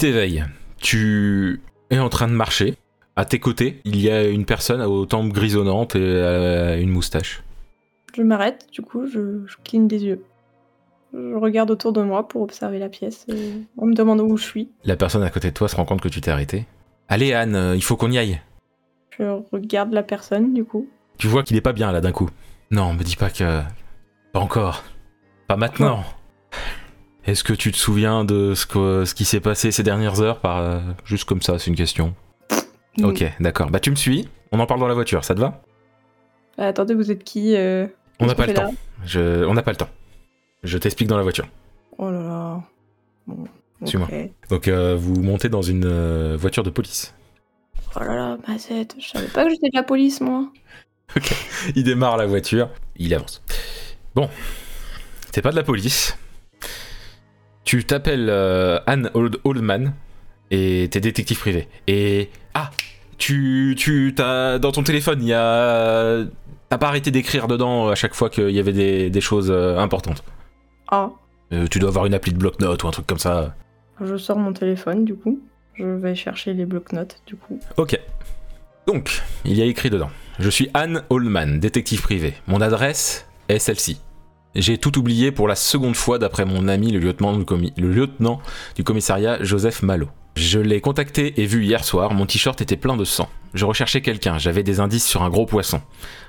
Tu 0.00 0.06
t'éveilles. 0.06 0.46
Tu 0.78 1.60
es 1.90 1.98
en 1.98 2.08
train 2.08 2.26
de 2.26 2.32
marcher. 2.32 2.74
À 3.16 3.26
tes 3.26 3.38
côtés, 3.38 3.82
il 3.84 4.00
y 4.00 4.10
a 4.10 4.26
une 4.26 4.46
personne 4.46 4.80
aux 4.80 5.04
tempes 5.04 5.30
grisonnantes 5.30 5.94
et 5.94 6.22
à 6.22 6.78
une 6.78 6.88
moustache. 6.88 7.42
Je 8.16 8.22
m'arrête, 8.22 8.66
du 8.72 8.80
coup, 8.80 9.06
je, 9.06 9.44
je 9.46 9.56
cligne 9.62 9.88
des 9.88 10.02
yeux. 10.04 10.24
Je 11.12 11.34
regarde 11.34 11.70
autour 11.70 11.92
de 11.92 12.00
moi 12.00 12.26
pour 12.28 12.40
observer 12.40 12.78
la 12.78 12.88
pièce. 12.88 13.26
Et 13.28 13.52
on 13.76 13.84
me 13.84 13.92
demande 13.92 14.22
où 14.22 14.38
je 14.38 14.42
suis. 14.42 14.70
La 14.84 14.96
personne 14.96 15.22
à 15.22 15.28
côté 15.28 15.50
de 15.50 15.54
toi 15.54 15.68
se 15.68 15.76
rend 15.76 15.84
compte 15.84 16.00
que 16.00 16.08
tu 16.08 16.22
t'es 16.22 16.30
arrêté. 16.30 16.64
Allez 17.10 17.34
Anne, 17.34 17.54
euh, 17.54 17.76
il 17.76 17.82
faut 17.82 17.98
qu'on 17.98 18.10
y 18.10 18.16
aille. 18.16 18.40
Je 19.18 19.24
regarde 19.52 19.92
la 19.92 20.02
personne, 20.02 20.54
du 20.54 20.64
coup. 20.64 20.88
Tu 21.18 21.26
vois 21.26 21.42
qu'il 21.42 21.58
est 21.58 21.60
pas 21.60 21.74
bien 21.74 21.92
là 21.92 22.00
d'un 22.00 22.12
coup. 22.12 22.30
Non, 22.70 22.94
me 22.94 23.02
dis 23.02 23.16
pas 23.16 23.28
que. 23.28 23.60
Pas 24.32 24.40
encore. 24.40 24.82
Pas 25.46 25.56
maintenant. 25.58 26.04
Est-ce 27.26 27.44
que 27.44 27.52
tu 27.52 27.70
te 27.70 27.76
souviens 27.76 28.24
de 28.24 28.54
ce, 28.54 28.66
que- 28.66 29.04
ce 29.04 29.14
qui 29.14 29.24
s'est 29.24 29.40
passé 29.40 29.70
ces 29.70 29.82
dernières 29.82 30.20
heures 30.20 30.40
par 30.40 30.58
euh, 30.58 30.80
juste 31.04 31.24
comme 31.24 31.42
ça, 31.42 31.58
c'est 31.58 31.68
une 31.70 31.76
question. 31.76 32.14
Ok, 33.02 33.24
d'accord. 33.40 33.70
Bah 33.70 33.78
tu 33.80 33.90
me 33.90 33.96
suis. 33.96 34.28
On 34.52 34.58
en 34.60 34.66
parle 34.66 34.80
dans 34.80 34.88
la 34.88 34.94
voiture, 34.94 35.24
ça 35.24 35.34
te 35.34 35.40
va? 35.40 35.62
Euh, 36.58 36.68
attendez, 36.68 36.94
vous 36.94 37.10
êtes 37.10 37.22
qui 37.24 37.54
euh, 37.56 37.86
On 38.18 38.26
n'a 38.26 38.34
pas 38.34 38.46
le 38.46 38.54
temps. 38.54 38.74
Je... 39.04 39.44
On 39.44 39.54
n'a 39.54 39.62
pas 39.62 39.70
le 39.70 39.76
temps. 39.76 39.88
Je 40.64 40.76
t'explique 40.76 41.08
dans 41.08 41.16
la 41.16 41.22
voiture. 41.22 41.46
Oh 41.98 42.10
là 42.10 42.20
là. 42.20 42.62
Bon, 43.26 43.44
Suis-moi. 43.84 44.08
ok. 44.10 44.30
Donc 44.50 44.68
euh, 44.68 44.96
vous 44.98 45.14
montez 45.22 45.48
dans 45.48 45.62
une 45.62 46.34
voiture 46.36 46.62
de 46.62 46.70
police. 46.70 47.14
Oh 47.96 48.00
là 48.00 48.14
là, 48.14 48.38
Mazette, 48.46 48.96
je 48.98 49.08
savais 49.08 49.26
pas 49.26 49.44
que 49.44 49.50
j'étais 49.50 49.68
de 49.68 49.76
la 49.76 49.82
police, 49.82 50.20
moi. 50.20 50.50
Il 51.76 51.84
démarre 51.84 52.16
la 52.16 52.26
voiture, 52.26 52.70
il 52.96 53.12
avance. 53.14 53.42
Bon, 54.14 54.28
t'es 55.32 55.42
pas 55.42 55.50
de 55.50 55.56
la 55.56 55.64
police. 55.64 56.16
Tu 57.70 57.84
t'appelles 57.84 58.26
euh, 58.30 58.80
Anne 58.88 59.12
Old 59.14 59.36
Oldman 59.44 59.92
et 60.50 60.88
t'es 60.90 60.98
détective 60.98 61.38
privé. 61.38 61.68
Et 61.86 62.28
ah, 62.52 62.72
tu 63.16 63.76
tu 63.78 64.12
t'as 64.12 64.58
dans 64.58 64.72
ton 64.72 64.82
téléphone 64.82 65.20
il 65.22 65.28
y 65.28 65.34
a 65.34 66.24
t'as 66.68 66.78
pas 66.78 66.88
arrêté 66.88 67.12
d'écrire 67.12 67.46
dedans 67.46 67.88
à 67.88 67.94
chaque 67.94 68.14
fois 68.14 68.28
qu'il 68.28 68.50
y 68.50 68.58
avait 68.58 68.72
des, 68.72 69.08
des 69.08 69.20
choses 69.20 69.52
euh, 69.52 69.78
importantes. 69.78 70.24
Ah, 70.90 71.10
Euh, 71.52 71.68
tu 71.70 71.78
dois 71.78 71.90
avoir 71.90 72.06
une 72.06 72.14
appli 72.14 72.32
de 72.32 72.38
bloc-notes 72.38 72.82
ou 72.82 72.88
un 72.88 72.90
truc 72.90 73.06
comme 73.06 73.20
ça. 73.20 73.54
je 74.00 74.16
sors 74.16 74.36
mon 74.36 74.52
téléphone, 74.52 75.04
du 75.04 75.14
coup. 75.14 75.38
Je 75.74 75.84
vais 75.84 76.16
chercher 76.16 76.54
les 76.54 76.66
blocs-notes, 76.66 77.22
du 77.28 77.36
coup. 77.36 77.60
Ok. 77.76 77.96
Donc, 78.88 79.22
il 79.44 79.56
y 79.56 79.62
a 79.62 79.64
écrit 79.66 79.90
dedans. 79.90 80.10
Je 80.40 80.50
suis 80.50 80.68
Anne 80.74 81.04
Oldman, 81.08 81.60
détective 81.60 82.02
privé. 82.02 82.34
Mon 82.48 82.60
adresse 82.60 83.28
est 83.48 83.60
celle-ci. 83.60 84.00
J'ai 84.56 84.78
tout 84.78 84.98
oublié 84.98 85.30
pour 85.30 85.46
la 85.46 85.54
seconde 85.54 85.94
fois 85.94 86.18
d'après 86.18 86.44
mon 86.44 86.66
ami 86.66 86.90
le 86.90 86.98
lieutenant, 86.98 88.40
du 88.74 88.84
commissariat 88.84 89.42
Joseph 89.42 89.82
Malo. 89.82 90.08
Je 90.34 90.58
l'ai 90.58 90.80
contacté 90.80 91.40
et 91.40 91.46
vu 91.46 91.64
hier 91.64 91.84
soir, 91.84 92.14
mon 92.14 92.26
t-shirt 92.26 92.60
était 92.60 92.76
plein 92.76 92.96
de 92.96 93.04
sang. 93.04 93.28
Je 93.54 93.64
recherchais 93.64 94.00
quelqu'un, 94.00 94.38
j'avais 94.38 94.64
des 94.64 94.80
indices 94.80 95.06
sur 95.06 95.22
un 95.22 95.30
gros 95.30 95.46
poisson. 95.46 95.80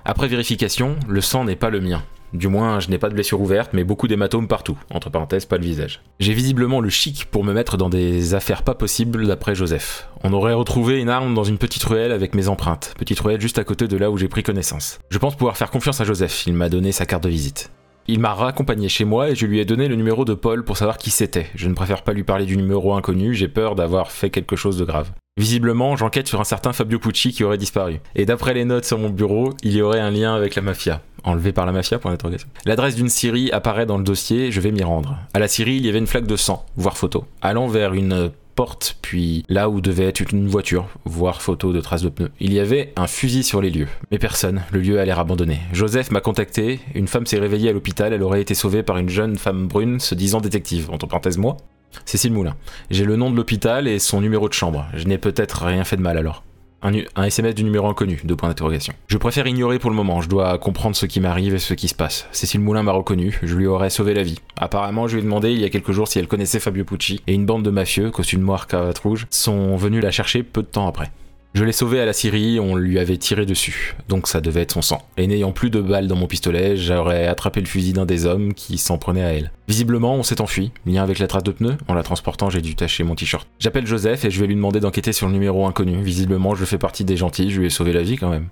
Après 0.06 0.28
vérification, 0.28 0.98
le 1.08 1.22
sang 1.22 1.46
n'est 1.46 1.56
pas 1.56 1.72
le 1.72 1.82
mien. 1.82 2.04
Du 2.34 2.48
moins, 2.48 2.80
je 2.80 2.90
n'ai 2.90 3.00
pas 3.00 3.10
de 3.10 3.16
blessure 3.16 3.42
ouverte, 3.42 3.72
mais 3.74 3.84
beaucoup 3.84 4.08
d'hématomes 4.08 4.48
partout. 4.48 4.78
Entre 4.92 5.10
parenthèses, 5.10 5.46
pas 5.46 5.58
le 5.58 5.66
visage. 5.66 6.02
J'ai 6.20 6.34
visiblement 6.34 6.80
le 6.80 6.90
chic 6.90 7.26
pour 7.26 7.44
me 7.44 7.54
mettre 7.54 7.76
dans 7.76 7.90
des 7.90 8.36
affaires 8.36 8.64
pas 8.64 8.76
possibles 8.76 9.28
d'après 9.28 9.56
Joseph. 9.56 10.08
On 10.24 10.32
aurait 10.32 10.54
retrouvé 10.54 11.00
une 11.00 11.10
arme 11.10 11.34
dans 11.34 11.44
une 11.44 11.58
petite 11.58 11.84
ruelle 11.84 12.12
avec 12.12 12.36
mes 12.36 12.48
empreintes. 12.48 12.94
Petite 12.98 13.20
ruelle 13.20 13.42
juste 13.42 13.58
à 13.58 13.64
côté 13.64 13.88
de 13.88 13.98
là 13.98 14.12
où 14.12 14.18
j'ai 14.18 14.30
pris 14.30 14.44
connaissance. 14.44 15.00
Je 15.10 15.18
pense 15.18 15.36
pouvoir 15.36 15.58
faire 15.58 15.72
confiance 15.72 16.00
à 16.00 16.06
Joseph, 16.06 16.46
il 16.46 16.54
m'a 16.54 16.70
donné 16.70 16.92
sa 16.92 17.06
carte 17.06 17.24
de 17.24 17.30
visite. 17.30 17.72
Il 18.08 18.20
m'a 18.20 18.34
raccompagné 18.34 18.90
chez 18.90 19.06
moi 19.06 19.30
et 19.30 19.36
je 19.36 19.46
lui 19.46 19.60
ai 19.60 19.66
donné 19.66 19.88
le 19.88 19.96
numéro 19.96 20.26
de 20.26 20.34
Paul 20.34 20.64
pour 20.64 20.78
savoir 20.78 20.98
qui 20.98 21.12
c'était. 21.12 21.48
Je 21.56 21.70
ne 21.70 21.74
préfère 21.74 22.04
pas 22.04 22.14
lui 22.14 22.24
parler 22.24 22.46
du 22.46 22.58
numéro 22.58 22.94
inconnu, 22.94 23.34
j'ai 23.34 23.48
peur 23.48 23.76
d'avoir 23.76 24.12
fait 24.12 24.30
quelque 24.30 24.56
chose 24.56 24.78
de 24.78 24.86
grave. 24.86 25.12
Visiblement, 25.38 25.96
j'enquête 25.96 26.28
sur 26.28 26.42
un 26.42 26.44
certain 26.44 26.74
Fabio 26.74 27.00
Pucci 27.00 27.32
qui 27.32 27.44
aurait 27.44 27.58
disparu. 27.58 28.00
Et 28.16 28.26
d'après 28.26 28.54
les 28.54 28.66
notes 28.66 28.86
sur 28.86 28.98
mon 28.98 29.10
bureau, 29.10 29.54
il 29.64 29.74
y 29.74 29.82
aurait 29.82 30.00
un 30.00 30.12
lien 30.12 30.36
avec 30.36 30.56
la 30.56 30.62
mafia. 30.62 31.02
Enlevé 31.24 31.54
par 31.54 31.66
la 31.66 31.72
mafia 31.72 32.00
pour 32.00 32.10
l'interrogation. 32.10 32.50
L'adresse 32.66 32.96
d'une 32.96 33.08
scierie 33.08 33.52
apparaît 33.52 33.86
dans 33.86 33.98
le 33.98 34.04
dossier, 34.04 34.52
je 34.52 34.60
vais 34.60 34.72
m'y 34.72 34.84
rendre. 34.84 35.18
À 35.34 35.40
la 35.40 35.48
scierie, 35.48 35.76
il 35.76 35.86
y 35.86 35.90
avait 35.90 36.00
une 36.00 36.08
flaque 36.08 36.28
de 36.28 36.36
sang, 36.36 36.66
voire 36.76 36.98
photo. 36.98 37.26
Allant 37.42 37.68
vers 37.68 37.94
une 37.94 38.32
porte, 38.56 38.98
puis 39.02 39.44
là 39.50 39.70
où 39.70 39.82
devait 39.82 40.06
être 40.06 40.22
une 40.32 40.48
voiture, 40.48 40.88
voire 41.06 41.42
photo 41.42 41.74
de 41.74 41.82
traces 41.82 42.04
de 42.04 42.10
pneus. 42.10 42.32
Il 42.40 42.54
y 42.54 42.60
avait 42.60 42.94
un 42.96 43.08
fusil 43.08 43.44
sur 43.44 43.62
les 43.62 43.70
lieux, 43.70 43.88
mais 44.12 44.20
personne, 44.20 44.62
le 44.72 44.82
lieu 44.82 45.00
a 45.00 45.06
l'air 45.06 45.20
abandonné. 45.20 45.60
Joseph 45.74 46.12
m'a 46.12 46.22
contacté, 46.22 46.80
une 46.96 47.08
femme 47.08 47.26
s'est 47.26 47.40
réveillée 47.40 47.70
à 47.70 47.74
l'hôpital, 47.74 48.14
elle 48.14 48.24
aurait 48.24 48.42
été 48.42 48.54
sauvée 48.54 48.84
par 48.84 48.98
une 48.98 49.10
jeune 49.10 49.38
femme 49.38 49.68
brune 49.68 50.00
se 50.00 50.16
disant 50.16 50.42
détective, 50.42 50.90
entre 50.92 51.08
parenthèses 51.08 51.38
moi. 51.38 51.58
Cécile 52.06 52.34
Moulin. 52.34 52.56
J'ai 52.90 53.06
le 53.06 53.16
nom 53.16 53.32
de 53.32 53.36
l'hôpital 53.36 53.88
et 53.88 54.00
son 54.00 54.22
numéro 54.22 54.48
de 54.48 54.54
chambre. 54.54 54.88
Je 54.94 55.06
n'ai 55.08 55.18
peut-être 55.18 55.66
rien 55.66 55.84
fait 55.84 55.98
de 55.98 56.02
mal 56.02 56.18
alors. 56.18 56.44
Un, 56.84 57.24
SMS 57.24 57.54
du 57.54 57.64
numéro 57.64 57.88
inconnu, 57.88 58.20
deux 58.24 58.36
points 58.36 58.50
d'interrogation. 58.50 58.94
Je 59.08 59.18
préfère 59.18 59.46
ignorer 59.46 59.78
pour 59.78 59.92
le 59.92 59.96
moment, 59.96 60.22
je 60.22 60.30
dois 60.30 60.58
comprendre 60.58 60.96
ce 60.96 61.06
qui 61.06 61.20
m'arrive 61.20 61.54
et 61.54 61.60
ce 61.60 61.76
qui 61.76 61.88
se 61.88 61.94
passe. 61.94 62.28
Cécile 62.32 62.62
Moulin 62.62 62.82
m'a 62.82 62.92
reconnu, 62.92 63.40
je 63.44 63.56
lui 63.56 63.68
aurais 63.68 63.92
sauvé 63.92 64.16
la 64.16 64.24
vie. 64.24 64.40
Apparemment, 64.58 65.08
je 65.08 65.14
lui 65.14 65.22
ai 65.22 65.24
demandé 65.24 65.52
il 65.52 65.60
y 65.60 65.66
a 65.66 65.70
quelques 65.70 65.92
jours 65.92 66.08
si 66.08 66.18
elle 66.18 66.28
connaissait 66.28 66.60
Fabio 66.60 66.84
Pucci, 66.84 67.22
et 67.28 67.34
une 67.34 67.46
bande 67.46 67.64
de 67.64 67.70
mafieux, 67.70 68.10
costume 68.10 68.42
noir, 68.42 68.66
cravate 68.66 68.98
rouge, 68.98 69.28
sont 69.30 69.76
venus 69.76 70.02
la 70.02 70.12
chercher 70.12 70.42
peu 70.42 70.64
de 70.64 70.68
temps 70.68 70.88
après. 70.88 71.12
Je 71.54 71.66
l'ai 71.66 71.74
sauvé 71.74 72.00
à 72.00 72.06
la 72.06 72.14
Syrie, 72.14 72.62
on 72.62 72.76
lui 72.76 72.98
avait 72.98 73.18
tiré 73.18 73.46
dessus, 73.46 73.96
donc 74.08 74.28
ça 74.28 74.40
devait 74.40 74.62
être 74.62 74.72
son 74.72 74.82
sang. 74.82 75.02
Et 75.18 75.28
n'ayant 75.28 75.52
plus 75.52 75.70
de 75.70 75.82
balles 75.82 76.08
dans 76.08 76.16
mon 76.16 76.28
pistolet, 76.28 76.78
j'aurais 76.78 77.28
attrapé 77.28 77.60
le 77.60 77.66
fusil 77.66 77.92
d'un 77.92 78.06
des 78.06 78.26
hommes 78.26 78.54
qui 78.54 78.78
s'en 78.78 78.98
prenait 78.98 79.24
à 79.24 79.34
elle. 79.34 79.52
Visiblement, 79.68 80.16
on 80.16 80.24
s'est 80.24 80.40
enfui, 80.40 80.72
lien 80.86 81.04
avec 81.04 81.20
la 81.20 81.28
trace 81.28 81.44
de 81.44 81.52
pneu, 81.52 81.76
en 81.90 81.94
la 81.94 82.04
transportant 82.04 82.50
j'ai 82.50 82.62
dû 82.62 82.76
tacher 82.76 83.04
mon 83.04 83.16
t-shirt. 83.16 83.46
J'appelle 83.60 83.86
Joseph 83.86 84.24
et 84.24 84.32
je 84.32 84.40
vais 84.40 84.48
lui 84.48 84.56
demander 84.56 84.80
d'enquêter 84.80 85.12
sur 85.12 85.28
le 85.28 85.34
numéro 85.34 85.68
inconnu, 85.68 86.02
visiblement 86.02 86.56
je 86.56 86.64
fais 86.64 86.78
partie 86.78 87.04
des 87.04 87.18
gentils, 87.18 87.52
je 87.52 87.60
lui 87.60 87.68
ai 87.68 87.70
sauvé 87.70 87.92
la 87.92 88.02
vie 88.02 88.16
quand 88.16 88.30
même. 88.30 88.48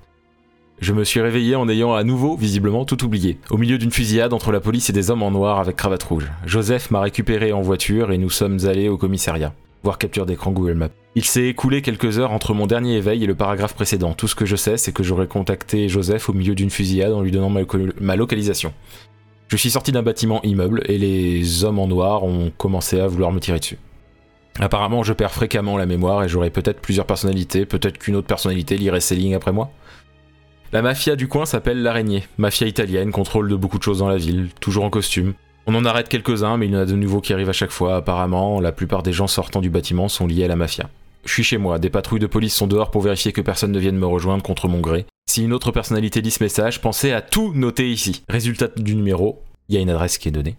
Je 0.81 0.91
me 0.91 1.05
suis 1.05 1.21
réveillé 1.21 1.55
en 1.55 1.69
ayant 1.69 1.93
à 1.93 2.03
nouveau, 2.03 2.35
visiblement, 2.35 2.83
tout 2.83 3.03
oublié. 3.05 3.37
Au 3.49 3.57
milieu 3.57 3.77
d'une 3.77 3.91
fusillade 3.91 4.33
entre 4.33 4.51
la 4.51 4.59
police 4.59 4.89
et 4.89 4.93
des 4.93 5.09
hommes 5.09 5.23
en 5.23 5.31
noir 5.31 5.59
avec 5.59 5.77
cravate 5.77 6.03
rouge. 6.03 6.31
Joseph 6.45 6.91
m'a 6.91 7.01
récupéré 7.01 7.53
en 7.53 7.61
voiture 7.61 8.11
et 8.11 8.17
nous 8.17 8.29
sommes 8.29 8.59
allés 8.65 8.87
au 8.89 8.97
commissariat. 8.97 9.53
Voir 9.83 9.97
capture 9.97 10.25
d'écran 10.25 10.51
Google 10.51 10.73
Maps. 10.73 10.89
Il 11.15 11.23
s'est 11.23 11.47
écoulé 11.47 11.81
quelques 11.81 12.19
heures 12.19 12.31
entre 12.31 12.53
mon 12.53 12.67
dernier 12.67 12.97
éveil 12.97 13.23
et 13.23 13.27
le 13.27 13.35
paragraphe 13.35 13.73
précédent. 13.73 14.13
Tout 14.13 14.27
ce 14.27 14.35
que 14.35 14.45
je 14.45 14.55
sais, 14.55 14.77
c'est 14.77 14.91
que 14.91 15.03
j'aurais 15.03 15.27
contacté 15.27 15.89
Joseph 15.89 16.29
au 16.29 16.33
milieu 16.33 16.53
d'une 16.53 16.69
fusillade 16.69 17.13
en 17.13 17.21
lui 17.21 17.31
donnant 17.31 17.51
ma 17.99 18.15
localisation. 18.15 18.73
Je 19.47 19.57
suis 19.57 19.71
sorti 19.71 19.91
d'un 19.91 20.03
bâtiment 20.03 20.41
immeuble 20.43 20.83
et 20.85 20.97
les 20.97 21.63
hommes 21.63 21.79
en 21.79 21.87
noir 21.87 22.23
ont 22.23 22.51
commencé 22.55 22.99
à 22.99 23.07
vouloir 23.07 23.31
me 23.31 23.39
tirer 23.39 23.59
dessus. 23.59 23.79
Apparemment, 24.59 25.03
je 25.03 25.13
perds 25.13 25.31
fréquemment 25.31 25.77
la 25.77 25.85
mémoire 25.85 26.23
et 26.23 26.29
j'aurai 26.29 26.49
peut-être 26.49 26.81
plusieurs 26.81 27.05
personnalités, 27.05 27.65
peut-être 27.65 27.97
qu'une 27.97 28.15
autre 28.15 28.27
personnalité 28.27 28.77
lirait 28.77 28.99
ces 28.99 29.15
lignes 29.15 29.35
après 29.35 29.53
moi. 29.53 29.71
La 30.71 30.81
mafia 30.83 31.15
du 31.15 31.27
coin 31.27 31.45
s'appelle 31.45 31.81
l'araignée, 31.81 32.27
mafia 32.37 32.67
italienne, 32.67 33.11
contrôle 33.11 33.49
de 33.49 33.55
beaucoup 33.55 33.79
de 33.79 33.83
choses 33.83 33.99
dans 33.99 34.09
la 34.09 34.17
ville, 34.17 34.49
toujours 34.59 34.83
en 34.83 34.91
costume. 34.91 35.33
On 35.65 35.75
en 35.75 35.85
arrête 35.85 36.09
quelques-uns, 36.09 36.57
mais 36.57 36.65
il 36.65 36.73
y 36.73 36.75
en 36.75 36.79
a 36.79 36.85
de 36.85 36.95
nouveaux 36.95 37.21
qui 37.21 37.33
arrivent 37.33 37.49
à 37.49 37.53
chaque 37.53 37.71
fois. 37.71 37.97
Apparemment, 37.97 38.59
la 38.59 38.71
plupart 38.71 39.03
des 39.03 39.13
gens 39.13 39.27
sortant 39.27 39.61
du 39.61 39.69
bâtiment 39.69 40.07
sont 40.07 40.25
liés 40.25 40.45
à 40.45 40.47
la 40.47 40.55
mafia. 40.55 40.89
Je 41.25 41.33
suis 41.33 41.43
chez 41.43 41.57
moi, 41.57 41.79
des 41.79 41.89
patrouilles 41.89 42.19
de 42.19 42.27
police 42.27 42.55
sont 42.55 42.67
dehors 42.67 42.91
pour 42.91 43.01
vérifier 43.01 43.31
que 43.31 43.41
personne 43.41 43.71
ne 43.71 43.79
vienne 43.79 43.97
me 43.97 44.05
rejoindre 44.05 44.41
contre 44.41 44.67
mon 44.67 44.79
gré. 44.79 45.05
Si 45.29 45.43
une 45.43 45.53
autre 45.53 45.71
personnalité 45.71 46.21
lit 46.21 46.31
ce 46.31 46.43
message, 46.43 46.81
pensez 46.81 47.11
à 47.11 47.21
tout 47.21 47.53
noter 47.53 47.91
ici. 47.91 48.23
Résultat 48.29 48.69
du 48.77 48.95
numéro, 48.95 49.43
il 49.67 49.75
y 49.75 49.77
a 49.77 49.81
une 49.81 49.89
adresse 49.89 50.17
qui 50.17 50.29
est 50.29 50.31
donnée. 50.31 50.55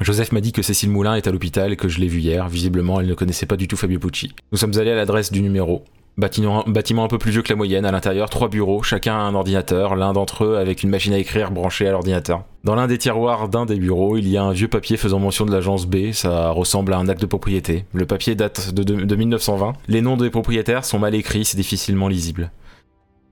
Joseph 0.00 0.32
m'a 0.32 0.40
dit 0.40 0.52
que 0.52 0.62
Cécile 0.62 0.90
Moulin 0.90 1.14
est 1.14 1.26
à 1.26 1.30
l'hôpital 1.30 1.72
et 1.72 1.76
que 1.76 1.88
je 1.88 2.00
l'ai 2.00 2.08
vue 2.08 2.20
hier. 2.20 2.48
Visiblement, 2.48 3.00
elle 3.00 3.06
ne 3.06 3.14
connaissait 3.14 3.46
pas 3.46 3.56
du 3.56 3.68
tout 3.68 3.76
Fabio 3.76 4.00
Pucci. 4.00 4.34
Nous 4.50 4.58
sommes 4.58 4.76
allés 4.78 4.90
à 4.90 4.96
l'adresse 4.96 5.30
du 5.30 5.42
numéro. 5.42 5.84
Bâtiment, 6.18 6.62
un 6.66 7.08
peu 7.08 7.16
plus 7.18 7.30
vieux 7.30 7.40
que 7.42 7.48
la 7.48 7.56
moyenne, 7.56 7.86
à 7.86 7.90
l'intérieur 7.90 8.28
trois 8.28 8.48
bureaux, 8.48 8.82
chacun 8.82 9.14
a 9.14 9.20
un 9.20 9.34
ordinateur, 9.34 9.96
l'un 9.96 10.12
d'entre 10.12 10.44
eux 10.44 10.56
avec 10.58 10.82
une 10.82 10.90
machine 10.90 11.14
à 11.14 11.18
écrire 11.18 11.50
branchée 11.50 11.88
à 11.88 11.92
l'ordinateur. 11.92 12.44
Dans 12.64 12.74
l'un 12.74 12.86
des 12.86 12.98
tiroirs 12.98 13.48
d'un 13.48 13.64
des 13.64 13.76
bureaux, 13.76 14.18
il 14.18 14.28
y 14.28 14.36
a 14.36 14.42
un 14.44 14.52
vieux 14.52 14.68
papier 14.68 14.98
faisant 14.98 15.18
mention 15.18 15.46
de 15.46 15.52
l'agence 15.52 15.86
B, 15.86 16.12
ça 16.12 16.50
ressemble 16.50 16.92
à 16.92 16.98
un 16.98 17.08
acte 17.08 17.22
de 17.22 17.26
propriété. 17.26 17.86
Le 17.94 18.04
papier 18.04 18.34
date 18.34 18.74
de, 18.74 18.82
de- 18.82 19.04
de 19.04 19.16
1920, 19.16 19.72
les 19.88 20.02
noms 20.02 20.18
des 20.18 20.28
propriétaires 20.28 20.84
sont 20.84 20.98
mal 20.98 21.14
écrits, 21.14 21.46
c'est 21.46 21.56
difficilement 21.56 22.08
lisible. 22.08 22.50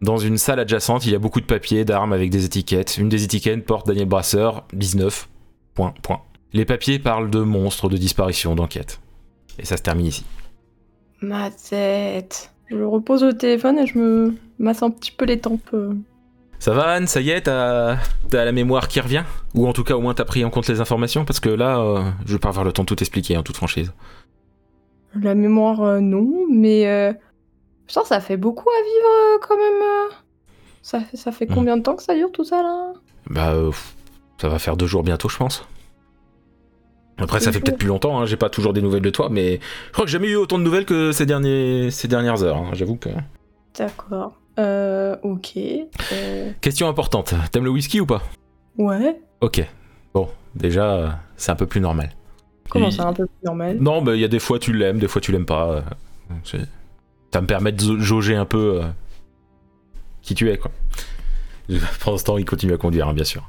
Dans 0.00 0.16
une 0.16 0.38
salle 0.38 0.58
adjacente, 0.60 1.04
il 1.04 1.12
y 1.12 1.14
a 1.14 1.18
beaucoup 1.18 1.42
de 1.42 1.46
papiers, 1.46 1.84
d'armes 1.84 2.14
avec 2.14 2.30
des 2.30 2.46
étiquettes. 2.46 2.96
Une 2.96 3.10
des 3.10 3.24
étiquettes 3.24 3.66
porte 3.66 3.86
Daniel 3.86 4.06
Brasseur, 4.08 4.64
19. 4.72 5.28
Point, 5.74 5.92
point. 6.02 6.22
Les 6.54 6.64
papiers 6.64 6.98
parlent 6.98 7.28
de 7.30 7.40
monstres, 7.40 7.90
de 7.90 7.98
disparition, 7.98 8.54
d'enquête. 8.54 9.00
Et 9.58 9.66
ça 9.66 9.76
se 9.76 9.82
termine 9.82 10.06
ici. 10.06 10.24
Ma 11.20 11.50
tête. 11.50 12.50
Je 12.70 12.82
repose 12.82 13.24
le 13.24 13.36
téléphone 13.36 13.78
et 13.78 13.86
je 13.86 13.98
me 13.98 14.34
masse 14.58 14.82
un 14.82 14.90
petit 14.90 15.10
peu 15.12 15.24
les 15.24 15.38
tempes. 15.40 15.60
euh. 15.74 15.92
Ça 16.58 16.72
va 16.72 16.84
Anne, 16.92 17.06
ça 17.06 17.20
y 17.20 17.30
est, 17.30 17.42
t'as 17.42 17.96
la 18.30 18.52
mémoire 18.52 18.86
qui 18.88 19.00
revient? 19.00 19.24
Ou 19.54 19.66
en 19.66 19.72
tout 19.72 19.82
cas 19.84 19.94
au 19.96 20.00
moins 20.00 20.14
t'as 20.14 20.24
pris 20.26 20.44
en 20.44 20.50
compte 20.50 20.68
les 20.68 20.80
informations? 20.80 21.24
Parce 21.24 21.40
que 21.40 21.48
là, 21.48 21.78
euh, 21.80 22.02
je 22.26 22.32
vais 22.34 22.38
pas 22.38 22.48
avoir 22.50 22.64
le 22.64 22.72
temps 22.72 22.82
de 22.82 22.86
tout 22.88 23.00
expliquer 23.00 23.36
en 23.36 23.42
toute 23.42 23.56
franchise. 23.56 23.92
La 25.20 25.34
mémoire, 25.34 25.80
euh, 25.82 26.00
non, 26.00 26.30
mais. 26.50 26.86
Euh... 26.86 27.12
Putain, 27.88 28.04
ça 28.04 28.20
fait 28.20 28.36
beaucoup 28.36 28.68
à 28.68 28.82
vivre 28.84 29.40
quand 29.48 29.56
même. 29.56 30.10
Ça, 30.82 31.00
fait- 31.00 31.16
ça 31.16 31.32
fait 31.32 31.46
Hmm. 31.50 31.54
combien 31.54 31.76
de 31.76 31.82
temps 31.82 31.96
que 31.96 32.02
ça 32.04 32.14
dure 32.14 32.30
tout 32.30 32.44
ça 32.44 32.62
là? 32.62 32.92
Bah, 33.28 33.52
ça 34.40 34.48
va 34.48 34.58
faire 34.60 34.76
deux 34.76 34.86
jours 34.86 35.02
bientôt 35.02 35.28
je 35.28 35.36
pense. 35.38 35.66
Après, 37.20 37.40
ça 37.40 37.52
fait 37.52 37.60
peut-être 37.60 37.78
plus 37.78 37.88
longtemps, 37.88 38.18
hein, 38.20 38.26
j'ai 38.26 38.36
pas 38.36 38.48
toujours 38.50 38.72
des 38.72 38.82
nouvelles 38.82 39.02
de 39.02 39.10
toi, 39.10 39.28
mais 39.30 39.60
je 39.88 39.92
crois 39.92 40.04
que 40.04 40.10
j'ai 40.10 40.18
jamais 40.18 40.28
eu 40.30 40.36
autant 40.36 40.58
de 40.58 40.64
nouvelles 40.64 40.86
que 40.86 41.12
ces, 41.12 41.26
derniers, 41.26 41.90
ces 41.90 42.08
dernières 42.08 42.42
heures, 42.42 42.56
hein, 42.56 42.70
j'avoue 42.72 42.96
que... 42.96 43.08
D'accord. 43.78 44.32
Euh, 44.58 45.16
ok. 45.22 45.56
Euh, 46.12 46.50
Question 46.60 46.88
importante, 46.88 47.34
t'aimes 47.52 47.64
le 47.64 47.70
whisky 47.70 48.00
ou 48.00 48.06
pas? 48.06 48.22
Ouais. 48.78 49.20
Ok. 49.40 49.64
Bon, 50.14 50.28
déjà, 50.54 51.20
c'est 51.36 51.50
un 51.52 51.56
peu 51.56 51.66
plus 51.66 51.80
normal. 51.80 52.10
Comment 52.68 52.88
Il- 52.88 52.92
ça, 52.92 53.06
un 53.06 53.12
peu 53.12 53.26
plus 53.26 53.44
normal? 53.44 53.78
Non, 53.80 54.00
mais 54.02 54.16
il 54.16 54.20
y 54.20 54.24
a 54.24 54.28
des 54.28 54.38
fois 54.38 54.58
tu 54.58 54.72
l'aimes, 54.72 54.98
des 54.98 55.08
fois 55.08 55.20
tu 55.20 55.32
l'aimes 55.32 55.46
pas. 55.46 55.70
euh, 55.70 55.80
Ça 57.32 57.40
me 57.40 57.46
permet 57.46 57.72
de 57.72 57.98
jauger 57.98 58.36
un 58.36 58.44
peu 58.44 58.80
euh, 58.82 58.86
qui 60.22 60.34
tu 60.34 60.50
es, 60.50 60.58
quoi. 60.58 60.70
Pendant 62.04 62.18
ce 62.18 62.24
temps, 62.24 62.38
il 62.38 62.44
continue 62.44 62.72
à 62.72 62.76
conduire, 62.76 63.08
hein, 63.08 63.14
bien 63.14 63.24
sûr. 63.24 63.46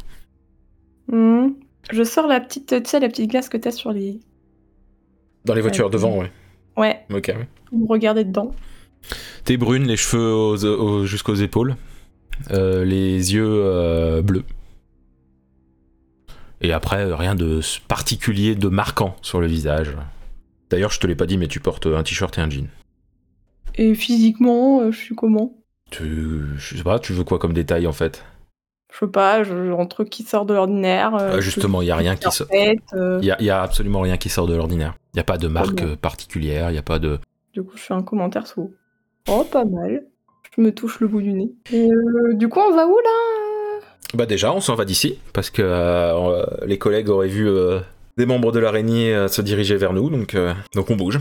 Hmm. 1.07 1.49
Je 1.91 2.03
sors 2.03 2.27
la 2.27 2.39
petite, 2.39 2.67
tu 2.83 2.89
sais, 2.89 2.99
la 2.99 3.09
petite 3.09 3.29
glace 3.31 3.49
que 3.49 3.57
t'as 3.57 3.71
sur 3.71 3.91
les. 3.91 4.19
Dans 5.45 5.53
les 5.53 5.61
voitures 5.61 5.85
Ouais. 5.85 5.91
devant, 5.91 6.17
ouais. 6.19 6.31
Ouais, 6.77 6.99
Ok, 7.13 7.27
ouais. 7.35 7.47
vous 7.71 7.85
regardez 7.87 8.23
dedans. 8.23 8.51
T'es 9.43 9.57
brune, 9.57 9.87
les 9.87 9.97
cheveux 9.97 10.33
aux- 10.33 10.63
aux- 10.65 11.05
jusqu'aux 11.05 11.33
épaules, 11.35 11.75
euh, 12.51 12.85
les 12.85 13.33
yeux 13.33 13.45
euh, 13.47 14.21
bleus. 14.21 14.43
Et 16.61 16.71
après, 16.73 17.11
rien 17.13 17.33
de 17.35 17.59
s- 17.59 17.79
particulier, 17.87 18.55
de 18.55 18.67
marquant 18.67 19.15
sur 19.21 19.41
le 19.41 19.47
visage. 19.47 19.95
D'ailleurs, 20.69 20.91
je 20.91 20.99
te 20.99 21.07
l'ai 21.07 21.15
pas 21.15 21.25
dit, 21.25 21.37
mais 21.37 21.47
tu 21.47 21.59
portes 21.59 21.87
un 21.87 22.03
t-shirt 22.03 22.37
et 22.37 22.41
un 22.41 22.49
jean. 22.49 22.67
Et 23.75 23.95
physiquement, 23.95 24.81
euh, 24.81 24.91
je 24.91 24.97
suis 24.97 25.15
comment? 25.15 25.57
Tu, 25.89 26.41
je 26.57 26.77
sais 26.77 26.83
pas, 26.83 26.99
tu 26.99 27.13
veux 27.13 27.23
quoi 27.23 27.39
comme 27.39 27.53
détail 27.53 27.87
en 27.87 27.91
fait? 27.91 28.23
Je 28.91 29.05
sais 29.05 29.07
pas, 29.11 29.43
je, 29.43 29.53
un 29.73 29.85
truc 29.85 30.09
qui 30.09 30.23
sort 30.23 30.45
de 30.45 30.53
l'ordinaire. 30.53 31.15
euh, 31.15 31.37
Euh, 31.37 31.41
Justement, 31.41 31.81
il 31.81 31.87
y 31.87 31.91
a 31.91 31.95
rien 31.95 32.15
qui 32.17 32.29
sort. 32.29 32.47
euh, 32.93 33.19
Il 33.21 33.25
y, 33.25 33.31
a- 33.31 33.37
il 33.39 33.45
y 33.45 33.49
a 33.49 33.61
absolument 33.61 34.01
rien 34.01 34.17
qui 34.17 34.27
sort 34.29 34.47
de 34.47 34.55
l'ordinaire. 34.55 34.95
Il 35.13 35.17
y 35.17 35.19
a 35.21 35.23
pas 35.23 35.37
de 35.37 35.47
marque 35.47 35.95
particulière, 35.95 36.71
il 36.71 36.75
y 36.75 36.77
a 36.77 36.81
pas 36.83 36.99
de. 36.99 37.17
Du 37.53 37.63
coup, 37.63 37.71
je 37.77 37.81
fais 37.81 37.93
un 37.93 38.03
commentaire 38.03 38.47
sous. 38.47 38.73
Oh, 39.29 39.45
pas 39.49 39.63
mal. 39.65 40.03
Je 40.55 40.61
me 40.61 40.73
touche 40.73 40.99
le 40.99 41.07
bout 41.07 41.21
du 41.21 41.31
nez. 41.33 41.51
Et, 41.71 41.89
euh, 41.89 42.33
du 42.33 42.49
coup, 42.49 42.59
on 42.59 42.75
va 42.75 42.85
où 42.85 42.97
là? 42.97 43.79
Bah 44.13 44.25
déjà, 44.25 44.51
on 44.53 44.59
s'en 44.59 44.75
va 44.75 44.83
d'ici 44.83 45.19
parce 45.31 45.49
que 45.49 45.61
euh, 45.63 46.43
les 46.65 46.77
collègues 46.77 47.07
auraient 47.09 47.29
vu 47.29 47.49
des 48.17 48.25
membres 48.25 48.51
de 48.51 48.59
l'araignée 48.59 49.27
se 49.29 49.41
diriger 49.41 49.77
vers 49.77 49.93
nous, 49.93 50.09
donc 50.09 50.35
euh, 50.35 50.53
donc 50.75 50.89
on 50.89 50.97
bouge. 50.97 51.19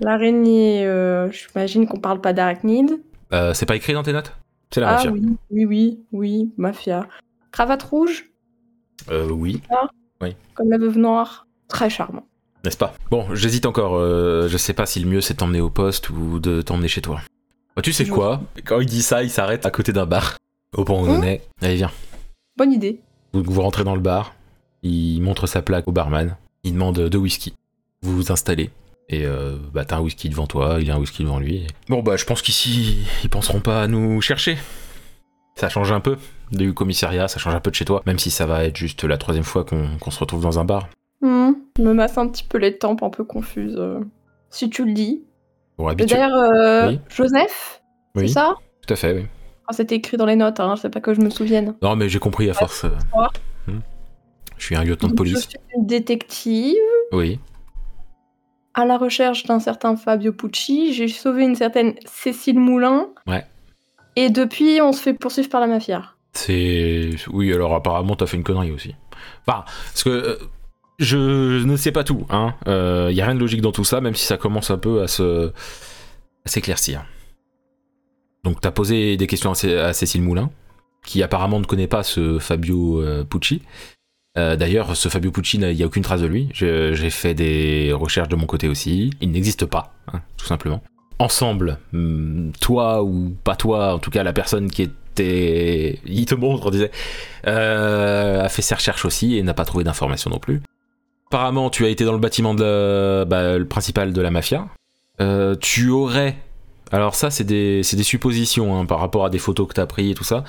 L'araignée, 0.00 0.88
j'imagine 1.32 1.88
qu'on 1.88 1.98
parle 1.98 2.20
pas 2.20 2.32
d'arachnide. 2.32 3.00
C'est 3.54 3.66
pas 3.66 3.74
écrit 3.74 3.92
dans 3.92 4.04
tes 4.04 4.12
notes? 4.12 4.32
C'est 4.70 4.80
la 4.80 4.88
Ah 4.90 4.92
mafia. 4.96 5.10
oui, 5.12 5.36
oui, 5.50 5.64
oui, 5.66 6.00
oui, 6.12 6.50
mafia. 6.56 7.06
Cravate 7.52 7.82
rouge, 7.82 8.30
Euh, 9.10 9.30
oui, 9.30 9.62
comme 10.54 10.70
la 10.70 10.78
veuve 10.78 10.98
noire. 10.98 11.46
Très 11.68 11.88
charmant. 11.90 12.26
n'est-ce 12.64 12.76
pas? 12.78 12.94
Bon, 13.10 13.26
j'hésite 13.34 13.66
encore. 13.66 13.96
euh, 13.96 14.48
je 14.48 14.56
sais 14.56 14.72
pas 14.72 14.86
si 14.86 15.00
le 15.00 15.08
mieux 15.08 15.20
c'est 15.20 15.34
de 15.34 15.38
t'emmener 15.38 15.60
au 15.60 15.70
poste 15.70 16.08
ou 16.10 16.38
de 16.40 16.62
t'emmener 16.62 16.88
chez 16.88 17.00
toi. 17.02 17.20
Bah, 17.76 17.82
tu 17.82 17.92
sais 17.92 18.06
quoi? 18.06 18.40
Quand 18.64 18.80
il 18.80 18.86
dit 18.86 19.02
ça, 19.02 19.22
il 19.22 19.30
s'arrête 19.30 19.64
à 19.66 19.70
côté 19.70 19.92
d'un 19.92 20.06
bar. 20.06 20.36
Au 20.76 20.84
point 20.84 20.96
où 20.96 21.06
on 21.06 21.20
Hein? 21.20 21.22
est. 21.22 21.42
Allez, 21.62 21.76
viens. 21.76 21.90
Bonne 22.56 22.72
idée. 22.72 23.00
Vous, 23.32 23.42
vous 23.44 23.62
rentrez 23.62 23.84
dans 23.84 23.94
le 23.94 24.00
bar, 24.00 24.34
il 24.82 25.20
montre 25.22 25.46
sa 25.46 25.62
plaque 25.62 25.86
au 25.88 25.92
barman, 25.92 26.36
il 26.64 26.72
demande 26.72 26.98
deux 26.98 27.18
whisky. 27.18 27.54
Vous 28.02 28.16
vous 28.16 28.32
installez. 28.32 28.70
Et 29.10 29.24
euh, 29.24 29.56
bah 29.72 29.84
t'as 29.86 29.96
un 29.96 30.00
whisky 30.00 30.28
devant 30.28 30.46
toi, 30.46 30.78
il 30.80 30.90
a 30.90 30.94
un 30.94 30.98
whisky 30.98 31.22
devant 31.22 31.38
lui. 31.38 31.66
Bon 31.88 32.02
bah 32.02 32.16
je 32.16 32.24
pense 32.26 32.42
qu'ici 32.42 32.98
ils 33.24 33.30
penseront 33.30 33.60
pas 33.60 33.82
à 33.82 33.86
nous 33.86 34.20
chercher. 34.20 34.58
Ça 35.54 35.68
change 35.68 35.90
un 35.92 36.00
peu 36.00 36.16
du 36.52 36.72
commissariat, 36.74 37.26
ça 37.26 37.38
change 37.38 37.54
un 37.54 37.60
peu 37.60 37.70
de 37.70 37.74
chez 37.74 37.84
toi, 37.84 38.02
même 38.06 38.18
si 38.18 38.30
ça 38.30 38.46
va 38.46 38.64
être 38.64 38.76
juste 38.76 39.04
la 39.04 39.16
troisième 39.18 39.44
fois 39.44 39.64
qu'on 39.64 39.96
qu'on 39.98 40.10
se 40.10 40.18
retrouve 40.20 40.42
dans 40.42 40.58
un 40.58 40.64
bar. 40.64 40.88
Hmm, 41.22 41.52
Je 41.78 41.82
me 41.82 41.94
masse 41.94 42.16
un 42.18 42.28
petit 42.28 42.44
peu 42.44 42.58
les 42.58 42.76
tempes 42.78 43.02
un 43.02 43.10
peu 43.10 43.24
confuses. 43.24 43.76
euh, 43.78 44.00
Si 44.50 44.68
tu 44.70 44.84
le 44.84 44.92
dis. 44.92 45.22
Bon. 45.78 45.92
D'ailleurs, 45.94 46.34
euh, 46.34 46.88
Oui. 46.88 47.00
Joseph, 47.08 47.82
Oui, 48.14 48.28
c'est 48.28 48.34
ça? 48.34 48.54
Tout 48.86 48.92
à 48.92 48.96
fait, 48.96 49.14
oui. 49.14 49.26
Ah, 49.66 49.72
C'était 49.72 49.96
écrit 49.96 50.16
dans 50.16 50.26
les 50.26 50.36
notes, 50.36 50.60
hein, 50.60 50.74
c'est 50.80 50.90
pas 50.90 51.00
que 51.00 51.12
je 51.14 51.20
me 51.20 51.30
souvienne. 51.30 51.74
Non 51.82 51.96
mais 51.96 52.08
j'ai 52.08 52.18
compris 52.18 52.48
à 52.50 52.54
force. 52.54 52.84
euh, 52.84 52.90
hmm. 53.66 53.80
Je 54.58 54.64
suis 54.64 54.76
un 54.76 54.84
lieutenant 54.84 55.08
de 55.10 55.14
police. 55.14 55.44
Je 55.44 55.48
suis 55.48 55.58
une 55.76 55.86
détective 55.86 56.76
Oui. 57.12 57.38
À 58.80 58.84
la 58.86 58.96
recherche 58.96 59.44
d'un 59.44 59.60
certain 59.60 59.96
Fabio 59.96 60.32
Pucci. 60.32 60.92
J'ai 60.92 61.08
sauvé 61.08 61.44
une 61.44 61.54
certaine 61.56 61.94
Cécile 62.06 62.58
Moulin. 62.58 63.08
Ouais. 63.26 63.44
Et 64.16 64.30
depuis, 64.30 64.80
on 64.80 64.92
se 64.92 65.02
fait 65.02 65.14
poursuivre 65.14 65.48
par 65.48 65.60
la 65.60 65.66
mafia. 65.66 66.02
C'est. 66.32 67.10
Oui, 67.30 67.52
alors 67.52 67.74
apparemment, 67.74 68.14
t'as 68.16 68.26
fait 68.26 68.36
une 68.36 68.44
connerie 68.44 68.70
aussi. 68.70 68.94
Enfin, 69.46 69.64
parce 69.92 70.04
que. 70.04 70.10
euh, 70.10 70.36
je 70.98 71.64
ne 71.64 71.76
sais 71.76 71.92
pas 71.92 72.02
tout, 72.02 72.26
hein. 72.28 72.54
Il 72.66 73.14
y 73.14 73.20
a 73.20 73.24
rien 73.26 73.34
de 73.36 73.40
logique 73.40 73.60
dans 73.60 73.70
tout 73.70 73.84
ça, 73.84 74.00
même 74.00 74.14
si 74.16 74.26
ça 74.26 74.36
commence 74.36 74.70
un 74.70 74.78
peu 74.78 75.02
à 75.02 75.06
se. 75.06 75.48
à 75.48 76.48
s'éclaircir. 76.48 77.04
Donc, 78.44 78.60
t'as 78.60 78.70
posé 78.72 79.16
des 79.16 79.26
questions 79.28 79.50
à, 79.50 79.54
Cé- 79.54 79.76
à 79.78 79.92
Cécile 79.92 80.22
Moulin, 80.22 80.50
qui 81.04 81.22
apparemment 81.22 81.60
ne 81.60 81.64
connaît 81.64 81.86
pas 81.86 82.02
ce 82.02 82.38
Fabio 82.40 83.00
euh, 83.00 83.22
Pucci. 83.24 83.62
Euh, 84.38 84.56
D'ailleurs, 84.56 84.96
ce 84.96 85.08
Fabio 85.08 85.30
Pucci, 85.30 85.56
il 85.56 85.74
n'y 85.74 85.82
a 85.82 85.86
aucune 85.86 86.02
trace 86.02 86.20
de 86.20 86.26
lui. 86.26 86.48
J'ai 86.52 87.10
fait 87.10 87.34
des 87.34 87.92
recherches 87.92 88.28
de 88.28 88.36
mon 88.36 88.46
côté 88.46 88.68
aussi. 88.68 89.10
Il 89.20 89.32
n'existe 89.32 89.66
pas, 89.66 89.92
hein, 90.12 90.20
tout 90.36 90.46
simplement. 90.46 90.82
Ensemble, 91.18 91.78
hum, 91.92 92.52
toi 92.60 93.02
ou 93.02 93.34
pas 93.42 93.56
toi, 93.56 93.94
en 93.94 93.98
tout 93.98 94.10
cas 94.10 94.22
la 94.22 94.32
personne 94.32 94.70
qui 94.70 94.82
était... 94.82 95.98
Il 96.06 96.26
te 96.26 96.36
montre, 96.36 96.66
on 96.66 96.70
disait, 96.70 96.92
euh, 97.48 98.44
a 98.44 98.48
fait 98.48 98.62
ses 98.62 98.76
recherches 98.76 99.04
aussi 99.04 99.36
et 99.36 99.42
n'a 99.42 99.54
pas 99.54 99.64
trouvé 99.64 99.82
d'informations 99.82 100.30
non 100.30 100.38
plus. 100.38 100.62
Apparemment, 101.26 101.70
tu 101.70 101.84
as 101.84 101.88
été 101.88 102.04
dans 102.04 102.12
le 102.12 102.18
bâtiment 102.18 102.54
de 102.54 102.62
la- 102.62 103.24
bah, 103.24 103.64
principal 103.68 104.12
de 104.12 104.20
la 104.20 104.30
mafia. 104.30 104.68
Euh, 105.20 105.56
tu 105.60 105.90
aurais... 105.90 106.36
Alors 106.92 107.16
ça, 107.16 107.30
c'est 107.30 107.44
des, 107.44 107.82
suppositions 107.82 108.78
hein, 108.78 108.86
par 108.86 109.00
rapport 109.00 109.24
à 109.24 109.30
des 109.30 109.38
photos 109.38 109.66
que 109.66 109.74
tu 109.74 109.80
as 109.80 109.86
prises 109.86 110.12
et 110.12 110.14
tout 110.14 110.24
ça. 110.24 110.44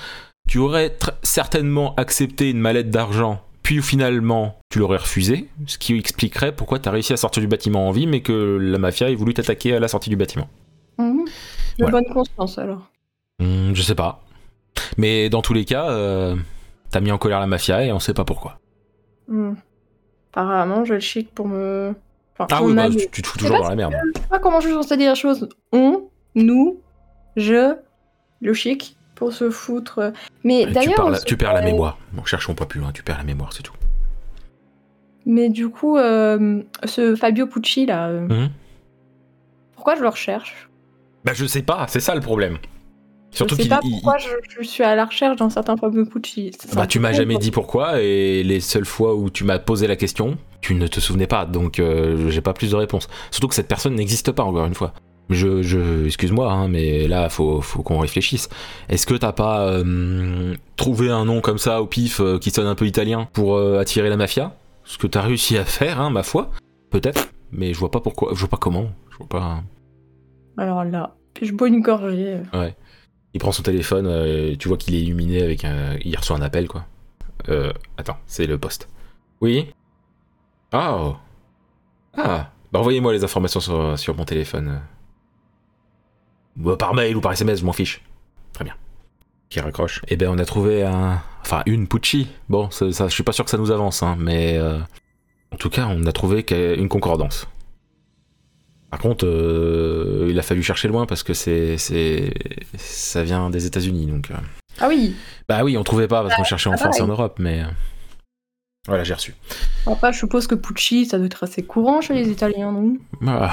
Tu 0.48 0.58
aurais 0.58 0.96
certainement 1.22 1.94
accepté 1.96 2.50
une 2.50 2.60
mallette 2.60 2.90
d'argent, 2.90 3.42
puis 3.70 3.82
finalement, 3.82 4.58
tu 4.68 4.80
l'aurais 4.80 4.96
refusé, 4.96 5.48
ce 5.68 5.78
qui 5.78 5.96
expliquerait 5.96 6.50
pourquoi 6.50 6.80
tu 6.80 6.88
as 6.88 6.90
réussi 6.90 7.12
à 7.12 7.16
sortir 7.16 7.40
du 7.40 7.46
bâtiment 7.46 7.86
en 7.86 7.92
vie, 7.92 8.08
mais 8.08 8.20
que 8.20 8.58
la 8.60 8.78
mafia 8.78 9.10
ait 9.10 9.14
voulu 9.14 9.32
t'attaquer 9.32 9.76
à 9.76 9.78
la 9.78 9.86
sortie 9.86 10.10
du 10.10 10.16
bâtiment. 10.16 10.48
Mhm. 10.98 11.24
De 11.78 11.86
bonne 11.86 12.04
conscience 12.06 12.58
alors. 12.58 12.90
Hmm, 13.38 13.72
je 13.72 13.82
sais 13.82 13.94
pas. 13.94 14.24
Mais 14.96 15.30
dans 15.30 15.40
tous 15.40 15.54
les 15.54 15.64
cas, 15.64 15.88
euh, 15.88 16.34
t'as 16.90 16.98
mis 16.98 17.12
en 17.12 17.18
colère 17.18 17.38
la 17.38 17.46
mafia 17.46 17.84
et 17.84 17.92
on 17.92 18.00
sait 18.00 18.12
pas 18.12 18.24
pourquoi. 18.24 18.58
Hmm. 19.28 19.52
Apparemment, 20.32 20.84
je 20.84 20.94
le 20.94 21.00
chic 21.00 21.32
pour 21.32 21.46
me. 21.46 21.94
Enfin, 22.36 22.48
Ah 22.50 22.64
oui, 22.64 22.72
a 22.72 22.74
bah, 22.74 22.90
tu, 22.90 23.08
tu 23.08 23.22
te 23.22 23.28
fous 23.28 23.38
toujours 23.38 23.60
dans 23.60 23.68
la 23.68 23.76
merde. 23.76 23.94
Je 24.16 24.20
sais 24.20 24.26
pas 24.26 24.40
comment 24.40 24.58
je 24.58 24.66
suis 24.66 24.74
censée 24.74 24.96
dire 24.96 25.10
les 25.10 25.16
choses. 25.16 25.48
On, 25.70 26.08
nous, 26.34 26.80
je, 27.36 27.76
le 28.40 28.52
chic, 28.52 28.96
pour 29.20 29.32
se 29.34 29.50
foutre. 29.50 30.12
Mais 30.42 30.64
d'ailleurs. 30.66 31.22
tu 31.24 31.36
perds 31.36 31.52
la 31.52 31.60
mémoire. 31.62 31.98
Bon, 32.14 32.24
cherchons 32.24 32.54
pas 32.54 32.64
plus 32.66 32.80
loin, 32.80 32.90
tu 32.90 33.02
perds 33.04 33.18
la 33.18 33.24
mémoire, 33.24 33.52
c'est 33.52 33.62
tout. 33.62 33.74
Mais 35.26 35.50
du 35.50 35.68
coup, 35.68 35.98
euh, 35.98 36.62
ce 36.84 37.14
Fabio 37.14 37.46
Pucci 37.46 37.84
là, 37.86 38.08
euh, 38.08 38.26
Mhm. 38.26 38.50
pourquoi 39.74 39.94
je 39.94 40.00
le 40.02 40.08
recherche? 40.08 40.68
Bah 41.24 41.32
je 41.34 41.44
sais 41.44 41.62
pas, 41.62 41.84
c'est 41.88 42.00
ça 42.00 42.14
le 42.14 42.22
problème. 42.22 42.56
Surtout 43.30 43.54
Je 43.54 43.56
sais 43.56 43.62
qu'il 43.68 43.70
pas 43.70 43.80
il- 43.84 43.90
pourquoi 43.92 44.16
je, 44.16 44.28
je 44.58 44.62
suis 44.66 44.82
à 44.82 44.96
la 44.96 45.04
recherche 45.04 45.36
d'un 45.36 45.50
certain 45.50 45.76
Fabio 45.76 46.04
Pucci. 46.06 46.50
Bah, 46.74 46.86
tu 46.86 46.98
m'as 46.98 47.12
jamais 47.12 47.36
dit 47.36 47.50
pourquoi 47.50 48.00
et 48.00 48.42
les 48.42 48.58
seules 48.60 48.86
fois 48.86 49.14
où 49.14 49.28
tu 49.30 49.44
m'as 49.44 49.58
posé 49.58 49.86
la 49.86 49.94
question, 49.96 50.36
tu 50.62 50.74
ne 50.74 50.86
te 50.88 50.98
souvenais 50.98 51.26
pas, 51.28 51.44
donc 51.44 51.78
euh, 51.78 52.30
j'ai 52.30 52.40
pas 52.40 52.54
plus 52.54 52.70
de 52.70 52.76
réponse. 52.76 53.06
Surtout 53.30 53.46
que 53.48 53.54
cette 53.54 53.68
personne 53.68 53.94
n'existe 53.94 54.32
pas 54.32 54.42
encore 54.42 54.64
une 54.64 54.74
fois. 54.74 54.94
Je, 55.30 55.62
je 55.62 56.06
excuse-moi, 56.06 56.52
hein, 56.52 56.66
mais 56.66 57.06
là 57.06 57.28
faut, 57.28 57.60
faut 57.60 57.82
qu'on 57.84 58.00
réfléchisse. 58.00 58.48
Est-ce 58.88 59.06
que 59.06 59.14
t'as 59.14 59.32
pas 59.32 59.68
euh, 59.68 60.54
trouvé 60.74 61.08
un 61.08 61.24
nom 61.24 61.40
comme 61.40 61.58
ça 61.58 61.80
au 61.80 61.86
pif 61.86 62.20
euh, 62.20 62.38
qui 62.38 62.50
sonne 62.50 62.66
un 62.66 62.74
peu 62.74 62.86
italien 62.86 63.28
pour 63.32 63.54
euh, 63.56 63.78
attirer 63.78 64.08
la 64.08 64.16
mafia? 64.16 64.56
Ce 64.82 64.98
que 64.98 65.06
t'as 65.06 65.22
réussi 65.22 65.56
à 65.56 65.64
faire, 65.64 66.00
hein, 66.00 66.10
ma 66.10 66.24
foi, 66.24 66.50
peut-être, 66.90 67.28
mais 67.52 67.72
je 67.72 67.78
vois 67.78 67.92
pas 67.92 68.00
pourquoi, 68.00 68.32
je 68.34 68.40
vois 68.40 68.48
pas 68.48 68.56
comment, 68.56 68.90
je 69.12 69.18
vois 69.18 69.28
pas. 69.28 69.62
Alors 70.58 70.82
là, 70.84 71.14
puis 71.32 71.46
je 71.46 71.52
bois 71.54 71.68
une 71.68 71.80
gorgée. 71.80 72.38
Ouais. 72.52 72.74
Il 73.32 73.38
prend 73.38 73.52
son 73.52 73.62
téléphone, 73.62 74.56
tu 74.58 74.66
vois 74.66 74.76
qu'il 74.76 74.96
est 74.96 75.00
illuminé 75.00 75.42
avec 75.42 75.64
un. 75.64 75.96
Il 76.04 76.16
reçoit 76.16 76.36
un 76.36 76.42
appel, 76.42 76.66
quoi. 76.66 76.86
Euh. 77.48 77.72
Attends, 77.96 78.16
c'est 78.26 78.46
le 78.46 78.58
poste. 78.58 78.88
Oui 79.40 79.68
Ah 80.72 81.14
Ah 82.16 82.50
Bah 82.72 82.80
envoyez-moi 82.80 83.12
les 83.12 83.22
informations 83.22 83.60
sur, 83.60 83.96
sur 83.96 84.16
mon 84.16 84.24
téléphone. 84.24 84.80
Bah, 86.56 86.76
par 86.76 86.94
mail 86.94 87.16
ou 87.16 87.20
par 87.20 87.32
SMS, 87.32 87.60
je 87.60 87.64
m'en 87.64 87.72
fiche. 87.72 88.02
Très 88.52 88.64
bien. 88.64 88.74
Qui 89.48 89.60
raccroche. 89.60 90.02
Eh 90.08 90.16
ben 90.16 90.28
on 90.30 90.38
a 90.38 90.44
trouvé 90.44 90.82
un. 90.84 91.22
Enfin, 91.42 91.62
une 91.66 91.88
Pucci. 91.88 92.28
Bon, 92.48 92.70
ça, 92.70 92.92
ça- 92.92 93.08
je 93.08 93.14
suis 93.14 93.22
pas 93.24 93.32
sûr 93.32 93.44
que 93.44 93.50
ça 93.50 93.58
nous 93.58 93.70
avance, 93.70 94.02
hein, 94.02 94.16
mais. 94.18 94.56
euh, 94.58 94.78
En 95.52 95.56
tout 95.56 95.70
cas, 95.70 95.86
on 95.90 96.04
a 96.06 96.12
trouvé 96.12 96.44
une 96.78 96.88
concordance. 96.88 97.48
Par 98.90 99.00
contre, 99.00 99.24
euh, 99.26 100.26
il 100.30 100.38
a 100.38 100.42
fallu 100.42 100.62
chercher 100.62 100.88
loin 100.88 101.06
parce 101.06 101.22
que 101.22 101.32
c'est, 101.34 101.76
c'est, 101.78 102.32
ça 102.76 103.22
vient 103.22 103.50
des 103.50 103.66
États-Unis, 103.66 104.06
donc. 104.06 104.30
euh. 104.30 104.34
Ah 104.80 104.88
oui, 104.88 105.14
Bah 105.48 105.62
oui, 105.64 105.76
on 105.76 105.82
trouvait 105.84 106.08
pas 106.08 106.22
parce 106.22 106.34
qu'on 106.36 106.44
cherchait 106.44 106.68
en 106.70 106.74
ah, 106.74 106.76
France 106.76 106.98
et 106.98 107.02
en. 107.02 107.06
Europe, 107.08 107.38
mais. 107.38 107.62
Voilà, 108.86 109.04
j'ai 109.04 109.14
reçu. 109.14 109.34
Après, 109.86 110.12
je 110.12 110.18
suppose 110.18 110.46
que 110.46 110.54
Pucci, 110.54 111.06
ça 111.06 111.18
doit 111.18 111.26
être 111.26 111.42
assez 111.44 111.62
courant 111.62 112.00
chez 112.00 112.14
les 112.14 112.28
Italiens, 112.30 112.72
non? 112.72 112.96
Ah, 113.26 113.52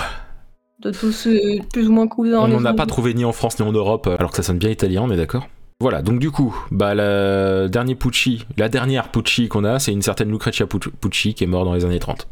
De 0.79 0.91
tous 0.91 1.27
euh, 1.27 1.59
plus 1.73 1.87
ou 1.87 1.91
moins 1.91 2.07
cousins. 2.07 2.39
on 2.39 2.47
n'en 2.47 2.65
a 2.65 2.73
pas 2.73 2.85
trouvé 2.85 3.13
ni 3.13 3.25
en 3.25 3.31
France 3.31 3.59
ni 3.59 3.65
en 3.65 3.71
Europe, 3.71 4.07
alors 4.07 4.29
que 4.31 4.37
ça 4.37 4.43
sonne 4.43 4.59
bien 4.59 4.69
italien, 4.69 5.01
on 5.03 5.09
est 5.11 5.17
d'accord 5.17 5.47
Voilà, 5.81 6.01
donc 6.03 6.19
du 6.19 6.29
coup, 6.29 6.55
bah, 6.71 6.93
la, 6.93 7.67
dernier 7.67 7.95
Pucci, 7.95 8.45
la 8.57 8.69
dernière 8.69 9.09
Pucci 9.09 9.47
qu'on 9.47 9.63
a, 9.63 9.79
c'est 9.79 9.91
une 9.91 10.03
certaine 10.03 10.29
Lucrezia 10.29 10.65
Puc- 10.67 10.91
Pucci 11.01 11.33
qui 11.33 11.43
est 11.43 11.47
morte 11.47 11.65
dans 11.65 11.73
les 11.73 11.83
années 11.85 11.97
30. 11.99 12.15
autres. 12.21 12.27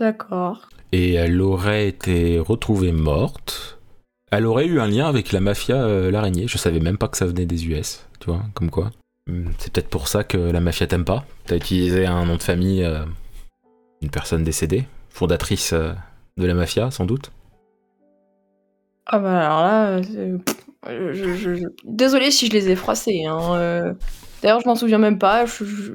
D'accord. 0.00 0.68
Et 0.92 1.14
elle 1.14 1.40
aurait 1.42 1.88
été 1.88 2.38
retrouvée 2.38 2.92
morte. 2.92 3.78
Elle 4.32 4.46
aurait 4.46 4.66
eu 4.66 4.80
un 4.80 4.88
lien 4.88 5.06
avec 5.06 5.32
la 5.32 5.40
mafia, 5.40 5.76
euh, 5.76 6.10
l'araignée. 6.10 6.48
Je 6.48 6.58
savais 6.58 6.80
même 6.80 6.96
pas 6.98 7.08
que 7.08 7.16
ça 7.16 7.26
venait 7.26 7.46
des 7.46 7.66
US, 7.66 8.06
tu 8.20 8.30
vois, 8.30 8.42
comme 8.54 8.70
quoi. 8.70 8.90
Hmm, 9.26 9.48
C'est 9.58 9.72
peut-être 9.72 9.88
pour 9.88 10.08
ça 10.08 10.24
que 10.24 10.38
la 10.38 10.60
mafia 10.60 10.86
t'aime 10.86 11.04
pas. 11.04 11.24
T'as 11.46 11.56
utilisé 11.56 12.06
un 12.06 12.24
nom 12.24 12.36
de 12.36 12.42
famille, 12.42 12.82
euh, 12.84 13.04
une 14.02 14.10
personne 14.10 14.44
décédée, 14.44 14.84
fondatrice 15.10 15.72
euh, 15.74 15.92
de 16.38 16.46
la 16.46 16.54
mafia, 16.54 16.90
sans 16.90 17.04
doute. 17.04 17.30
Ah 19.06 19.18
bah 19.18 19.46
alors 19.46 19.62
là, 19.62 20.02
c'est- 20.02 20.32
je, 20.88 21.12
je, 21.34 21.54
je- 21.56 21.66
désolée 21.84 22.30
si 22.30 22.46
je 22.46 22.52
les 22.52 22.68
ai 22.70 22.76
froissés. 22.76 23.24
Hein. 23.24 23.54
euh. 23.54 23.94
D'ailleurs, 24.42 24.60
je 24.60 24.66
m'en 24.66 24.74
souviens 24.76 24.98
même 24.98 25.18
pas. 25.18 25.46
Je, 25.46 25.64
je- 25.64 25.92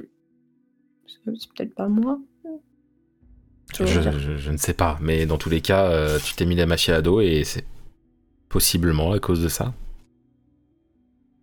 C'est 1.08 1.32
c'est 1.40 1.54
peut-être 1.54 1.76
pas 1.76 1.88
moi. 1.88 2.20
Je, 3.78 3.86
Je 3.86 3.94
veux 3.94 4.02
dire. 4.02 4.20
je- 4.20 4.38
je 4.38 4.52
ne 4.52 4.58
sais 4.58 4.74
pas, 4.74 4.98
mais 5.02 5.26
dans 5.26 5.38
tous 5.38 5.50
les 5.50 5.62
cas, 5.62 5.86
euh, 5.90 6.20
tu 6.24 6.36
t'es 6.36 6.46
mis 6.46 6.56
la 6.56 6.66
mafia 6.66 6.96
à 6.98 7.02
dos 7.02 7.22
et 7.22 7.44
c'est 7.44 7.66
possiblement 8.50 9.12
à 9.14 9.20
cause 9.20 9.42
de 9.42 9.48
ça. 9.48 9.74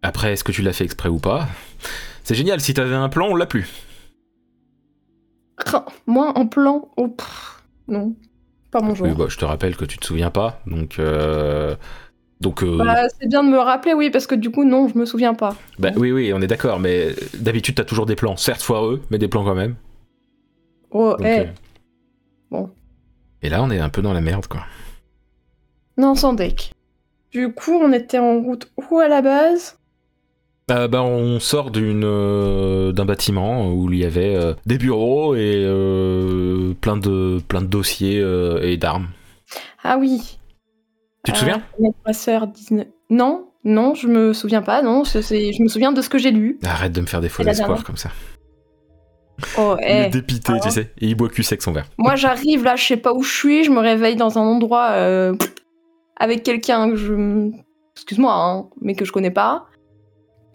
Après, 0.02 0.32
est-ce 0.32 0.44
que 0.44 0.52
tu 0.52 0.62
l'as 0.62 0.72
fait 0.72 0.84
exprès 0.84 1.08
ou 1.08 1.18
pas? 1.18 1.48
C'est 2.24 2.34
génial, 2.34 2.60
si 2.60 2.74
t'avais 2.74 2.94
un 2.94 3.08
plan, 3.08 3.26
on 3.28 3.34
l'a 3.34 3.46
plus. 3.46 3.68
Moi, 6.06 6.32
en 6.38 6.46
plan, 6.46 6.88
oh, 6.96 7.14
non, 7.88 8.14
pas 8.70 8.80
mon 8.80 8.94
genre. 8.94 9.08
Oui, 9.08 9.14
bah, 9.14 9.26
je 9.28 9.36
te 9.36 9.44
rappelle 9.44 9.76
que 9.76 9.84
tu 9.84 9.98
te 9.98 10.06
souviens 10.06 10.30
pas, 10.30 10.60
donc... 10.66 10.98
euh, 10.98 11.76
Donc, 12.40 12.62
euh, 12.62 12.76
Bah, 12.76 13.08
c'est 13.18 13.28
bien 13.28 13.42
de 13.44 13.48
me 13.50 13.58
rappeler, 13.58 13.94
oui, 13.94 14.10
parce 14.10 14.26
que 14.26 14.34
du 14.34 14.50
coup, 14.50 14.64
non, 14.64 14.88
je 14.88 14.96
me 14.98 15.04
souviens 15.06 15.34
pas. 15.34 15.56
bah, 15.78 15.90
oui, 15.96 16.12
oui, 16.12 16.32
on 16.34 16.40
est 16.40 16.46
d'accord, 16.46 16.80
mais 16.80 17.14
d'habitude, 17.34 17.74
t'as 17.76 17.84
toujours 17.84 18.06
des 18.06 18.16
plans, 18.16 18.36
certes 18.36 18.62
foireux, 18.62 19.02
mais 19.10 19.18
des 19.18 19.28
plans 19.28 19.44
quand 19.44 19.54
même. 19.54 19.76
Oh, 20.90 21.16
Donc, 21.18 21.26
eh, 21.26 21.40
euh, 21.40 21.46
bon. 22.50 22.70
Et 23.42 23.48
là, 23.48 23.62
on 23.62 23.70
est 23.70 23.80
un 23.80 23.88
peu 23.88 24.02
dans 24.02 24.12
la 24.12 24.20
merde, 24.20 24.46
quoi. 24.46 24.64
non, 25.98 26.14
sans 26.14 26.32
deck. 26.32 26.72
Du 27.30 27.52
coup, 27.52 27.72
on 27.74 27.92
était 27.92 28.18
en 28.18 28.40
route 28.40 28.72
où 28.90 28.98
à 28.98 29.08
la 29.08 29.22
base? 29.22 29.77
Euh, 30.70 30.86
bah, 30.88 31.02
on 31.02 31.40
sort 31.40 31.70
d'une 31.70 32.04
euh, 32.04 32.92
d'un 32.92 33.06
bâtiment 33.06 33.70
où 33.72 33.90
il 33.90 33.98
y 34.00 34.04
avait 34.04 34.34
euh, 34.34 34.54
des 34.66 34.76
bureaux 34.76 35.34
et 35.34 35.64
euh, 35.64 36.74
plein 36.80 36.96
de 36.96 37.40
plein 37.48 37.62
de 37.62 37.66
dossiers 37.66 38.18
et 38.62 38.76
d'armes. 38.76 39.08
Ah 39.82 39.96
oui. 39.98 40.38
Tu 41.24 41.32
te 41.32 41.38
souviens? 41.38 41.62
Ma 42.06 42.12
sœur 42.12 42.46
19. 42.46 42.86
Non, 43.10 43.48
non, 43.64 43.94
je 43.94 44.06
me 44.06 44.32
souviens 44.32 44.62
pas, 44.62 44.82
non, 44.82 45.04
je 45.04 45.62
me 45.62 45.68
souviens 45.68 45.92
de 45.92 46.02
ce 46.02 46.08
que 46.08 46.18
j'ai 46.18 46.30
lu. 46.30 46.58
Arrête 46.64 46.92
de 46.92 47.00
me 47.00 47.06
faire 47.06 47.20
des 47.20 47.28
faux 47.28 47.42
espoirs 47.42 47.84
comme 47.84 47.96
ça. 47.96 48.10
Oh, 49.56 49.76
Il 49.80 49.84
est 49.86 50.06
eh. 50.06 50.10
dépité, 50.10 50.52
Ah. 50.56 50.60
tu 50.60 50.70
sais, 50.70 50.92
et 50.98 51.06
il 51.06 51.14
boit 51.14 51.28
cul 51.28 51.42
sec 51.44 51.62
son 51.62 51.72
verre. 51.72 51.86
Moi, 51.96 52.16
j'arrive 52.16 52.64
là, 52.64 52.74
je 52.76 52.84
sais 52.84 52.96
pas 52.96 53.12
où 53.14 53.22
je 53.22 53.32
suis, 53.32 53.64
je 53.64 53.70
me 53.70 53.78
réveille 53.78 54.16
dans 54.16 54.36
un 54.38 54.42
endroit 54.42 54.88
avec 56.16 56.42
quelqu'un 56.42 56.90
que 56.90 56.96
je. 56.96 57.50
Excuse-moi, 57.96 58.32
hein, 58.34 58.68
mais 58.80 58.94
que 58.94 59.04
je 59.04 59.12
connais 59.12 59.30
pas. 59.30 59.66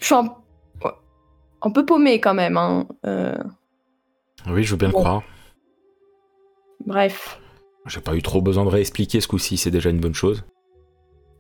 Je 0.03 0.07
suis 0.07 0.15
un, 0.15 1.69
peu 1.74 1.86
paumée 1.86 2.19
quand 2.19 2.33
même. 2.33 2.57
Hein. 2.57 2.86
euh, 3.05 3.38
Oui, 4.50 4.65
je 4.65 4.72
veux 4.72 4.77
bien 4.77 4.89
le 4.89 4.93
croire. 4.93 5.24
bref. 6.86 7.39
J'ai 7.86 8.01
pas 8.01 8.13
eu 8.15 8.22
trop 8.22 8.41
besoin 8.41 8.63
de 8.65 8.69
réexpliquer 8.69 9.22
ce 9.22 9.27
coup-ci, 9.29 9.55
c'est 9.57 9.72
déjà 9.72 9.89
une 9.89 10.00
bonne 10.00 10.13
chose. 10.13 10.43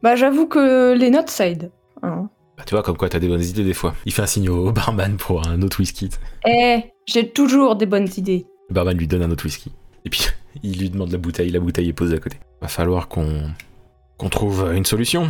Bah, 0.01 0.15
j'avoue 0.15 0.47
que 0.47 0.93
les 0.93 1.09
notes, 1.09 1.29
ça 1.29 1.47
aide. 1.47 1.71
hein. 2.01 2.29
Bah, 2.57 2.63
tu 2.65 2.73
vois, 2.75 2.83
comme 2.83 2.95
quoi 2.97 3.09
t'as 3.09 3.19
des 3.19 3.27
bonnes 3.27 3.43
idées 3.43 3.63
des 3.65 3.73
fois. 3.73 3.95
Il 4.05 4.13
fait 4.13 4.21
un 4.21 4.27
signe 4.27 4.49
au 4.49 4.71
barman 4.73 5.17
pour 5.17 5.45
un 5.47 5.61
autre 5.61 5.79
whisky. 5.79 6.09
Eh, 6.47 6.83
j'ai 7.05 7.29
toujours 7.29 7.75
des 7.75 7.85
bonnes 7.85 8.07
idées. 8.17 8.45
Le 8.69 8.75
barman 8.75 8.95
lui 8.97 9.07
donne 9.07 9.23
un 9.23 9.31
autre 9.31 9.43
whisky. 9.45 9.71
Et 10.05 10.09
puis, 10.09 10.25
il 10.63 10.79
lui 10.79 10.89
demande 10.89 11.11
la 11.11 11.17
bouteille, 11.17 11.49
la 11.49 11.59
bouteille 11.59 11.89
est 11.89 11.93
posée 11.93 12.15
à 12.15 12.19
côté. 12.19 12.37
Va 12.61 12.67
falloir 12.69 13.07
qu'on 13.09 13.51
qu'on 14.17 14.29
trouve 14.29 14.71
une 14.73 14.85
solution. 14.85 15.29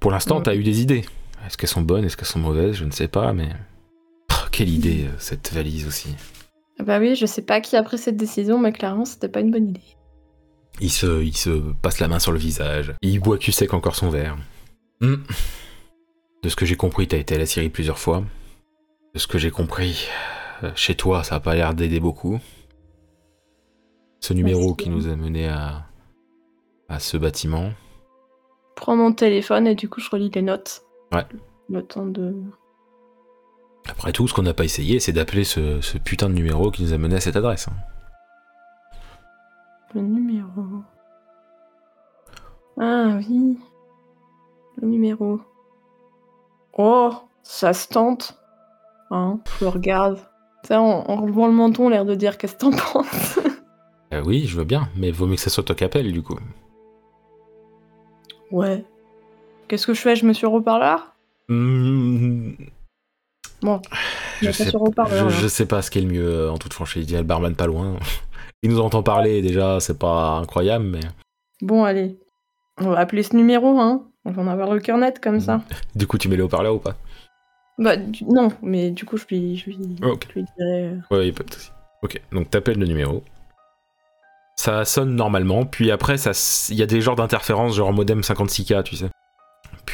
Pour 0.00 0.10
l'instant, 0.10 0.40
Mm. 0.40 0.42
t'as 0.44 0.54
eu 0.56 0.62
des 0.64 0.80
idées. 0.80 1.04
Est-ce 1.48 1.56
qu'elles 1.56 1.70
sont 1.70 1.80
bonnes, 1.80 2.04
est-ce 2.04 2.18
qu'elles 2.18 2.26
sont 2.26 2.38
mauvaises, 2.38 2.76
je 2.76 2.84
ne 2.84 2.90
sais 2.90 3.08
pas, 3.08 3.32
mais... 3.32 3.48
Oh, 4.30 4.46
quelle 4.52 4.68
idée, 4.68 5.06
euh, 5.06 5.16
cette 5.16 5.50
valise 5.50 5.86
aussi. 5.88 6.14
Bah 6.78 6.98
oui, 6.98 7.16
je 7.16 7.24
sais 7.24 7.40
pas 7.40 7.62
qui 7.62 7.74
a 7.74 7.82
pris 7.82 7.96
cette 7.96 8.18
décision, 8.18 8.58
mais 8.58 8.70
clairement, 8.70 9.06
c'était 9.06 9.30
pas 9.30 9.40
une 9.40 9.50
bonne 9.50 9.70
idée. 9.70 9.96
Il 10.78 10.92
se, 10.92 11.22
il 11.22 11.34
se 11.34 11.72
passe 11.80 12.00
la 12.00 12.06
main 12.06 12.18
sur 12.18 12.32
le 12.32 12.38
visage. 12.38 12.94
Il 13.00 13.18
boit 13.20 13.38
cul 13.38 13.50
sec 13.50 13.72
encore 13.72 13.96
son 13.96 14.10
verre. 14.10 14.36
Hmm. 15.00 15.16
De 16.42 16.50
ce 16.50 16.54
que 16.54 16.66
j'ai 16.66 16.76
compris, 16.76 17.08
t'as 17.08 17.16
été 17.16 17.34
à 17.34 17.38
la 17.38 17.46
Syrie 17.46 17.70
plusieurs 17.70 17.98
fois. 17.98 18.22
De 19.14 19.18
ce 19.18 19.26
que 19.26 19.38
j'ai 19.38 19.50
compris, 19.50 20.06
euh, 20.62 20.70
chez 20.76 20.96
toi, 20.96 21.24
ça 21.24 21.36
a 21.36 21.40
pas 21.40 21.54
l'air 21.54 21.72
d'aider 21.72 21.98
beaucoup. 21.98 22.38
Ce 24.20 24.34
numéro 24.34 24.60
Merci. 24.60 24.76
qui 24.76 24.90
nous 24.90 25.08
a 25.08 25.16
mené 25.16 25.48
à, 25.48 25.86
à 26.90 27.00
ce 27.00 27.16
bâtiment. 27.16 27.70
Je 27.70 28.82
prends 28.82 28.96
mon 28.96 29.14
téléphone 29.14 29.66
et 29.66 29.74
du 29.74 29.88
coup, 29.88 30.00
je 30.00 30.10
relis 30.10 30.30
les 30.34 30.42
notes. 30.42 30.82
Ouais. 31.12 31.24
Le 31.68 31.82
temps 31.84 32.06
de. 32.06 32.34
Après 33.88 34.12
tout, 34.12 34.28
ce 34.28 34.34
qu'on 34.34 34.42
n'a 34.42 34.54
pas 34.54 34.64
essayé, 34.64 35.00
c'est 35.00 35.12
d'appeler 35.12 35.44
ce, 35.44 35.80
ce 35.80 35.96
putain 35.98 36.28
de 36.28 36.34
numéro 36.34 36.70
qui 36.70 36.82
nous 36.82 36.92
a 36.92 36.98
mené 36.98 37.16
à 37.16 37.20
cette 37.20 37.36
adresse. 37.36 37.68
hein. 37.68 37.72
Le 39.94 40.02
numéro. 40.02 40.62
Ah 42.80 43.16
oui. 43.16 43.58
Le 44.76 44.88
numéro. 44.88 45.40
Oh, 46.76 47.12
ça 47.42 47.72
se 47.72 47.88
tente. 47.88 48.38
Hein, 49.10 49.40
je 49.58 49.64
le 49.64 49.70
regarde. 49.70 50.18
Sais, 50.64 50.76
en, 50.76 50.84
en 51.08 51.16
relevant 51.22 51.46
le 51.46 51.52
menton, 51.54 51.88
l'air 51.88 52.04
de 52.04 52.14
dire 52.14 52.36
qu'est-ce 52.36 52.54
que 52.54 52.60
t'en 52.60 52.70
penses. 52.70 53.38
Euh, 54.14 54.22
oui, 54.24 54.46
je 54.46 54.56
veux 54.56 54.64
bien, 54.64 54.88
mais 54.96 55.10
vaut 55.10 55.26
mieux 55.26 55.34
que 55.34 55.40
ça 55.42 55.50
soit 55.50 55.62
toi 55.64 55.74
qui 55.76 55.84
appelle, 55.84 56.10
du 56.12 56.22
coup. 56.22 56.34
ouais. 58.50 58.82
Qu'est-ce 59.68 59.86
que 59.86 59.94
je 59.94 60.00
fais? 60.00 60.16
Je 60.16 60.24
me 60.26 60.32
suis 60.32 60.46
reparleur 60.46 61.14
Hmm, 61.48 62.52
Bon. 63.62 63.80
je, 64.42 64.50
sais, 64.50 64.70
je, 64.70 65.28
je 65.30 65.48
sais 65.48 65.66
pas 65.66 65.80
ce 65.82 65.90
qui 65.90 65.98
est 65.98 66.02
le 66.02 66.08
mieux, 66.08 66.28
euh, 66.28 66.50
en 66.52 66.58
toute 66.58 66.74
franchise. 66.74 67.06
Il 67.08 67.12
y 67.12 67.16
a 67.16 67.20
le 67.20 67.26
barman 67.26 67.54
pas 67.54 67.66
loin. 67.66 67.96
Il 68.62 68.70
nous 68.70 68.80
entend 68.80 69.02
parler, 69.02 69.40
déjà, 69.42 69.80
c'est 69.80 69.98
pas 69.98 70.38
incroyable, 70.38 70.84
mais... 70.84 71.00
Bon, 71.62 71.84
allez. 71.84 72.18
On 72.80 72.90
va 72.90 72.98
appeler 73.00 73.22
ce 73.22 73.34
numéro, 73.36 73.78
hein. 73.80 74.04
On 74.24 74.30
va 74.32 74.42
en 74.42 74.46
avoir 74.48 74.72
le 74.74 74.80
cœur 74.80 74.98
net 74.98 75.20
comme 75.20 75.40
ça. 75.40 75.62
Du 75.94 76.06
coup, 76.06 76.18
tu 76.18 76.28
mets 76.28 76.36
le 76.36 76.44
haut-parleur 76.44 76.74
ou 76.74 76.78
pas? 76.78 76.94
Bah, 77.78 77.96
du- 77.96 78.24
non, 78.24 78.48
mais 78.62 78.90
du 78.90 79.04
coup, 79.04 79.16
je 79.16 79.24
lui, 79.30 79.56
je 79.56 79.66
lui, 79.66 79.78
Ok. 80.02 80.26
je 80.28 80.34
lui 80.34 80.44
dirai. 80.56 80.84
euh, 80.84 80.96
Ouais, 81.16 81.26
y 81.28 81.30
a 81.30 81.32
pas 81.32 81.44
de 81.44 81.52
souci. 81.54 81.70
Ok, 82.02 82.20
donc 82.32 82.50
t'appelles 82.50 82.78
le 82.78 82.86
numéro. 82.86 83.22
Ça 84.56 84.84
sonne 84.84 85.14
normalement, 85.14 85.64
puis 85.64 85.90
après, 85.92 86.18
ça, 86.18 86.32
il 86.70 86.76
y 86.76 86.82
a 86.82 86.86
des 86.86 87.00
genres 87.00 87.14
d'interférences, 87.16 87.74
genre 87.76 87.92
modem 87.92 88.20
56K, 88.20 88.82
tu 88.82 88.96
sais. 88.96 89.08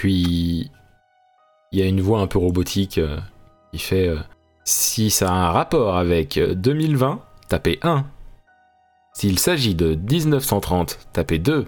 Puis, 0.05 0.71
il 1.73 1.79
y 1.79 1.83
a 1.83 1.87
une 1.87 2.03
voix 2.03 2.21
un 2.21 2.27
peu 2.27 2.39
robotique 2.39 2.99
euh, 2.99 3.17
qui 3.73 3.79
fait 3.79 4.07
euh, 4.07 4.19
Si 4.65 5.09
ça 5.09 5.31
a 5.31 5.33
un 5.33 5.51
rapport 5.51 5.97
avec 5.97 6.37
euh, 6.37 6.55
2020, 6.55 7.23
tapez 7.49 7.79
1. 7.81 8.05
S'il 9.15 9.39
s'agit 9.39 9.75
de 9.75 9.95
1930, 9.95 10.99
tapez 11.15 11.39
2. 11.39 11.67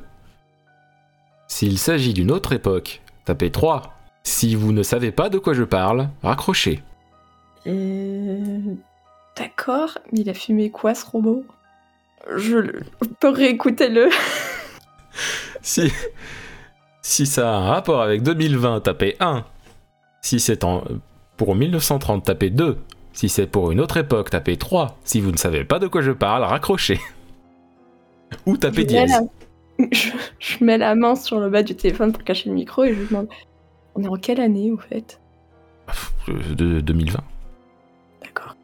S'il 1.49 1.79
s'agit 1.79 2.13
d'une 2.13 2.31
autre 2.31 2.53
époque, 2.53 3.01
tapez 3.25 3.51
3. 3.51 3.95
Si 4.23 4.55
vous 4.55 4.73
ne 4.73 4.83
savez 4.83 5.13
pas 5.13 5.31
de 5.31 5.39
quoi 5.39 5.55
je 5.55 5.65
parle, 5.65 6.11
raccrochez. 6.23 6.83
Euh, 7.67 8.59
D'accord, 9.35 9.97
mais 10.13 10.21
il 10.21 10.29
a 10.29 10.35
fumé 10.35 10.71
quoi 10.71 10.95
ce 10.95 11.07
robot? 11.07 11.43
Je 12.37 12.57
le- 12.59 12.83
je 13.01 13.09
peux 13.19 13.31
réécouter 13.31 13.89
le. 13.89 14.11
Si, 15.63 15.91
si 17.07 17.25
ça 17.25 17.49
a 17.49 17.57
un 17.59 17.69
rapport 17.69 18.03
avec 18.03 18.25
2020, 18.25 18.81
tapez 18.81 19.15
1. 19.21 19.45
Si 20.23 20.41
c'est 20.41 20.65
en, 20.65 20.83
pour 21.37 21.55
1930, 21.55 22.25
tapez 22.25 22.51
2. 22.51 22.79
Si 23.13 23.29
c'est 23.29 23.47
pour 23.47 23.71
une 23.71 23.81
autre 23.81 23.97
époque, 23.97 24.29
tapez 24.31 24.57
3. 24.57 24.99
Si 25.05 25.21
vous 25.21 25.31
ne 25.31 25.37
savez 25.37 25.65
pas 25.65 25.79
de 25.79 25.87
quoi 25.87 26.03
je 26.03 26.11
parle, 26.11 26.43
raccrochez. 26.43 26.99
Ou 28.45 28.57
tapez 28.57 28.83
je, 28.83 28.87
dièse. 28.89 29.11
la... 29.79 29.87
je, 29.93 30.11
je 30.41 30.65
mets 30.65 30.79
la 30.79 30.97
main 30.97 31.15
sur 31.15 31.39
le 31.39 31.49
bas 31.49 31.63
du 31.63 31.77
téléphone 31.77 32.13
pour 32.13 32.25
cacher 32.25 32.49
le 32.49 32.57
micro 32.57 32.83
et 32.83 32.93
je 32.93 32.99
lui 32.99 33.07
demande 33.07 33.29
On 33.95 34.03
est 34.03 34.09
en 34.09 34.17
quelle 34.17 34.41
année 34.41 34.73
au 34.73 34.77
fait? 34.77 35.21
Euh, 36.29 36.55
De 36.57 36.81
2020. 36.81 37.21
D'accord. 38.21 38.57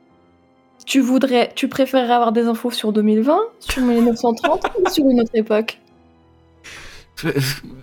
Tu 0.84 1.00
voudrais, 1.00 1.52
tu 1.54 1.68
préférerais 1.68 2.14
avoir 2.14 2.32
des 2.32 2.46
infos 2.46 2.72
sur 2.72 2.92
2020, 2.92 3.38
sur 3.60 3.82
1930 3.82 4.66
ou 4.80 4.90
sur 4.90 5.08
une 5.08 5.20
autre 5.20 5.30
époque? 5.34 5.78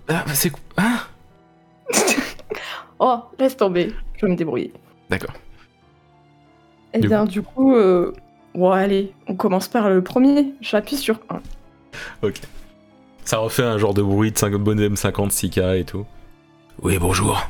Ah, 0.07 0.25
c'est 0.33 0.51
ah, 0.77 1.07
Oh, 2.99 3.19
laisse 3.39 3.55
tomber, 3.55 3.93
je 4.17 4.25
vais 4.25 4.31
me 4.31 4.37
débrouiller. 4.37 4.73
D'accord. 5.09 5.33
Et 6.93 6.99
Du 6.99 7.07
bien, 7.07 7.25
du 7.25 7.41
coup, 7.41 7.75
euh, 7.75 8.13
Bon, 8.55 8.71
allez, 8.71 9.13
on 9.27 9.35
commence 9.35 9.67
par 9.67 9.89
le 9.89 10.03
premier. 10.03 10.53
J'appuie 10.59 10.97
sur 10.97 11.19
1. 11.29 11.39
Ok. 12.23 12.41
Ça 13.23 13.37
refait 13.37 13.63
un 13.63 13.77
genre 13.77 13.93
de 13.93 14.01
bruit 14.01 14.31
de 14.31 14.37
5 14.37 14.53
bonhomme 14.55 14.95
56K 14.95 15.79
et 15.79 15.85
tout. 15.85 16.05
Oui, 16.81 16.97
bonjour. 16.97 17.47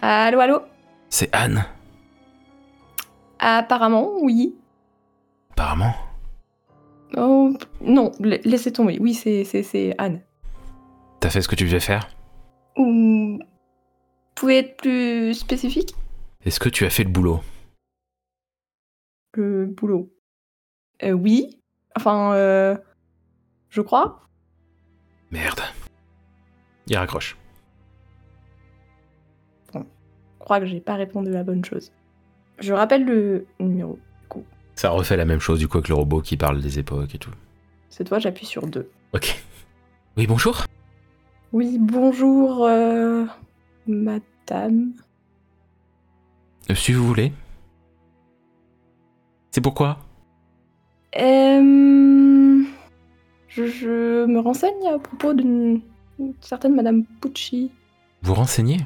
Allô, 0.00 0.40
allô 0.40 0.60
C'est 1.10 1.28
Anne. 1.34 1.64
Apparemment, 3.38 4.10
oui. 4.22 4.54
Apparemment. 5.52 5.94
Oh, 7.16 7.52
non, 7.82 8.12
la- 8.20 8.38
laissez 8.38 8.72
tomber. 8.72 8.98
Oui, 9.00 9.14
c'est, 9.14 9.44
c'est, 9.44 9.62
c'est 9.62 9.94
Anne. 9.98 10.20
T'as 11.20 11.28
fait 11.28 11.42
ce 11.42 11.48
que 11.48 11.54
tu 11.54 11.64
devais 11.64 11.80
faire 11.80 12.08
Ou... 12.76 13.38
Vous 13.38 14.46
pouvez 14.46 14.58
être 14.58 14.78
plus 14.78 15.34
spécifique 15.34 15.94
Est-ce 16.46 16.58
que 16.58 16.70
tu 16.70 16.86
as 16.86 16.90
fait 16.90 17.04
le 17.04 17.10
boulot 17.10 17.40
Le 19.34 19.66
boulot. 19.66 20.10
Euh, 21.02 21.12
oui. 21.12 21.60
Enfin, 21.94 22.32
euh, 22.32 22.74
je 23.68 23.82
crois. 23.82 24.22
Merde. 25.30 25.60
Il 26.86 26.96
raccroche. 26.96 27.36
Je 29.74 29.78
crois 30.38 30.58
que 30.58 30.66
j'ai 30.66 30.80
pas 30.80 30.94
répondu 30.94 31.28
à 31.28 31.34
la 31.34 31.44
bonne 31.44 31.64
chose. 31.64 31.92
Je 32.58 32.72
rappelle 32.72 33.04
le 33.04 33.46
numéro. 33.60 33.98
Ça 34.74 34.88
refait 34.88 35.18
la 35.18 35.26
même 35.26 35.40
chose 35.40 35.58
du 35.58 35.68
coup 35.68 35.76
avec 35.76 35.88
le 35.88 35.94
robot 35.94 36.22
qui 36.22 36.38
parle 36.38 36.62
des 36.62 36.78
époques 36.78 37.14
et 37.14 37.18
tout. 37.18 37.30
C'est 37.90 38.04
toi, 38.04 38.18
j'appuie 38.18 38.46
sur 38.46 38.66
2. 38.66 38.90
Ok. 39.12 39.38
Oui, 40.16 40.26
bonjour. 40.26 40.64
Oui, 41.52 41.78
bonjour, 41.80 42.64
euh, 42.66 43.24
madame. 43.86 44.92
Euh, 46.70 46.74
Si 46.74 46.92
vous 46.92 47.06
voulez. 47.06 47.32
C'est 49.50 49.60
pourquoi? 49.60 49.98
Euh, 51.16 52.62
je, 53.48 53.66
je 53.66 54.26
me 54.26 54.38
renseigne 54.38 54.86
à 54.94 54.98
propos 54.98 55.34
d'une 55.34 55.80
une 56.20 56.34
certaine 56.40 56.74
madame 56.76 57.04
Pucci. 57.20 57.72
Vous 58.22 58.34
renseignez? 58.34 58.76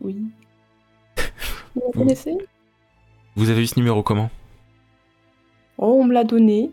Oui. 0.00 0.16
Vous 1.74 1.82
la 1.86 1.92
connaissez? 1.92 2.36
Vous 3.36 3.48
avez 3.48 3.62
eu 3.62 3.66
ce 3.66 3.78
numéro 3.78 4.02
comment? 4.02 4.30
Oh, 5.78 5.98
on 6.00 6.04
me 6.04 6.12
l'a 6.12 6.24
donné. 6.24 6.70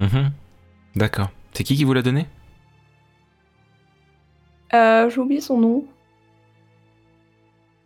Mhm. 0.00 0.30
D'accord. 0.96 1.30
C'est 1.52 1.64
qui 1.64 1.76
qui 1.76 1.84
vous 1.84 1.94
l'a 1.94 2.02
donné? 2.02 2.26
Euh, 4.74 5.10
j'ai 5.10 5.18
oublié 5.20 5.40
son 5.40 5.58
nom. 5.58 5.84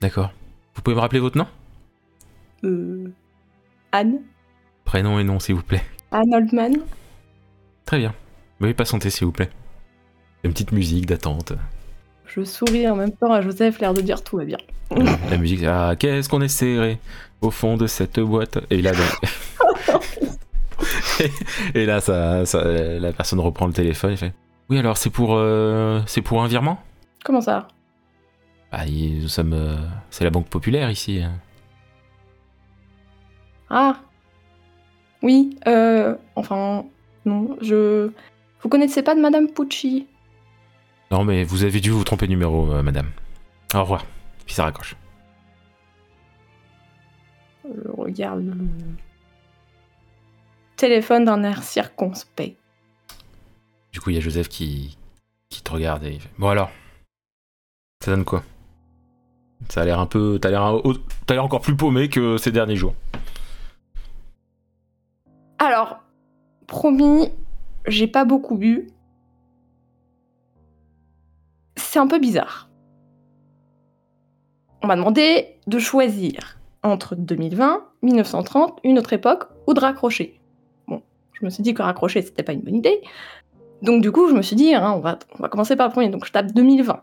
D'accord. 0.00 0.32
Vous 0.74 0.82
pouvez 0.82 0.94
me 0.96 1.00
rappeler 1.00 1.20
votre 1.20 1.38
nom? 1.38 1.46
Euh, 2.64 3.10
Anne. 3.92 4.20
Prénom 4.84 5.18
et 5.18 5.24
nom, 5.24 5.38
s'il 5.40 5.54
vous 5.54 5.62
plaît. 5.62 5.82
Anne 6.10 6.34
Oldman. 6.34 6.76
Très 7.86 7.98
bien. 7.98 8.14
Veuillez 8.60 8.74
patienter, 8.74 9.10
s'il 9.10 9.26
vous 9.26 9.32
plaît. 9.32 9.50
Une 10.42 10.52
petite 10.52 10.72
musique 10.72 11.06
d'attente. 11.06 11.52
Je 12.26 12.42
souris 12.44 12.88
en 12.88 12.96
même 12.96 13.12
temps 13.12 13.32
à 13.32 13.40
Joseph, 13.40 13.78
l'air 13.80 13.94
de 13.94 14.00
dire 14.00 14.22
tout 14.22 14.36
va 14.36 14.44
bien. 14.44 14.58
La 15.30 15.36
musique, 15.38 15.62
ah, 15.64 15.94
qu'est-ce 15.98 16.28
qu'on 16.28 16.40
est 16.42 16.48
serré 16.48 16.98
au 17.40 17.50
fond 17.50 17.76
de 17.76 17.86
cette 17.86 18.20
boîte. 18.20 18.58
Et 18.70 18.82
là, 18.82 18.92
ben- 18.92 20.00
et 21.74 21.86
là, 21.86 22.00
ça, 22.00 22.44
ça- 22.44 22.64
la 22.64 23.12
personne 23.12 23.40
reprend 23.40 23.66
le 23.66 23.72
téléphone 23.72 24.12
et 24.12 24.16
fait. 24.16 24.32
Oui, 24.70 24.78
alors 24.78 24.96
c'est 24.96 25.10
pour, 25.10 25.34
euh, 25.34 26.00
c'est 26.06 26.22
pour 26.22 26.42
un 26.42 26.46
virement? 26.48 26.78
Comment 27.24 27.40
ça? 27.40 27.68
Ah, 28.72 28.86
il- 28.86 29.22
nous 29.22 29.28
sommes, 29.28 29.52
euh, 29.52 29.76
c'est 30.10 30.24
la 30.24 30.30
banque 30.30 30.48
populaire 30.48 30.90
ici. 30.90 31.22
Ah 33.70 33.96
Oui, 35.22 35.58
euh, 35.66 36.16
enfin, 36.36 36.84
non, 37.24 37.56
je... 37.62 38.10
Vous 38.60 38.68
connaissez 38.68 39.02
pas 39.02 39.14
de 39.14 39.20
madame 39.20 39.48
Pucci? 39.48 40.06
Non, 41.10 41.24
mais 41.24 41.44
vous 41.44 41.64
avez 41.64 41.80
dû 41.80 41.90
vous 41.90 42.04
tromper 42.04 42.26
de 42.26 42.30
numéro, 42.32 42.72
euh, 42.72 42.82
madame. 42.82 43.10
Au 43.74 43.80
revoir. 43.80 44.04
Puis 44.46 44.54
ça 44.54 44.64
raccroche. 44.64 44.96
Je 47.64 47.90
regarde 47.90 48.40
le 48.44 48.54
téléphone 50.76 51.24
d'un 51.24 51.42
air 51.42 51.62
circonspect. 51.62 52.56
Du 53.94 54.00
coup, 54.00 54.10
il 54.10 54.16
y 54.16 54.18
a 54.18 54.20
Joseph 54.20 54.48
qui, 54.48 54.98
te 55.62 55.70
regarde 55.70 56.02
et 56.02 56.10
il 56.10 56.20
fait 56.20 56.28
Bon 56.36 56.48
alors, 56.48 56.68
ça 58.00 58.10
donne 58.10 58.24
quoi? 58.24 58.42
Ça 59.68 59.82
a 59.82 59.84
l'air 59.84 60.00
un 60.00 60.06
peu. 60.06 60.40
T'as 60.42 60.50
l'air, 60.50 60.82
l'air 61.30 61.44
encore 61.44 61.60
plus 61.60 61.76
paumé 61.76 62.08
que 62.08 62.36
ces 62.36 62.50
derniers 62.50 62.74
jours. 62.74 62.94
Alors, 65.60 66.00
promis, 66.66 67.28
j'ai 67.86 68.08
pas 68.08 68.24
beaucoup 68.24 68.56
bu. 68.56 68.88
C'est 71.76 72.00
un 72.00 72.08
peu 72.08 72.18
bizarre. 72.18 72.68
On 74.82 74.88
m'a 74.88 74.96
demandé 74.96 75.56
de 75.68 75.78
choisir 75.78 76.58
entre 76.82 77.14
2020, 77.14 77.84
1930, 78.02 78.80
une 78.82 78.98
autre 78.98 79.12
époque 79.12 79.44
ou 79.68 79.72
de 79.72 79.78
raccrocher. 79.78 80.40
Bon, 80.88 81.00
je 81.32 81.44
me 81.44 81.50
suis 81.50 81.62
dit 81.62 81.74
que 81.74 81.82
raccrocher 81.82 82.22
c'était 82.22 82.42
pas 82.42 82.52
une 82.52 82.60
bonne 82.60 82.76
idée. 82.76 83.00
Donc 83.84 84.02
du 84.02 84.10
coup, 84.10 84.28
je 84.28 84.34
me 84.34 84.42
suis 84.42 84.56
dit, 84.56 84.74
hein, 84.74 84.92
on, 84.96 85.00
va, 85.00 85.18
on 85.38 85.42
va 85.42 85.48
commencer 85.48 85.76
par 85.76 85.86
le 85.86 85.92
premier. 85.92 86.08
Donc 86.08 86.24
je 86.24 86.32
tape 86.32 86.52
2020. 86.52 87.02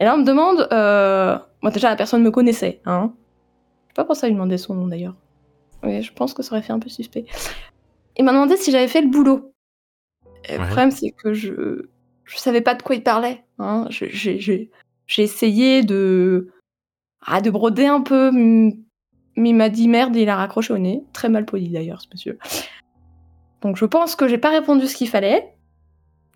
Et 0.00 0.04
là, 0.04 0.14
on 0.14 0.18
me 0.18 0.24
demande. 0.24 0.68
Euh... 0.72 1.38
Moi, 1.62 1.70
déjà, 1.70 1.90
la 1.90 1.96
personne 1.96 2.22
me 2.22 2.30
connaissait. 2.30 2.80
Hein. 2.86 3.12
Pas 3.94 4.04
pensé 4.04 4.26
à 4.26 4.28
lui 4.28 4.34
demander 4.34 4.58
son 4.58 4.74
nom 4.74 4.86
d'ailleurs. 4.86 5.14
Oui, 5.82 6.02
je 6.02 6.12
pense 6.12 6.34
que 6.34 6.42
ça 6.42 6.52
aurait 6.52 6.62
fait 6.62 6.72
un 6.72 6.78
peu 6.78 6.88
suspect. 6.88 7.24
Il 8.16 8.24
m'a 8.24 8.32
demandé 8.32 8.56
si 8.56 8.70
j'avais 8.70 8.88
fait 8.88 9.00
le 9.00 9.08
boulot. 9.08 9.52
Et 10.48 10.56
Le 10.56 10.64
problème, 10.64 10.90
c'est 10.90 11.10
que 11.10 11.32
je 11.32 11.86
je 12.24 12.38
savais 12.38 12.60
pas 12.60 12.74
de 12.74 12.82
quoi 12.82 12.94
il 12.94 13.02
parlait. 13.02 13.44
Hein. 13.58 13.86
J'ai 13.90 14.70
essayé 15.18 15.82
de 15.82 16.50
ah, 17.26 17.40
de 17.40 17.50
broder 17.50 17.86
un 17.86 18.00
peu, 18.00 18.30
mais 18.30 18.72
il 19.36 19.54
m'a 19.54 19.68
dit 19.68 19.88
merde 19.88 20.16
et 20.16 20.22
il 20.22 20.28
a 20.28 20.36
raccroché 20.36 20.72
au 20.72 20.78
nez. 20.78 21.02
Très 21.12 21.28
mal 21.28 21.44
poli 21.44 21.68
d'ailleurs, 21.68 22.00
ce 22.00 22.08
monsieur. 22.12 22.38
Donc 23.62 23.76
je 23.76 23.84
pense 23.84 24.16
que 24.16 24.28
j'ai 24.28 24.38
pas 24.38 24.50
répondu 24.50 24.86
ce 24.86 24.96
qu'il 24.96 25.08
fallait. 25.08 25.54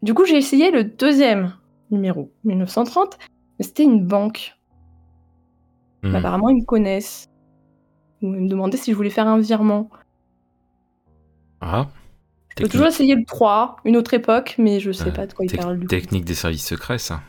Du 0.03 0.15
coup, 0.15 0.25
j'ai 0.27 0.37
essayé 0.37 0.71
le 0.71 0.85
deuxième 0.85 1.55
numéro, 1.91 2.31
1930, 2.45 3.19
mais 3.59 3.65
c'était 3.65 3.85
une 3.85 4.05
banque. 4.07 4.57
Hmm. 6.03 6.15
Apparemment, 6.17 6.49
ils 6.51 6.57
me 6.61 6.65
connaissent. 6.65 7.29
Ils 8.21 8.29
me 8.31 8.49
demandaient 8.49 8.77
si 8.77 8.91
je 8.91 8.97
voulais 8.97 9.11
faire 9.11 9.29
un 9.29 9.39
virement. 9.39 9.91
Ah. 11.61 11.89
Je 12.57 12.63
peux 12.63 12.69
toujours 12.69 12.87
essayer 12.87 13.15
le 13.15 13.25
3, 13.25 13.77
une 13.85 13.97
autre 13.97 14.15
époque, 14.15 14.55
mais 14.59 14.79
je 14.81 14.93
sais 14.93 15.09
Euh, 15.09 15.13
pas 15.13 15.27
de 15.27 15.33
quoi 15.33 15.45
il 15.45 15.57
parle. 15.57 15.85
Technique 15.87 16.25
des 16.25 16.35
services 16.35 16.67
secrets, 16.67 16.99
ça. 16.99 17.21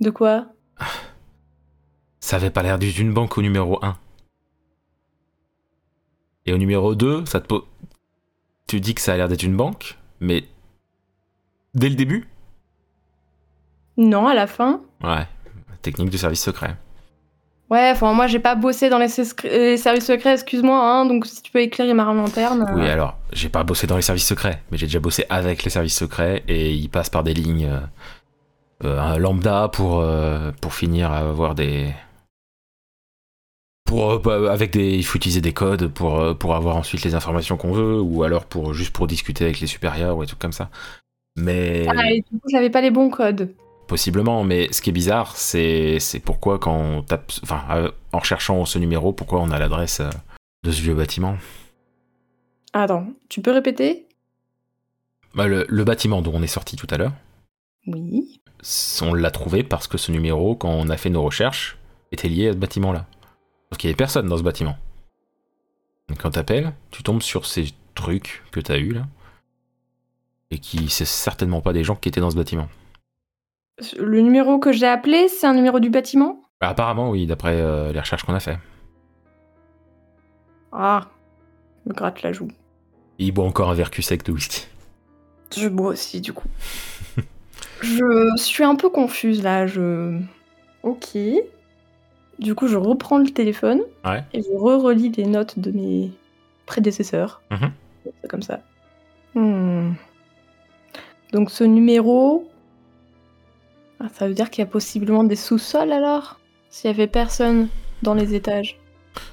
De 0.00 0.10
quoi? 0.10 0.46
Ça 2.20 2.36
avait 2.36 2.50
pas 2.50 2.62
l'air 2.62 2.78
d'une 2.78 3.12
banque 3.12 3.36
au 3.36 3.42
numéro 3.42 3.84
1. 3.84 3.96
Et 6.46 6.52
au 6.52 6.58
numéro 6.58 6.94
2, 6.94 7.24
ça 7.26 7.40
te 7.40 7.46
po- 7.46 7.66
Tu 8.66 8.80
dis 8.80 8.94
que 8.94 9.00
ça 9.02 9.12
a 9.12 9.16
l'air 9.16 9.28
d'être 9.28 9.42
une 9.42 9.56
banque, 9.56 9.98
mais. 10.20 10.44
Dès 11.74 11.88
le 11.88 11.94
début? 11.94 12.28
Non, 13.96 14.26
à 14.26 14.34
la 14.34 14.46
fin. 14.46 14.80
Ouais. 15.02 15.26
Technique 15.82 16.10
de 16.10 16.16
service 16.16 16.42
secret. 16.42 16.76
Ouais, 17.70 17.90
enfin 17.92 18.12
moi 18.12 18.26
j'ai 18.26 18.38
pas 18.38 18.54
bossé 18.54 18.90
dans 18.90 18.98
les, 18.98 19.08
services 19.08 20.04
secrets, 20.04 20.34
excuse-moi, 20.34 20.78
hein, 20.78 21.06
donc 21.06 21.26
si 21.26 21.42
tu 21.42 21.50
peux 21.50 21.60
éclairer 21.60 21.94
ma 21.94 22.04
lanterne. 22.04 22.66
euh, 22.68 22.74
Oui, 22.74 22.88
alors, 22.88 23.16
j'ai 23.32 23.48
pas 23.48 23.64
bossé 23.64 23.86
dans 23.86 23.96
les 23.96 24.02
services 24.02 24.26
secrets, 24.26 24.62
mais 24.70 24.76
j'ai 24.76 24.86
déjà 24.86 25.00
bossé 25.00 25.24
avec 25.30 25.64
les 25.64 25.70
services 25.70 25.96
secrets 25.96 26.44
et 26.46 26.72
ils 26.74 26.88
passent 26.88 27.08
par 27.10 27.24
des 27.24 27.32
lignes 27.32 27.66
euh, 27.66 27.80
euh, 28.84 29.00
un 29.00 29.18
lambda 29.18 29.68
pour, 29.68 30.00
euh, 30.00 30.52
pour 30.60 30.74
finir 30.74 31.10
à 31.10 31.18
avoir 31.18 31.54
des. 31.54 31.92
Pour, 33.86 34.20
bah, 34.20 34.52
avec 34.52 34.70
des. 34.72 34.94
Il 34.96 35.04
faut 35.04 35.16
utiliser 35.16 35.40
des 35.40 35.54
codes 35.54 35.88
pour, 35.88 36.36
pour 36.36 36.54
avoir 36.54 36.76
ensuite 36.76 37.02
les 37.02 37.14
informations 37.14 37.56
qu'on 37.56 37.72
veut, 37.72 38.00
ou 38.00 38.24
alors 38.24 38.44
pour 38.44 38.74
juste 38.74 38.92
pour 38.92 39.06
discuter 39.06 39.44
avec 39.44 39.60
les 39.60 39.66
supérieurs 39.66 40.16
ou 40.18 40.20
des 40.20 40.26
trucs 40.26 40.38
comme 40.38 40.52
ça. 40.52 40.70
Mais. 41.36 41.86
Ah, 41.88 42.10
et 42.10 42.20
du 42.30 42.38
coup 42.38 42.48
j'avais 42.50 42.70
pas 42.70 42.80
les 42.80 42.90
bons 42.90 43.10
codes. 43.10 43.54
Possiblement, 43.88 44.44
mais 44.44 44.72
ce 44.72 44.80
qui 44.80 44.90
est 44.90 44.94
bizarre, 44.94 45.36
c'est 45.36 45.98
c'est 46.00 46.20
pourquoi 46.20 46.58
quand 46.58 46.76
on 46.76 47.02
tape. 47.02 47.32
Enfin, 47.42 47.62
euh, 47.70 47.90
en 48.12 48.18
recherchant 48.18 48.64
ce 48.64 48.78
numéro, 48.78 49.12
pourquoi 49.12 49.40
on 49.40 49.50
a 49.50 49.58
l'adresse 49.58 50.00
euh, 50.00 50.10
de 50.62 50.70
ce 50.70 50.80
vieux 50.80 50.94
bâtiment? 50.94 51.36
Attends, 52.72 53.06
tu 53.28 53.40
peux 53.42 53.52
répéter? 53.52 54.06
Bah, 55.34 55.46
le, 55.46 55.66
le 55.68 55.84
bâtiment 55.84 56.22
dont 56.22 56.32
on 56.34 56.42
est 56.42 56.46
sorti 56.46 56.76
tout 56.76 56.86
à 56.90 56.96
l'heure. 56.96 57.12
Oui. 57.86 58.40
on 59.02 59.14
l'a 59.14 59.30
trouvé 59.30 59.62
parce 59.62 59.86
que 59.86 59.98
ce 59.98 60.10
numéro, 60.12 60.56
quand 60.56 60.70
on 60.70 60.88
a 60.88 60.96
fait 60.96 61.10
nos 61.10 61.22
recherches, 61.22 61.76
était 62.12 62.28
lié 62.28 62.48
à 62.48 62.52
ce 62.52 62.56
bâtiment-là. 62.56 63.06
Sauf 63.70 63.78
qu'il 63.78 63.88
n'y 63.88 63.92
avait 63.92 63.96
personne 63.98 64.28
dans 64.28 64.38
ce 64.38 64.42
bâtiment. 64.42 64.76
Donc 66.08 66.18
quand 66.22 66.30
t'appelles, 66.30 66.72
tu 66.90 67.02
tombes 67.02 67.22
sur 67.22 67.46
ces 67.46 67.66
trucs 67.94 68.42
que 68.52 68.60
t'as 68.60 68.78
eu 68.78 68.92
là, 68.92 69.06
et 70.54 70.58
qui 70.58 70.88
c'est 70.88 71.04
certainement 71.04 71.60
pas 71.60 71.72
des 71.72 71.84
gens 71.84 71.96
qui 71.96 72.08
étaient 72.08 72.20
dans 72.20 72.30
ce 72.30 72.36
bâtiment. 72.36 72.68
Le 73.98 74.20
numéro 74.20 74.58
que 74.58 74.72
j'ai 74.72 74.86
appelé, 74.86 75.28
c'est 75.28 75.46
un 75.46 75.54
numéro 75.54 75.80
du 75.80 75.90
bâtiment? 75.90 76.40
Bah, 76.60 76.68
apparemment 76.68 77.10
oui, 77.10 77.26
d'après 77.26 77.60
euh, 77.60 77.92
les 77.92 77.98
recherches 78.00 78.22
qu'on 78.24 78.34
a 78.34 78.40
fait. 78.40 78.58
Ah. 80.72 81.08
me 81.86 81.92
gratte 81.92 82.22
la 82.22 82.32
joue. 82.32 82.48
Il 83.18 83.32
boit 83.32 83.44
encore 83.44 83.70
un 83.70 83.74
verre 83.74 83.90
cul 83.90 84.02
sec 84.02 84.24
de 84.24 84.32
whisky. 84.32 84.66
Je 85.56 85.68
bois 85.68 85.90
aussi, 85.90 86.20
du 86.20 86.32
coup. 86.32 86.48
je 87.82 88.32
suis 88.36 88.64
un 88.64 88.74
peu 88.74 88.88
confuse 88.90 89.42
là. 89.42 89.66
Je. 89.66 90.18
Ok. 90.82 91.16
Du 92.38 92.54
coup, 92.54 92.66
je 92.66 92.76
reprends 92.76 93.18
le 93.18 93.30
téléphone 93.30 93.82
Ouais. 94.04 94.24
et 94.32 94.42
je 94.42 94.48
re-relis 94.50 95.10
les 95.10 95.26
notes 95.26 95.58
de 95.58 95.70
mes 95.70 96.10
prédécesseurs. 96.66 97.42
Mhm. 97.50 97.70
C'est 98.04 98.28
comme 98.28 98.42
ça. 98.42 98.60
Hmm. 99.34 99.92
Donc, 101.34 101.50
ce 101.50 101.64
numéro. 101.64 102.48
Ah, 103.98 104.06
ça 104.12 104.28
veut 104.28 104.34
dire 104.34 104.50
qu'il 104.50 104.62
y 104.62 104.66
a 104.66 104.70
possiblement 104.70 105.24
des 105.24 105.34
sous-sols 105.34 105.90
alors 105.90 106.38
S'il 106.70 106.88
y 106.88 106.94
avait 106.94 107.08
personne 107.08 107.68
dans 108.02 108.14
les 108.14 108.34
étages. 108.36 108.78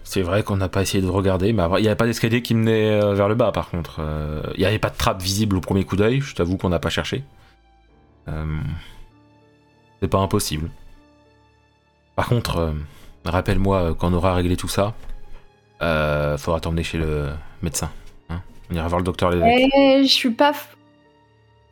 C'est 0.03 0.23
vrai 0.23 0.41
qu'on 0.41 0.57
n'a 0.57 0.67
pas 0.67 0.81
essayé 0.81 1.03
de 1.03 1.07
regarder, 1.09 1.53
mais 1.53 1.63
il 1.77 1.81
n'y 1.81 1.87
avait 1.87 1.95
pas 1.95 2.07
d'escalier 2.07 2.41
qui 2.41 2.55
menait 2.55 2.89
euh, 2.89 3.13
vers 3.13 3.27
le 3.29 3.35
bas 3.35 3.51
par 3.51 3.69
contre. 3.69 3.97
Euh, 3.99 4.41
Il 4.55 4.61
n'y 4.61 4.65
avait 4.65 4.79
pas 4.79 4.89
de 4.89 4.97
trappe 4.97 5.21
visible 5.21 5.57
au 5.57 5.61
premier 5.61 5.83
coup 5.83 5.95
d'œil, 5.95 6.21
je 6.21 6.33
t'avoue 6.33 6.57
qu'on 6.57 6.69
n'a 6.69 6.79
pas 6.79 6.89
cherché. 6.89 7.23
Euh, 8.27 8.45
C'est 10.01 10.07
pas 10.07 10.19
impossible. 10.19 10.71
Par 12.15 12.27
contre, 12.29 12.57
euh, 12.57 12.71
rappelle-moi 13.25 13.93
quand 13.95 14.11
on 14.11 14.13
aura 14.15 14.33
réglé 14.33 14.55
tout 14.57 14.67
ça, 14.67 14.93
faudra 15.79 16.59
t'emmener 16.61 16.83
chez 16.83 16.97
le 16.97 17.29
médecin. 17.61 17.91
hein. 18.29 18.41
on 18.71 18.75
ira 18.75 18.87
voir 18.87 18.99
le 18.99 19.05
docteur 19.05 19.29
Lévesque. 19.31 19.71
Eh, 19.75 20.03
je 20.03 20.11
suis 20.11 20.31
pas. 20.31 20.53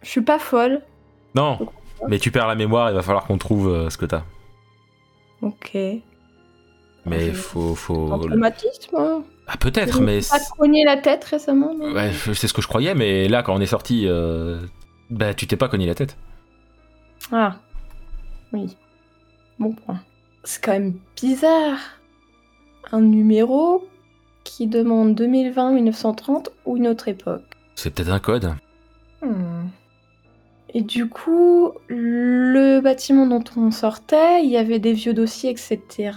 Je 0.02 0.10
suis 0.10 0.22
pas 0.22 0.40
folle. 0.40 0.82
Non, 1.36 1.60
mais 2.08 2.20
tu 2.20 2.32
perds 2.32 2.48
la 2.48 2.56
mémoire, 2.56 2.90
il 2.90 2.96
va 2.96 3.02
falloir 3.02 3.26
qu'on 3.26 3.38
trouve 3.38 3.68
euh, 3.70 3.90
ce 3.90 3.98
que 3.98 4.06
t'as. 4.06 4.24
Ok. 5.42 5.72
Mais 7.06 7.28
Je- 7.28 7.32
faut. 7.34 7.72
Un 7.72 7.76
faut... 7.76 8.18
traumatisme 8.18 8.96
hein 8.98 9.24
Ah, 9.48 9.58
peut-être, 9.58 10.02
mais. 10.02 10.20
Pas 10.30 10.40
cogné 10.58 10.84
la 10.86 10.98
tête 10.98 11.24
récemment 11.24 11.74
Ouais, 11.76 12.12
c'est 12.34 12.48
ce 12.48 12.54
que 12.54 12.62
je 12.62 12.68
croyais, 12.68 12.94
mais 12.96 13.28
là, 13.28 13.44
quand 13.44 13.54
on 13.56 13.62
est 13.62 13.66
sorti, 13.66 14.06
euh, 14.08 14.60
bah, 15.10 15.34
tu 15.34 15.48
t'es 15.48 15.56
pas 15.56 15.70
cogné 15.70 15.86
la 15.88 15.96
tête. 15.96 16.18
Ah. 17.32 17.58
Oui. 18.54 18.76
Bon 19.60 19.74
point. 19.74 20.00
C'est 20.44 20.64
quand 20.64 20.72
même 20.72 20.94
bizarre. 21.22 21.78
Un 22.92 23.02
numéro 23.02 23.88
qui 24.44 24.68
demande 24.68 25.20
2020-1930 25.20 26.48
ou 26.66 26.78
une 26.78 26.88
autre 26.88 27.08
époque. 27.08 27.44
C'est 27.76 27.94
peut-être 27.94 28.12
un 28.12 28.20
code. 28.20 28.54
Hmm. 29.22 29.59
Et 30.74 30.82
du 30.82 31.10
coup, 31.10 31.72
le 31.88 32.80
bâtiment 32.80 33.26
dont 33.26 33.44
on 33.58 33.72
sortait, 33.72 34.44
il 34.44 34.50
y 34.52 34.58
avait 34.58 34.80
des 34.80 34.94
vieux 34.94 35.14
dossiers, 35.14 35.50
etc. 35.50 36.12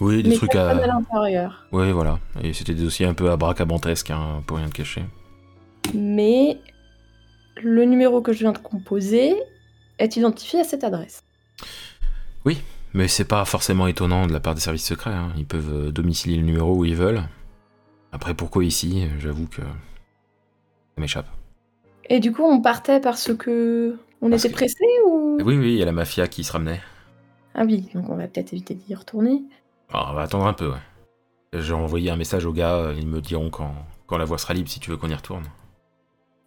Oui, 0.00 0.22
des 0.22 0.30
mais 0.30 0.36
trucs 0.36 0.54
à 0.54 0.70
à. 0.70 0.74
l'intérieur. 0.86 1.66
Oui, 1.72 1.90
voilà. 1.92 2.18
Et 2.42 2.52
c'était 2.52 2.74
des 2.74 2.82
dossiers 2.84 3.06
un 3.06 3.14
peu 3.14 3.30
abracabantesques, 3.30 4.10
hein, 4.10 4.42
pour 4.46 4.56
rien 4.58 4.68
te 4.68 4.74
cacher. 4.74 5.04
Mais 5.94 6.58
le 7.62 7.84
numéro 7.84 8.20
que 8.22 8.32
je 8.32 8.40
viens 8.40 8.52
de 8.52 8.58
composer 8.58 9.34
est 9.98 10.16
identifié 10.16 10.60
à 10.60 10.64
cette 10.64 10.84
adresse. 10.84 11.22
Mais 12.94 13.08
c'est 13.08 13.26
pas 13.26 13.44
forcément 13.44 13.88
étonnant 13.88 14.26
de 14.26 14.32
la 14.32 14.40
part 14.40 14.54
des 14.54 14.60
services 14.62 14.86
secrets. 14.86 15.12
hein. 15.12 15.30
Ils 15.36 15.44
peuvent 15.44 15.88
euh, 15.88 15.90
domicilier 15.90 16.36
le 16.38 16.44
numéro 16.44 16.74
où 16.76 16.84
ils 16.86 16.94
veulent. 16.96 17.24
Après, 18.10 18.32
pourquoi 18.32 18.64
ici? 18.64 19.06
J'avoue 19.18 19.46
que. 19.48 19.60
Ça 19.60 21.00
m'échappe. 21.00 21.26
Et 22.08 22.20
du 22.20 22.32
coup, 22.32 22.44
on 22.44 22.60
partait 22.60 23.00
parce 23.00 23.32
que 23.34 23.96
on 24.22 24.30
Parce 24.30 24.44
était 24.44 24.52
que- 24.52 24.58
pressé 24.58 24.84
ou? 25.06 25.38
Oui, 25.42 25.56
oui, 25.56 25.72
il 25.72 25.78
y 25.78 25.82
a 25.82 25.86
la 25.86 25.92
mafia 25.92 26.26
qui 26.28 26.44
se 26.44 26.52
ramenait. 26.52 26.80
Ah 27.54 27.64
oui, 27.64 27.88
donc 27.94 28.08
on 28.08 28.16
va 28.16 28.26
peut-être 28.28 28.52
éviter 28.52 28.74
d'y 28.74 28.94
retourner. 28.94 29.42
Alors, 29.92 30.08
on 30.10 30.14
va 30.14 30.22
attendre 30.22 30.46
un 30.46 30.52
peu, 30.52 30.68
ouais. 30.70 30.78
J'ai 31.58 31.72
envoyé 31.72 32.10
un 32.10 32.16
message 32.16 32.44
aux 32.44 32.52
gars, 32.52 32.74
euh, 32.74 32.94
ils 32.98 33.06
me 33.06 33.20
diront 33.20 33.50
quand, 33.50 33.74
quand 34.06 34.18
la 34.18 34.24
voie 34.24 34.38
sera 34.38 34.52
libre 34.54 34.68
si 34.68 34.78
tu 34.80 34.90
veux 34.90 34.96
qu'on 34.96 35.08
y 35.08 35.14
retourne. 35.14 35.44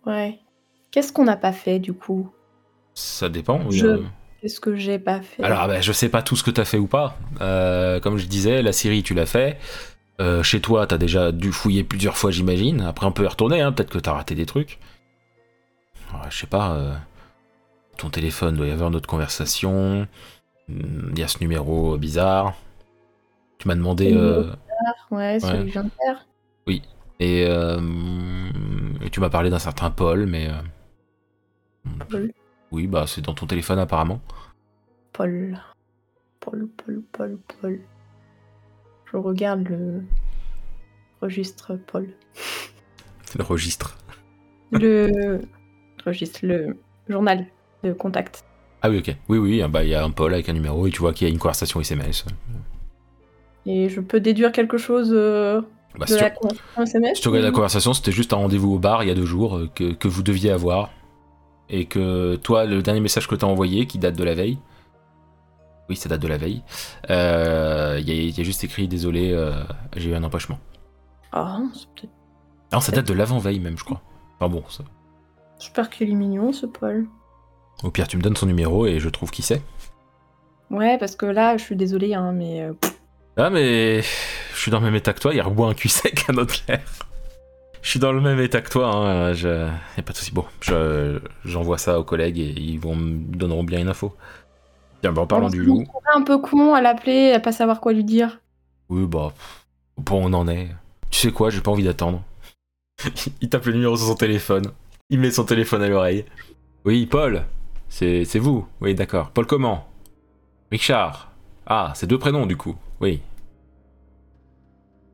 Ouais. 0.06 0.40
Qu'est-ce 0.92 1.12
qu'on 1.14 1.24
n'a 1.26 1.36
pas 1.38 1.52
fait 1.52 1.80
du 1.80 1.94
coup? 1.94 2.30
Ça 2.94 3.30
dépend. 3.30 3.60
oui, 3.66 3.78
Je- 3.78 3.86
euh. 3.88 4.04
Qu'est-ce 4.42 4.60
que 4.62 4.76
j'ai 4.76 5.00
pas 5.00 5.22
fait? 5.22 5.44
Alors, 5.44 5.68
bah, 5.68 5.82
je 5.82 5.92
sais 5.92 6.08
pas 6.08 6.22
tout 6.22 6.36
ce 6.38 6.44
que 6.44 6.52
t'as 6.52 6.64
fait 6.64 6.78
ou 6.78 6.88
pas. 6.88 7.18
Euh, 7.42 8.00
comme 8.00 8.18
je 8.18 8.26
disais, 8.28 8.62
la 8.62 8.72
Syrie, 8.72 9.04
tu 9.04 9.14
l'as 9.14 9.26
fait. 9.26 9.58
Euh, 10.22 10.44
chez 10.44 10.62
toi, 10.62 10.88
t'as 10.88 10.98
déjà 10.98 11.32
dû 11.34 11.52
fouiller 11.52 11.84
plusieurs 11.84 12.18
fois, 12.18 12.32
j'imagine. 12.32 12.80
Après, 12.82 13.06
on 13.06 13.12
peut 13.12 13.24
y 13.24 13.28
retourner, 13.28 13.60
hein. 13.62 13.72
peut-être 13.74 13.90
que 13.90 13.98
t'as 14.00 14.14
raté 14.14 14.36
des 14.36 14.46
trucs. 14.46 14.80
Je 16.30 16.38
sais 16.38 16.48
pas. 16.48 16.74
euh, 16.76 16.96
Ton 17.98 18.10
téléphone 18.10 18.56
doit 18.56 18.68
y 18.68 18.72
avoir 18.72 18.90
notre 18.92 19.08
conversation. 19.08 20.08
Hmm, 20.68 21.10
Il 21.12 21.20
y 21.20 21.24
a 21.24 21.28
ce 21.28 21.40
numéro 21.40 21.98
bizarre. 21.98 22.54
Tu 23.58 23.68
m'as 23.68 23.76
demandé. 23.76 24.14
Euh, 24.16 24.52
Ouais, 25.12 25.40
celui 25.40 25.54
ouais. 25.54 25.60
que 25.62 25.68
je 25.68 25.72
viens 25.74 25.84
de 25.84 25.90
faire. 26.06 26.26
et, 27.20 27.46
euh, 27.48 27.82
et 29.02 29.10
tu 29.10 29.20
m'as 29.20 29.30
parlé 29.30 29.50
d'un 29.50 29.60
certain 29.60 29.90
Paul, 29.92 30.26
mais. 30.26 30.48
Paul. 32.10 32.32
Oui, 32.72 32.88
bah, 32.88 33.06
c'est 33.08 33.22
dans 33.22 33.34
ton 33.34 33.46
téléphone 33.48 33.80
apparemment. 33.80 34.22
Paul. 35.12 35.60
Paul, 36.40 36.70
Paul, 36.78 37.02
Paul, 37.12 37.38
Paul. 37.62 37.80
Je 39.12 39.18
regarde 39.18 39.68
le 39.68 40.04
registre 41.22 41.76
Paul. 41.76 42.08
Le 43.36 43.44
registre. 43.44 43.98
Le 44.72 45.42
registre, 46.06 46.40
le 46.44 46.78
journal 47.08 47.46
de 47.84 47.94
contact. 47.94 48.44
Ah 48.82 48.90
oui, 48.90 49.00
ok. 49.00 49.16
Oui, 49.28 49.38
oui, 49.38 49.64
bah, 49.70 49.84
il 49.84 49.90
y 49.90 49.96
a 49.96 50.04
un 50.04 50.12
Paul 50.12 50.34
avec 50.34 50.48
un 50.50 50.54
numéro 50.54 50.88
et 50.88 50.92
tu 50.92 51.00
vois 51.00 51.14
qu'il 51.14 51.28
y 51.28 51.30
a 51.30 51.34
une 51.34 51.40
conversation 51.40 51.82
SMS. 51.82 52.26
Et 53.66 53.90
je 53.90 54.00
peux 54.02 54.20
déduire 54.20 54.52
quelque 54.52 54.78
chose 54.78 55.12
euh, 55.14 55.62
Bah, 55.98 56.06
de 56.06 56.12
si, 56.12 56.18
tu, 56.18 56.24
la 56.24 56.30
conversation 56.30 56.82
SMS 56.84 57.16
si 57.18 57.22
tu 57.22 57.28
regardes 57.28 57.46
la 57.46 57.52
conversation, 57.52 57.94
c'était 57.94 58.12
juste 58.12 58.32
un 58.34 58.38
rendez-vous 58.38 58.74
au 58.74 58.80
bar 58.80 59.04
il 59.04 59.10
y 59.10 59.12
a 59.12 59.16
deux 59.16 59.26
jours 59.26 59.58
euh, 59.58 59.70
que, 59.74 59.92
que 59.94 60.08
vous 60.08 60.24
deviez 60.24 60.52
avoir. 60.52 60.92
Et 61.70 61.86
que 61.86 62.36
toi, 62.38 62.66
le 62.66 62.82
dernier 62.82 63.00
message 63.02 63.28
que 63.28 63.36
t'as 63.36 63.46
envoyé, 63.46 63.86
qui 63.86 64.00
date 64.00 64.16
de 64.16 64.24
la 64.24 64.34
veille. 64.34 64.58
Oui, 65.88 65.96
ça 65.96 66.10
date 66.10 66.22
de 66.22 66.28
la 66.28 66.38
veille. 66.38 66.64
euh, 67.12 67.98
Il 68.00 68.08
y, 68.08 68.12
a- 68.12 68.16
il 68.16 68.36
y 68.38 68.42
a 68.42 68.44
juste 68.44 68.64
écrit 68.64 68.88
Désolé, 68.88 69.32
euh, 69.34 69.52
j'ai 69.96 70.10
eu 70.12 70.16
un 70.16 70.24
empêchement. 70.24 70.58
Ah, 71.32 71.60
c'est 71.76 71.88
peut-être. 71.90 72.14
Non, 72.72 72.80
ça 72.80 72.92
date 72.92 73.08
de 73.08 73.14
l'avant-veille 73.14 73.60
même, 73.60 73.78
je 73.78 73.84
crois. 73.84 74.02
Enfin 74.40 74.50
bon, 74.50 74.64
ça- 74.70 74.84
J'espère 75.60 75.90
qu'il 75.90 76.10
est 76.10 76.14
mignon 76.16 76.52
ce 76.54 76.66
Paul. 76.66 77.06
au 77.84 77.92
pire, 77.92 78.08
tu 78.08 78.18
me 78.18 78.22
donnes 78.22 78.36
son 78.36 78.46
numéro 78.46 78.86
et 78.88 79.00
je 79.00 79.10
trouve 79.10 79.30
qui 79.32 79.42
c'est. 79.42 79.62
Ouais, 80.70 80.98
parce 80.98 81.16
que 81.16 81.26
là, 81.26 81.58
je 81.58 81.64
suis 81.64 81.76
désolée, 81.76 82.14
hein, 82.14 82.32
mais 82.32 82.62
euh, 82.62 82.74
Ah, 83.38 83.50
mais 83.50 84.02
je 84.02 84.58
suis 84.60 84.72
dans 84.72 84.80
le 84.80 84.86
même 84.86 84.96
état 84.96 85.14
que 85.14 85.20
toi, 85.20 85.34
il 85.34 85.42
reboit 85.42 85.68
un 85.70 85.74
cul 85.74 85.90
sec 85.90 86.26
à 86.30 86.34
notre 86.34 86.64
clair. 86.64 86.82
Je 87.82 87.90
suis 87.90 88.00
dans 88.00 88.12
le 88.12 88.20
même 88.22 88.40
état 88.40 88.62
que 88.62 88.70
toi, 88.70 88.94
hein, 88.94 89.34
je... 89.34 89.48
y 89.48 90.00
a 90.00 90.04
pas 90.04 90.12
de 90.12 90.18
soucis. 90.18 90.32
Bon, 90.34 90.46
je- 90.62 91.20
j'envoie 91.46 91.78
ça 91.78 92.00
aux 92.00 92.04
collègues 92.04 92.38
et 92.40 92.50
ils 92.58 92.80
vont 92.80 92.96
me 92.96 93.18
donneront 93.36 93.64
bien 93.64 93.80
une 93.80 93.88
info. 93.88 94.16
Tiens, 95.02 95.14
bah 95.14 95.22
en 95.22 95.28
parlant 95.28 95.48
du 95.50 95.64
loup, 95.64 95.86
un 96.14 96.22
peu 96.24 96.38
con 96.40 96.74
à 96.74 96.82
l'appeler, 96.82 97.32
à 97.32 97.40
pas 97.40 97.54
savoir 97.54 97.80
quoi 97.80 97.94
lui 97.94 98.04
dire. 98.04 98.42
oui, 98.90 99.06
bah, 99.08 99.32
pff, 99.34 99.66
où 100.14 100.16
on 100.18 100.34
en 100.34 100.48
est. 100.50 100.68
Tu 101.10 101.20
sais 101.20 101.32
quoi, 101.32 101.50
j'ai 101.50 101.62
pas 101.62 101.72
envie 101.72 101.86
d'attendre. 101.86 102.22
il 103.42 103.50
tape 103.50 103.66
le 103.66 103.74
numéro 103.74 103.96
sur 103.96 104.08
son 104.08 104.16
téléphone, 104.16 104.72
il 105.10 105.20
met 105.20 105.32
son 105.32 105.44
téléphone 105.46 105.82
à 105.82 105.88
l'oreille. 105.90 106.26
Oui, 106.86 107.06
Paul, 107.06 107.46
c'est 107.90 108.24
vous, 108.40 108.68
oui, 108.82 108.96
d'accord. 108.96 109.32
Paul 109.32 109.46
comment? 109.46 109.88
Richard. 110.72 111.32
Ah, 111.66 111.92
c'est 111.96 112.08
deux 112.08 112.20
prénoms 112.20 112.46
du 112.46 112.58
coup, 112.58 112.76
oui. 113.02 113.22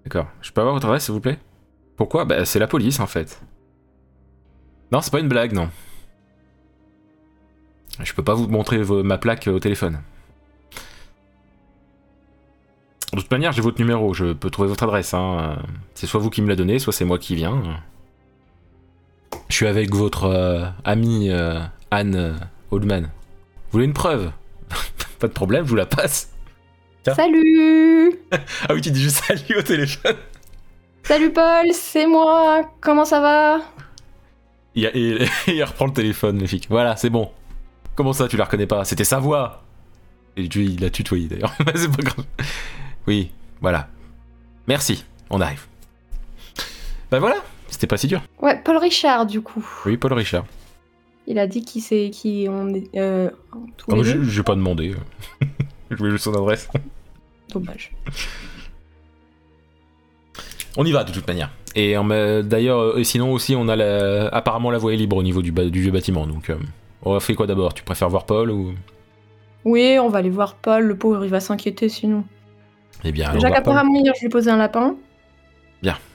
D'accord. 0.04 0.28
Je 0.42 0.52
peux 0.52 0.62
avoir 0.62 0.76
votre 0.76 0.86
adresse 0.86 1.06
s'il 1.06 1.14
vous 1.14 1.20
plaît? 1.22 1.40
Pourquoi? 1.98 2.26
Bah 2.26 2.46
c'est 2.46 2.60
la 2.60 2.68
police 2.68 3.00
en 3.00 3.08
fait. 3.08 3.42
Non, 4.92 5.02
c'est 5.02 5.12
pas 5.12 5.20
une 5.20 5.30
blague, 5.30 5.54
non. 5.54 5.70
Je 8.04 8.14
peux 8.14 8.24
pas 8.24 8.34
vous 8.34 8.48
montrer 8.48 8.78
ma 9.04 9.18
plaque 9.18 9.48
au 9.48 9.60
téléphone. 9.60 10.00
De 13.14 13.22
toute 13.22 13.32
manière, 13.32 13.54
j'ai 13.54 13.62
votre 13.62 13.80
numéro, 13.80 14.14
je 14.14 14.34
peux 14.34 14.50
trouver 14.50 14.68
votre 14.68 14.84
adresse. 14.84 15.14
hein. 15.14 15.38
Euh, 15.40 15.56
C'est 15.94 16.06
soit 16.06 16.20
vous 16.20 16.30
qui 16.30 16.42
me 16.42 16.50
la 16.50 16.56
donnez, 16.58 16.80
soit 16.80 16.92
c'est 16.92 17.06
moi 17.06 17.18
qui 17.18 17.36
viens. 17.36 17.82
Je 19.50 19.56
suis 19.56 19.68
avec 19.68 19.94
votre 19.94 20.26
euh, 20.26 20.66
amie 20.84 21.30
euh, 21.30 21.60
Anne 21.92 22.16
euh, 22.16 22.34
Oldman. 22.72 23.04
Vous 23.04 23.72
voulez 23.74 23.86
une 23.86 23.94
preuve? 23.94 24.32
Pas 25.20 25.28
de 25.28 25.34
problème, 25.34 25.66
je 25.66 25.70
vous 25.70 25.76
la 25.76 25.86
passe. 25.86 26.32
Tiens. 27.04 27.14
Salut 27.14 28.20
Ah 28.68 28.74
oui, 28.74 28.82
tu 28.82 28.92
dis 28.92 29.02
juste 29.02 29.24
salut 29.24 29.58
au 29.58 29.62
téléphone. 29.62 30.16
Salut 31.04 31.32
Paul, 31.32 31.68
c'est 31.74 32.08
moi, 32.08 32.72
comment 32.82 33.06
ça 33.06 33.22
va? 33.22 33.62
Il, 34.76 35.64
reprend 35.64 35.86
le 35.86 35.94
téléphone, 35.94 36.40
le 36.40 36.48
flic. 36.48 36.68
Voilà, 36.70 36.96
c'est 36.96 37.12
bon. 37.12 37.32
Comment 37.96 38.12
ça, 38.12 38.28
tu 38.28 38.38
la 38.38 38.46
reconnais 38.46 38.66
pas? 38.66 38.84
C'était 38.84 39.06
sa 39.06 39.20
voix. 39.20 39.64
Et 40.36 40.50
tu, 40.50 40.66
il 40.66 40.82
l'a 40.82 40.90
tutoyé 40.90 41.28
d'ailleurs. 41.28 41.54
C'est 41.76 41.96
pas 41.96 42.04
grave. 42.04 42.26
Oui, 43.08 43.32
voilà. 43.62 43.88
Merci, 44.68 45.06
on 45.30 45.40
arrive. 45.40 45.66
Bah 47.12 47.20
voilà, 47.20 47.38
c'était 47.76 47.88
pas 47.88 47.98
si 47.98 48.08
dur. 48.08 48.22
Ouais, 48.42 48.60
Paul 48.64 48.78
Richard 48.78 49.26
du 49.26 49.42
coup. 49.42 49.66
Oui, 49.86 49.98
Paul 49.98 50.14
Richard. 50.14 50.46
Il 51.28 51.40
a 51.40 51.46
dit 51.48 51.64
qui 51.66 51.82
c'est 51.82 52.10
qui 52.10 52.48
on 52.50 52.74
est. 52.74 52.90
Euh, 52.96 53.30
Ah, 53.92 53.96
j'ai 54.02 54.44
pas 54.44 54.56
demandé. 54.56 54.96
Je 55.92 55.96
voulais 55.98 56.12
juste 56.12 56.24
son 56.24 56.34
adresse. 56.34 56.70
Dommage. 57.50 57.92
On 60.78 60.86
y 60.86 60.92
va 60.92 61.04
de 61.04 61.12
toute 61.12 61.28
manière. 61.28 61.52
Et 61.76 61.96
d'ailleurs, 62.44 62.80
euh, 62.80 63.04
sinon 63.04 63.32
aussi, 63.34 63.56
on 63.56 63.68
a 63.68 63.76
la- 63.76 64.28
apparemment 64.30 64.72
la 64.72 64.78
voie 64.78 64.94
est 64.94 64.98
libre 64.98 65.18
au 65.18 65.24
niveau 65.24 65.42
du, 65.42 65.52
vieux 65.52 65.92
bâtiment. 65.92 66.26
Donc, 66.26 66.50
euh, 66.50 66.58
on 67.04 67.20
fait 67.20 67.36
quoi 67.36 67.46
d'abord? 67.48 67.74
Tu 67.74 67.84
préfères 67.84 68.10
voir 68.10 68.26
Paul 68.26 68.50
ou? 68.50 68.74
Oui, 69.66 69.98
on 70.00 70.10
va 70.10 70.20
aller 70.20 70.30
voir 70.30 70.56
Paul, 70.56 70.86
le 70.86 70.98
pauvre, 70.98 71.24
il 71.26 71.32
va 71.32 71.40
s'inquiéter 71.40 71.90
sinon. 71.90 72.24
Eh 73.04 73.12
bien, 73.12 73.32
Paul. 73.32 73.52
qu'apparemment, 73.52 73.96
hier, 74.00 74.14
je 74.16 74.22
lui 74.22 74.28
ai 74.28 74.30
posé 74.30 74.50
un 74.50 74.58
lapin. 74.58 74.96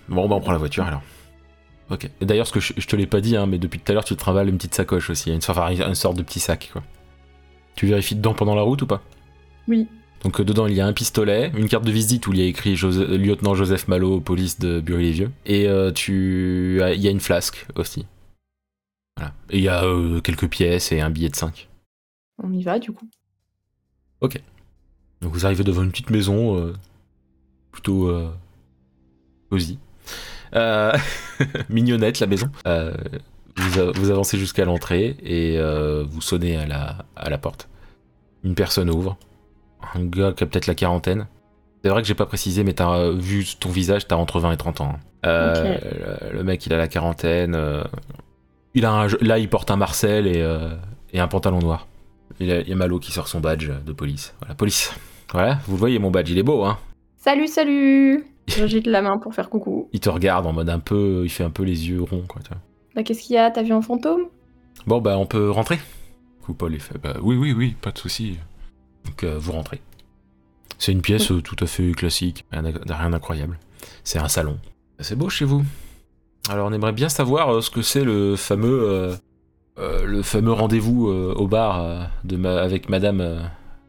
Bon, 0.09 0.29
bah 0.29 0.35
on 0.35 0.41
prend 0.41 0.51
la 0.51 0.59
voiture 0.59 0.85
alors. 0.85 1.03
Ok. 1.91 2.09
Et 2.21 2.25
d'ailleurs, 2.25 2.47
ce 2.47 2.53
que 2.53 2.61
je, 2.61 2.73
je 2.77 2.87
te 2.87 2.95
l'ai 2.97 3.07
pas 3.07 3.21
dit, 3.21 3.37
hein, 3.37 3.47
mais 3.47 3.59
depuis 3.59 3.81
tout 3.81 3.91
à 3.91 3.95
l'heure, 3.95 4.05
tu 4.05 4.15
te 4.15 4.19
travailles 4.21 4.49
une 4.49 4.57
petite 4.57 4.75
sacoche 4.75 5.11
aussi, 5.11 5.33
une 5.33 5.41
sorte, 5.41 5.59
une 5.59 5.95
sorte 5.95 6.17
de 6.17 6.23
petit 6.23 6.41
sac, 6.41 6.71
quoi. 6.73 6.83
Tu 7.75 7.87
vérifies 7.87 8.15
dedans 8.15 8.35
pendant 8.35 8.55
la 8.55 8.63
route 8.63 8.83
ou 8.83 8.87
pas? 8.87 9.03
Oui. 9.67 9.89
Donc 10.23 10.39
euh, 10.39 10.45
dedans, 10.45 10.67
il 10.67 10.75
y 10.75 10.81
a 10.81 10.87
un 10.87 10.93
pistolet, 10.93 11.51
une 11.57 11.69
carte 11.69 11.85
de 11.85 11.91
visite 11.91 12.27
où 12.27 12.33
il 12.33 12.39
y 12.39 12.43
a 12.43 12.45
écrit 12.45 12.77
Jose- 12.77 13.09
lieutenant 13.09 13.55
Joseph 13.55 13.89
Malo, 13.89 14.21
police 14.21 14.59
de 14.59 14.79
Bury-les-Vieux, 14.81 15.31
et 15.47 15.67
euh, 15.67 15.91
tu, 15.93 16.81
il 16.95 17.01
y 17.01 17.09
a 17.09 17.11
une 17.11 17.21
flasque 17.21 17.67
aussi. 17.77 18.07
Voilà. 19.17 19.33
Et 19.49 19.59
il 19.59 19.65
y 19.65 19.69
a 19.69 19.83
euh, 19.85 20.21
quelques 20.21 20.49
pièces 20.49 20.93
et 20.93 21.01
un 21.01 21.11
billet 21.11 21.31
de 21.31 21.37
5. 21.37 21.69
On 22.43 22.53
y 22.53 22.63
va 22.63 22.79
du 22.79 22.93
coup. 22.93 23.09
Donc 25.23 25.33
vous 25.35 25.45
arrivez 25.45 25.65
devant 25.65 25.83
une 25.83 25.91
petite 25.91 26.09
maison, 26.11 26.57
euh, 26.57 26.73
plutôt 27.73 28.09
euh, 28.09 28.31
cosy. 29.51 29.79
Euh, 30.55 30.93
mignonnette 31.69 32.21
la 32.21 32.27
maison. 32.27 32.49
Euh, 32.67 32.93
vous, 33.57 34.11
avancez 34.11 34.39
jusqu'à 34.39 34.65
l'entrée 34.65 35.17
et 35.23 35.57
euh, 35.59 36.05
vous 36.09 36.21
sonnez 36.21 36.57
à 36.57 36.67
la, 36.67 36.97
à 37.17 37.31
la 37.31 37.39
porte. 37.39 37.69
Une 38.45 38.55
personne 38.55 38.89
ouvre. 38.91 39.17
Un 39.95 40.05
gars 40.05 40.33
qui 40.33 40.45
a 40.45 40.47
peut-être 40.47 40.67
la 40.67 40.75
quarantaine. 40.75 41.27
C'est 41.83 41.91
vrai 41.91 42.03
que 42.03 42.09
j'ai 42.09 42.15
pas 42.15 42.27
précisé, 42.27 42.63
mais 42.65 42.75
t'as 42.75 42.95
euh, 42.97 43.13
vu 43.17 43.45
ton 43.59 43.71
visage, 43.71 44.07
t'as 44.07 44.17
entre 44.17 44.39
20 44.41 44.53
et 44.53 44.57
30 44.57 44.81
ans. 44.83 44.93
hein. 44.93 44.99
Le, 45.23 46.33
le 46.33 46.45
mec, 46.45 46.65
il 46.67 46.73
a 46.73 46.77
la 46.79 46.89
quarantaine. 46.89 47.55
euh, 47.55 47.85
il 48.75 48.85
a 48.85 48.93
un, 48.93 49.07
là, 49.21 49.39
il 49.39 49.49
porte 49.49 49.71
un 49.71 49.77
Marcel 49.77 50.27
et, 50.27 50.41
euh, 50.43 50.75
et 51.13 51.21
un 51.21 51.29
pantalon 51.29 51.59
noir. 51.59 51.87
Il 52.39 52.47
y, 52.47 52.53
a, 52.53 52.61
il 52.61 52.69
y 52.69 52.73
a 52.73 52.77
Malo 52.77 52.99
qui 52.99 53.13
sort 53.13 53.29
son 53.29 53.41
badge 53.41 53.71
de 53.85 53.93
police. 53.93 54.35
Voilà, 54.41 54.55
police. 54.55 54.95
Voilà, 55.33 55.59
vous 55.67 55.75
le 55.75 55.79
voyez, 55.79 55.99
mon 55.99 56.11
badge, 56.11 56.31
il 56.31 56.39
est 56.39 56.43
beau, 56.43 56.65
hein. 56.65 56.79
Salut, 57.17 57.49
salut 57.49 58.25
J'agite 58.49 58.87
la 58.87 59.03
main 59.03 59.19
pour 59.19 59.35
faire 59.35 59.49
coucou. 59.51 59.89
Il 59.93 60.01
te 60.01 60.09
regarde 60.11 60.47
en 60.47 60.53
mode 60.53 60.69
un 60.71 60.79
peu. 60.81 61.23
Il 61.25 61.31
fait 61.31 61.45
un 61.45 61.51
peu 61.51 61.63
les 61.63 61.89
yeux 61.89 62.03
ronds, 62.03 62.25
quoi. 62.29 62.41
Bah, 62.95 63.03
qu'est-ce 63.03 63.23
qu'il 63.23 63.35
y 63.35 63.39
a? 63.39 63.51
T'as 63.51 63.63
vu 63.63 63.73
un 63.73 63.83
fantôme? 63.83 64.23
Bon, 64.87 65.01
bah, 65.01 65.17
on 65.19 65.27
peut 65.27 65.51
rentrer. 65.51 65.79
Coup, 66.43 66.55
Paul, 66.55 66.73
il 66.75 66.81
fait 66.81 66.99
Bah, 66.99 67.15
oui, 67.23 67.37
oui, 67.37 67.53
oui, 67.53 67.77
pas 67.81 67.93
de 67.93 67.99
souci. 67.99 68.39
Donc, 69.05 69.23
euh, 69.25 69.37
vous 69.39 69.53
rentrez. 69.53 69.81
C'est 70.79 70.93
une 70.93 71.03
pièce 71.03 71.31
euh, 71.31 71.43
tout 71.43 71.57
à 71.61 71.67
fait 71.67 71.93
classique, 71.93 72.45
rien 72.51 72.63
d'inc- 72.63 72.81
rien 72.89 73.11
d'incroyable. 73.11 73.59
C'est 74.05 74.19
un 74.19 74.29
salon. 74.29 74.59
C'est 74.99 75.17
beau 75.17 75.29
chez 75.29 75.45
vous. 75.45 75.63
Alors, 76.49 76.69
on 76.69 76.73
aimerait 76.73 76.93
bien 76.93 77.09
savoir 77.11 77.55
euh, 77.55 77.61
ce 77.61 77.71
que 77.71 77.83
c'est 77.83 78.05
le 78.05 78.37
fameux. 78.37 78.83
euh, 78.89 79.15
euh, 79.79 80.05
le 80.05 80.23
fameux 80.23 80.53
rendez-vous 80.53 81.07
au 81.09 81.47
bar 81.47 82.11
de 82.25 82.37
ma- 82.37 82.61
avec 82.61 82.89
madame. 82.89 83.21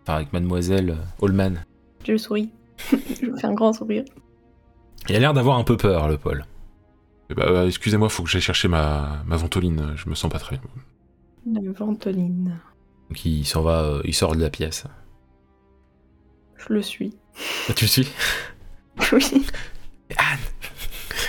Enfin, 0.04 0.16
avec 0.16 0.34
mademoiselle 0.34 0.98
Holman. 1.22 1.64
Je 2.06 2.18
souris. 2.18 2.50
je 2.92 3.32
fais 3.40 3.46
un 3.48 3.54
grand 3.54 3.74
sourire. 3.74 4.04
Il 5.10 5.16
a 5.16 5.20
l'air 5.20 5.34
d'avoir 5.34 5.58
un 5.58 5.64
peu 5.64 5.78
peur, 5.78 6.08
le 6.08 6.18
Paul. 6.18 6.46
Eh 7.30 7.34
bah, 7.34 7.46
euh, 7.48 7.68
excusez-moi, 7.68 8.10
faut 8.10 8.24
que 8.24 8.30
j'aille 8.30 8.42
chercher 8.42 8.68
ma, 8.68 9.24
ma 9.26 9.36
ventoline, 9.38 9.94
je 9.96 10.10
me 10.10 10.16
sens 10.16 10.32
pas 10.32 10.40
très 10.40 10.58
bien. 10.58 11.62
La 11.62 11.72
ventoline. 11.72 12.60
Donc, 13.10 13.26
il 13.26 13.46
s'en 13.46 13.62
va, 13.62 13.82
euh, 13.82 14.02
il 14.06 14.14
sort 14.14 14.36
de 14.36 14.42
la 14.42 14.50
pièce. 14.50 14.86
Je 16.58 16.74
le 16.74 16.82
suis. 16.82 17.16
Ah, 17.70 17.74
Tu 17.74 17.86
le 17.86 17.90
suis 17.90 18.08
Oui. 19.12 19.46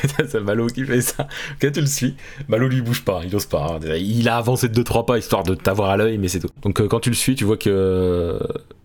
c'est 0.28 0.40
Malo 0.40 0.66
qui 0.66 0.84
fait 0.84 1.00
ça. 1.00 1.26
Quand 1.60 1.70
tu 1.72 1.80
le 1.80 1.86
suis, 1.86 2.14
Malo 2.48 2.68
lui 2.68 2.80
bouge 2.82 3.02
pas, 3.04 3.22
il 3.24 3.34
ose 3.36 3.46
pas. 3.46 3.78
hein. 3.82 3.94
Il 3.96 4.28
a 4.28 4.36
avancé 4.36 4.68
de 4.68 4.82
2-3 4.82 5.04
pas 5.06 5.18
histoire 5.18 5.42
de 5.42 5.54
t'avoir 5.54 5.90
à 5.90 5.96
l'œil, 5.96 6.18
mais 6.18 6.28
c'est 6.28 6.40
tout. 6.40 6.48
Donc 6.62 6.80
euh, 6.80 6.88
quand 6.88 7.00
tu 7.00 7.10
le 7.10 7.16
suis, 7.16 7.34
tu 7.34 7.44
vois 7.44 7.56
que. 7.56 8.38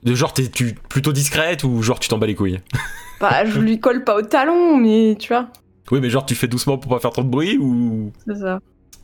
De 0.03 0.13
genre, 0.15 0.33
t'es 0.33 0.47
tu, 0.47 0.75
plutôt 0.89 1.11
discrète 1.11 1.63
ou 1.63 1.81
genre 1.81 1.99
tu 1.99 2.07
t'en 2.09 2.17
bats 2.17 2.27
les 2.27 2.35
couilles? 2.35 2.59
Bah, 3.19 3.45
je 3.45 3.59
lui 3.59 3.79
colle 3.79 4.03
pas 4.03 4.15
au 4.15 4.21
talon, 4.21 4.77
mais 4.77 5.15
tu 5.17 5.29
vois. 5.29 5.47
Oui, 5.91 5.99
mais 6.01 6.09
genre 6.11 6.23
tu 6.23 6.35
fais 6.35 6.47
doucement 6.47 6.77
pour 6.77 6.91
pas 6.91 6.99
faire 6.99 7.09
trop 7.09 7.23
de 7.23 7.29
bruit 7.29 7.57
ou? 7.57 8.11
C'est 8.27 8.35
ça. 8.35 8.59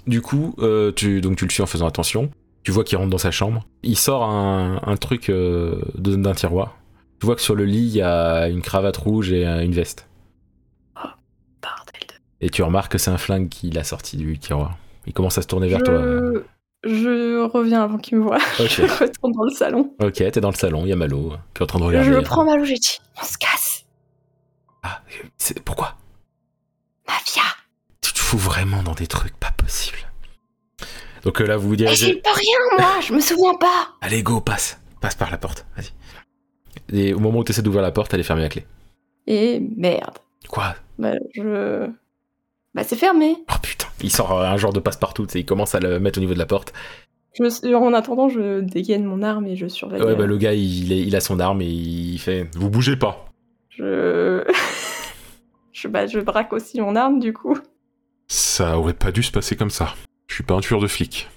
Du 0.06 0.22
coup, 0.22 0.54
euh, 0.60 0.92
tu, 0.92 1.20
donc 1.20 1.36
tu 1.38 1.46
le 1.46 1.50
suis 1.50 1.64
en 1.64 1.66
faisant 1.66 1.88
attention. 1.88 2.30
Tu 2.62 2.70
vois 2.72 2.84
qu'il 2.84 2.98
rentre 3.00 3.10
dans 3.10 3.18
sa 3.18 3.32
chambre. 3.32 3.66
Il 3.82 3.98
sort 3.98 4.24
un, 4.24 4.80
un 4.86 4.98
truc 4.98 5.30
euh, 5.30 5.82
d'un 5.98 6.34
tiroir. 6.34 6.78
Tu 7.20 7.26
vois 7.26 7.36
que 7.36 7.42
sur 7.42 7.56
le 7.56 7.66
lit, 7.66 7.80
il 7.88 7.96
y 7.96 8.02
a 8.04 8.48
une 8.50 8.62
cravate 8.62 8.98
rouge 8.98 9.32
et 9.32 9.48
euh, 9.48 9.64
une 9.64 9.72
veste. 9.74 10.08
Et 12.46 12.50
tu 12.50 12.62
remarques 12.62 12.92
que 12.92 12.98
c'est 12.98 13.10
un 13.10 13.18
flingue 13.18 13.48
qu'il 13.48 13.78
a 13.80 13.86
sorti 13.86 14.18
du 14.18 14.38
tiroir. 14.38 14.78
Il 15.06 15.14
commence 15.14 15.38
à 15.38 15.42
se 15.42 15.48
tourner 15.48 15.70
vers 15.70 15.82
toi. 15.82 15.94
Je... 16.84 17.42
reviens 17.46 17.84
avant 17.84 17.98
qu'il 17.98 18.18
me 18.18 18.24
voie. 18.24 18.38
Ok, 18.60 18.68
Je 18.70 18.82
retourne 19.04 19.32
dans 19.32 19.44
le 19.46 19.52
salon. 19.52 19.94
ok, 20.02 20.14
t'es 20.16 20.42
dans 20.42 20.50
le 20.50 20.56
salon, 20.56 20.82
il 20.86 20.90
y 20.90 20.92
a 20.92 20.98
Malo 20.98 21.32
euh, 21.32 21.38
qui 21.54 21.60
est 21.60 21.64
en 21.64 21.68
train 21.68 21.80
de 21.80 21.86
regarder. 21.86 22.10
Je 22.10 22.14
le 22.14 22.22
prends 22.22 22.44
ma 22.44 22.58
logette. 22.58 23.00
On 23.22 23.24
se 23.26 23.38
casse. 23.38 23.86
Ah, 24.84 25.02
c'est- 25.38 25.62
pourquoi? 25.64 25.96
Mafia. 27.08 27.44
Tu 28.02 28.12
te 28.12 28.20
fous 28.20 28.38
vraiment 28.38 28.84
dans 28.84 28.94
des 28.96 29.08
trucs 29.08 29.38
pas 29.38 29.52
possibles. 29.52 30.00
Donc 31.24 31.40
euh, 31.40 31.46
là, 31.46 31.56
vous 31.56 31.70
vous 31.70 31.76
Mais 31.80 31.88
j'y 31.96 32.06
dirigez. 32.08 32.22
peux 32.22 32.30
rien, 32.34 32.58
moi. 32.78 33.00
Je 33.00 33.14
me 33.14 33.22
souviens 33.22 33.56
pas. 33.56 33.88
Allez, 34.02 34.22
go, 34.22 34.42
passe. 34.42 34.82
Passe 35.00 35.16
par 35.16 35.32
la 35.32 35.38
porte, 35.38 35.66
vas-y. 35.78 35.92
Et 36.98 37.14
au 37.14 37.20
moment 37.20 37.40
où 37.40 37.44
tu 37.46 37.52
essaies 37.54 37.62
d'ouvrir 37.62 37.82
la 37.82 37.92
porte, 37.94 38.14
elle 38.14 38.20
est 38.20 38.24
fermée 38.24 38.44
à 38.44 38.50
clé. 38.50 38.66
Et 39.28 39.62
merde. 39.78 40.18
Quoi? 40.50 40.76
Bah, 41.00 41.14
je. 41.34 41.90
Bah, 42.74 42.84
c'est 42.84 42.96
fermé. 42.96 43.36
Oh 43.52 43.56
putain. 43.62 43.88
Il 44.02 44.12
sort 44.12 44.32
euh, 44.40 44.46
un 44.46 44.58
genre 44.58 44.74
de 44.74 44.80
passe-partout, 44.80 45.26
tu 45.28 45.34
sais, 45.34 45.40
il 45.42 45.46
commence 45.46 45.76
à 45.76 45.80
le 45.80 46.00
mettre 46.00 46.20
au 46.20 46.22
niveau 46.22 46.34
de 46.34 46.40
la 46.40 46.46
porte. 46.46 46.74
Je 47.38 47.44
me 47.44 47.50
suis- 47.50 47.74
En 47.74 47.94
attendant, 47.94 48.30
je 48.30 48.62
dégaine 48.62 49.06
mon 49.06 49.22
arme 49.24 49.48
et 49.48 49.56
je 49.56 49.68
surveille. 49.68 50.02
Ouais, 50.02 50.12
euh, 50.12 50.16
bah 50.16 50.26
le 50.26 50.38
gars, 50.38 50.54
il, 50.54 50.92
est- 50.92 51.02
il 51.02 51.16
a 51.16 51.20
son 51.20 51.40
arme 51.40 51.62
et 51.62 51.68
il 51.68 52.18
fait. 52.20 52.48
Vous 52.56 52.70
bougez 52.70 52.96
pas 52.96 53.26
Je. 53.70 54.44
je, 55.72 55.88
bah, 55.88 56.06
je 56.08 56.20
braque 56.20 56.54
aussi 56.54 56.80
mon 56.82 56.96
arme, 56.96 57.20
du 57.20 57.34
coup. 57.34 57.58
Ça 58.28 58.78
aurait 58.78 58.94
pas 58.94 59.12
dû 59.12 59.24
se 59.24 59.32
passer 59.32 59.56
comme 59.56 59.70
ça. 59.70 59.94
Je 60.28 60.36
suis 60.36 60.44
pas 60.44 60.54
un 60.56 60.60
tueur 60.62 60.80
de 60.80 60.88
flic. 60.88 61.30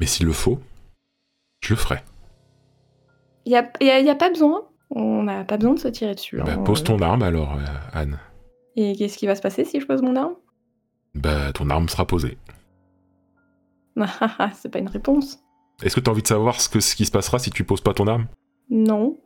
Mais 0.00 0.06
s'il 0.06 0.26
le 0.26 0.32
faut, 0.32 0.58
je 1.60 1.72
le 1.74 1.78
ferai. 1.78 2.00
Y 3.46 3.56
a, 3.56 3.70
y 3.80 3.90
a- 3.90 4.00
y 4.00 4.10
a 4.10 4.14
pas 4.14 4.30
besoin. 4.30 4.62
On 4.90 5.22
n'a 5.24 5.44
pas 5.44 5.56
besoin 5.56 5.74
de 5.74 5.78
se 5.80 5.88
tirer 5.88 6.14
dessus. 6.14 6.36
Bah, 6.38 6.52
hein. 6.56 6.58
pose 6.62 6.84
ton 6.84 6.98
arme 7.00 7.22
alors, 7.22 7.54
euh, 7.54 7.64
Anne. 7.92 8.18
Et 8.76 8.94
qu'est-ce 8.96 9.16
qui 9.18 9.26
va 9.26 9.34
se 9.34 9.42
passer 9.42 9.64
si 9.64 9.80
je 9.80 9.86
pose 9.86 10.02
mon 10.02 10.16
arme? 10.16 10.34
Bah, 11.14 11.52
ton 11.52 11.70
arme 11.70 11.88
sera 11.88 12.06
posée. 12.06 12.36
Ah, 14.00 14.50
C'est 14.54 14.68
pas 14.70 14.78
une 14.78 14.88
réponse. 14.88 15.40
Est-ce 15.82 15.94
que 15.94 16.00
t'as 16.00 16.10
envie 16.10 16.22
de 16.22 16.26
savoir 16.28 16.60
ce, 16.60 16.68
que, 16.68 16.80
ce 16.80 16.94
qui 16.96 17.04
se 17.06 17.10
passera 17.10 17.38
si 17.38 17.50
tu 17.50 17.64
poses 17.64 17.80
pas 17.80 17.94
ton 17.94 18.06
arme? 18.06 18.26
Non. 18.70 19.16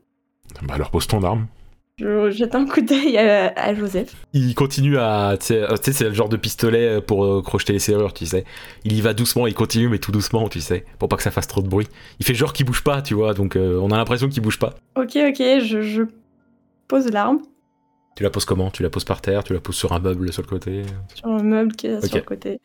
Bah 0.62 0.74
alors 0.74 0.90
pose 0.90 1.06
ton 1.06 1.22
arme. 1.22 1.46
Je 1.98 2.30
jette 2.30 2.54
un 2.54 2.64
coup 2.64 2.80
d'œil 2.80 3.18
à, 3.18 3.52
à 3.56 3.74
Joseph. 3.74 4.14
Il 4.32 4.54
continue 4.54 4.98
à. 4.98 5.36
Tu 5.38 5.46
sais, 5.46 5.62
euh, 5.62 5.76
tu 5.76 5.84
sais, 5.84 5.92
c'est 5.92 6.04
le 6.04 6.14
genre 6.14 6.28
de 6.28 6.36
pistolet 6.36 7.00
pour 7.00 7.24
euh, 7.24 7.42
crocheter 7.42 7.72
les 7.72 7.80
serrures, 7.80 8.14
tu 8.14 8.24
sais. 8.24 8.44
Il 8.84 8.92
y 8.92 9.00
va 9.00 9.14
doucement, 9.14 9.46
il 9.48 9.54
continue, 9.54 9.88
mais 9.88 9.98
tout 9.98 10.12
doucement, 10.12 10.48
tu 10.48 10.60
sais, 10.60 10.84
pour 10.98 11.08
pas 11.08 11.16
que 11.16 11.22
ça 11.24 11.32
fasse 11.32 11.48
trop 11.48 11.60
de 11.60 11.68
bruit. 11.68 11.88
Il 12.20 12.24
fait 12.26 12.34
genre 12.34 12.52
qu'il 12.52 12.66
bouge 12.66 12.84
pas, 12.84 13.02
tu 13.02 13.14
vois, 13.14 13.34
donc 13.34 13.56
euh, 13.56 13.80
on 13.82 13.90
a 13.90 13.96
l'impression 13.96 14.28
qu'il 14.28 14.42
bouge 14.42 14.58
pas. 14.60 14.74
Ok, 14.96 15.16
ok, 15.16 15.38
je, 15.60 15.82
je 15.82 16.02
pose 16.86 17.10
l'arme 17.10 17.40
Tu 18.16 18.22
la 18.24 18.30
poses 18.30 18.44
comment? 18.44 18.70
Tu 18.70 18.82
la 18.82 18.90
poses 18.90 19.04
par 19.04 19.20
terre? 19.20 19.44
Tu 19.44 19.52
la 19.54 19.60
poses 19.60 19.76
sur 19.76 19.92
un 19.92 19.98
meuble 20.00 20.32
sur 20.32 20.42
le 20.42 20.48
côté? 20.48 20.84
Sur 21.14 21.28
un 21.28 21.42
meuble 21.42 21.72
qui 21.76 21.86
est 21.86 22.04
sur 22.06 22.16
le 22.16 22.22
côté. 22.22 22.60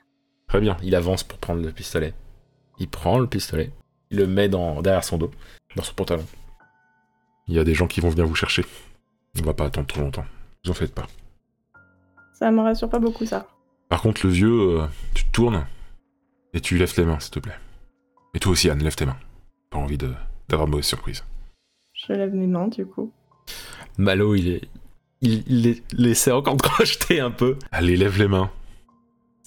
Très 0.47 0.59
bien. 0.59 0.77
Il 0.83 0.95
avance 0.95 1.23
pour 1.23 1.37
prendre 1.37 1.61
le 1.61 1.71
pistolet. 1.71 2.13
Il 2.79 2.89
prend 2.89 3.19
le 3.19 3.27
pistolet, 3.27 3.71
il 4.09 4.17
le 4.17 4.25
met 4.25 4.49
dans, 4.49 4.81
derrière 4.81 5.03
son 5.03 5.17
dos, 5.19 5.29
dans 5.75 5.83
son 5.83 5.93
pantalon. 5.93 6.25
Il 7.47 7.53
y 7.55 7.59
a 7.59 7.63
des 7.63 7.75
gens 7.75 7.85
qui 7.87 8.01
vont 8.01 8.09
venir 8.09 8.25
vous 8.25 8.33
chercher. 8.35 8.65
On 9.39 9.43
va 9.43 9.53
pas 9.53 9.65
attendre 9.65 9.85
trop 9.87 10.01
longtemps. 10.01 10.25
Vous 10.65 10.71
en 10.71 10.73
faites 10.73 10.93
pas. 10.93 11.05
Ça 12.33 12.49
me 12.49 12.61
rassure 12.61 12.89
pas 12.89 12.99
beaucoup, 12.99 13.25
ça. 13.27 13.47
Par 13.89 14.01
contre, 14.01 14.25
le 14.25 14.31
vieux, 14.31 14.79
euh, 14.79 14.85
tu 15.13 15.23
te 15.25 15.31
tournes 15.31 15.65
et 16.53 16.61
tu 16.61 16.77
lèves 16.79 16.93
tes 16.93 17.03
mains, 17.05 17.19
s'il 17.19 17.31
te 17.31 17.39
plaît. 17.39 17.57
Et 18.33 18.39
toi 18.39 18.53
aussi, 18.53 18.69
Anne, 18.71 18.81
lève 18.81 18.95
tes 18.95 19.05
mains. 19.05 19.17
Pas 19.69 19.77
envie 19.77 19.97
de- 19.99 20.13
d'avoir 20.49 20.65
de 20.67 20.71
mauvaises 20.71 20.87
surprises. 20.87 21.23
Je 21.93 22.13
lève 22.13 22.33
mes 22.33 22.47
mains, 22.47 22.67
du 22.69 22.85
coup. 22.87 23.11
Malo, 23.99 24.33
il 24.33 24.47
est. 24.47 24.61
Il, 25.23 25.43
il 25.97 26.07
essaie 26.07 26.31
encore 26.31 26.57
crocheter 26.57 27.19
un 27.19 27.31
peu. 27.31 27.57
Allez, 27.71 27.95
lève 27.97 28.17
les 28.19 28.27
mains. 28.27 28.51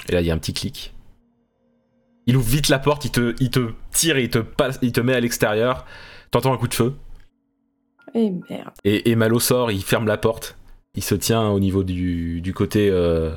Et 0.08 0.12
là, 0.12 0.20
il 0.20 0.26
y 0.26 0.30
a 0.30 0.34
un 0.34 0.38
petit 0.38 0.52
clic. 0.54 0.92
Il 2.26 2.36
ouvre 2.36 2.48
vite 2.48 2.68
la 2.68 2.78
porte, 2.80 3.04
il 3.04 3.10
te, 3.12 3.34
il 3.38 3.50
te 3.50 3.70
tire 3.92 4.16
et 4.16 4.24
il 4.24 4.30
te, 4.30 4.38
passe, 4.38 4.78
il 4.82 4.90
te 4.92 5.00
met 5.00 5.14
à 5.14 5.20
l'extérieur. 5.20 5.84
T'entends 6.32 6.52
un 6.52 6.56
coup 6.56 6.66
de 6.68 6.74
feu. 6.74 6.94
Et 8.14 8.30
merde. 8.50 8.70
Et, 8.84 9.10
et 9.10 9.14
Malo 9.16 9.38
sort, 9.38 9.70
il 9.70 9.82
ferme 9.82 10.06
la 10.06 10.16
porte. 10.16 10.56
Il 10.94 11.04
se 11.04 11.14
tient 11.14 11.48
au 11.48 11.60
niveau 11.60 11.84
du, 11.84 12.40
du 12.40 12.52
côté. 12.54 12.88
euh, 12.90 13.36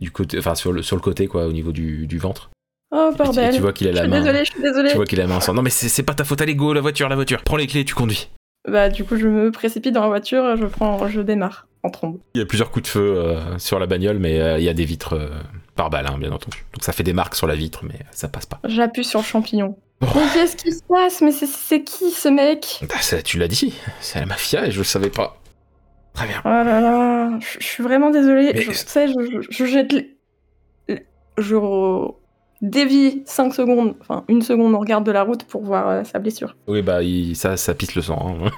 du 0.00 0.10
côté 0.10 0.38
enfin, 0.38 0.54
sur 0.54 0.72
le, 0.72 0.82
sur 0.82 0.96
le 0.96 1.02
côté, 1.02 1.26
quoi, 1.26 1.46
au 1.46 1.52
niveau 1.52 1.72
du, 1.72 2.06
du 2.06 2.18
ventre. 2.18 2.50
Oh, 2.90 3.10
Et 3.12 3.16
tu, 3.16 3.22
bordel. 3.22 3.52
et 3.52 3.56
tu 3.56 3.62
vois 3.62 3.72
qu'il 3.72 3.88
a 3.88 3.90
je 3.92 3.96
la 3.96 4.02
suis 4.02 4.10
main. 4.10 4.44
je 4.44 4.50
suis 4.50 4.62
désolée. 4.62 4.90
Tu 4.90 4.96
vois 4.96 5.04
qu'il 5.06 5.20
a 5.20 5.24
la 5.24 5.28
main 5.28 5.36
ensemble. 5.36 5.56
Non, 5.56 5.62
mais 5.62 5.70
c'est 5.70 5.88
c'est 5.88 6.02
pas 6.02 6.14
ta 6.14 6.24
faute, 6.24 6.40
allez, 6.40 6.54
go, 6.54 6.72
la 6.72 6.80
voiture, 6.80 7.08
la 7.08 7.14
voiture. 7.16 7.42
Prends 7.42 7.56
les 7.56 7.66
clés, 7.66 7.84
tu 7.84 7.94
conduis. 7.94 8.28
Bah, 8.68 8.88
du 8.88 9.04
coup, 9.04 9.16
je 9.16 9.28
me 9.28 9.50
précipite 9.52 9.94
dans 9.94 10.02
la 10.02 10.08
voiture, 10.08 10.56
je 10.56 10.66
prends, 10.66 11.06
je 11.08 11.20
démarre. 11.20 11.66
en 11.82 11.90
trombe. 11.90 12.18
Il 12.34 12.38
y 12.38 12.42
a 12.42 12.46
plusieurs 12.46 12.70
coups 12.72 12.82
de 12.84 12.88
feu 12.88 13.00
euh, 13.16 13.58
sur 13.58 13.78
la 13.78 13.86
bagnole, 13.86 14.18
mais 14.18 14.40
euh, 14.40 14.58
il 14.58 14.64
y 14.64 14.68
a 14.68 14.74
des 14.74 14.84
vitres 14.84 15.12
euh, 15.14 15.28
par 15.76 15.88
balle, 15.88 16.06
hein, 16.08 16.16
bien 16.18 16.32
entendu. 16.32 16.64
Donc 16.74 16.82
ça 16.82 16.92
fait 16.92 17.04
des 17.04 17.12
marques 17.12 17.36
sur 17.36 17.46
la 17.46 17.54
vitre, 17.54 17.84
mais 17.84 18.00
ça 18.10 18.26
passe 18.28 18.46
pas. 18.46 18.58
J'appuie 18.64 19.04
sur 19.04 19.20
le 19.20 19.24
champignon. 19.24 19.76
Oh. 20.02 20.06
Mais 20.16 20.22
qu'est-ce 20.34 20.56
qui 20.56 20.72
se 20.72 20.82
passe? 20.82 21.20
Mais 21.22 21.30
c'est- 21.30 21.46
c'est 21.46 21.82
qui 21.84 22.10
ce 22.10 22.28
mec? 22.28 22.80
Bah, 22.88 22.96
ça, 23.00 23.22
tu 23.22 23.38
l'as 23.38 23.46
dit, 23.48 23.72
c'est 24.00 24.18
la 24.18 24.26
mafia 24.26 24.66
et 24.66 24.70
je 24.72 24.78
le 24.78 24.84
savais 24.84 25.10
pas. 25.10 25.38
Très 26.12 26.26
bien. 26.26 26.40
Oh 26.44 26.48
là 26.48 26.80
là, 26.80 27.38
je 27.40 27.64
suis 27.64 27.82
vraiment 27.84 28.10
désolée. 28.10 28.50
Mais- 28.52 28.62
Je 28.62 28.72
sais, 28.72 29.06
je, 29.06 29.12
je- 29.42 29.46
je 29.48 29.64
jette. 29.66 29.92
les- 29.92 30.16
Je 31.38 31.54
re- 31.54 32.16
dévie 32.62 33.22
5 33.26 33.52
secondes, 33.54 33.94
enfin 34.00 34.24
une 34.28 34.42
seconde 34.42 34.74
au 34.74 34.78
regard 34.78 35.00
de 35.02 35.12
la 35.12 35.22
route 35.22 35.44
pour 35.44 35.62
voir 35.62 35.88
euh, 35.88 36.04
sa 36.04 36.18
blessure. 36.18 36.56
Oui, 36.66 36.82
bah, 36.82 37.02
il- 37.02 37.36
ça, 37.36 37.56
ça 37.56 37.74
pisse 37.74 37.94
le 37.94 38.02
sang. 38.02 38.38
hein. 38.44 38.50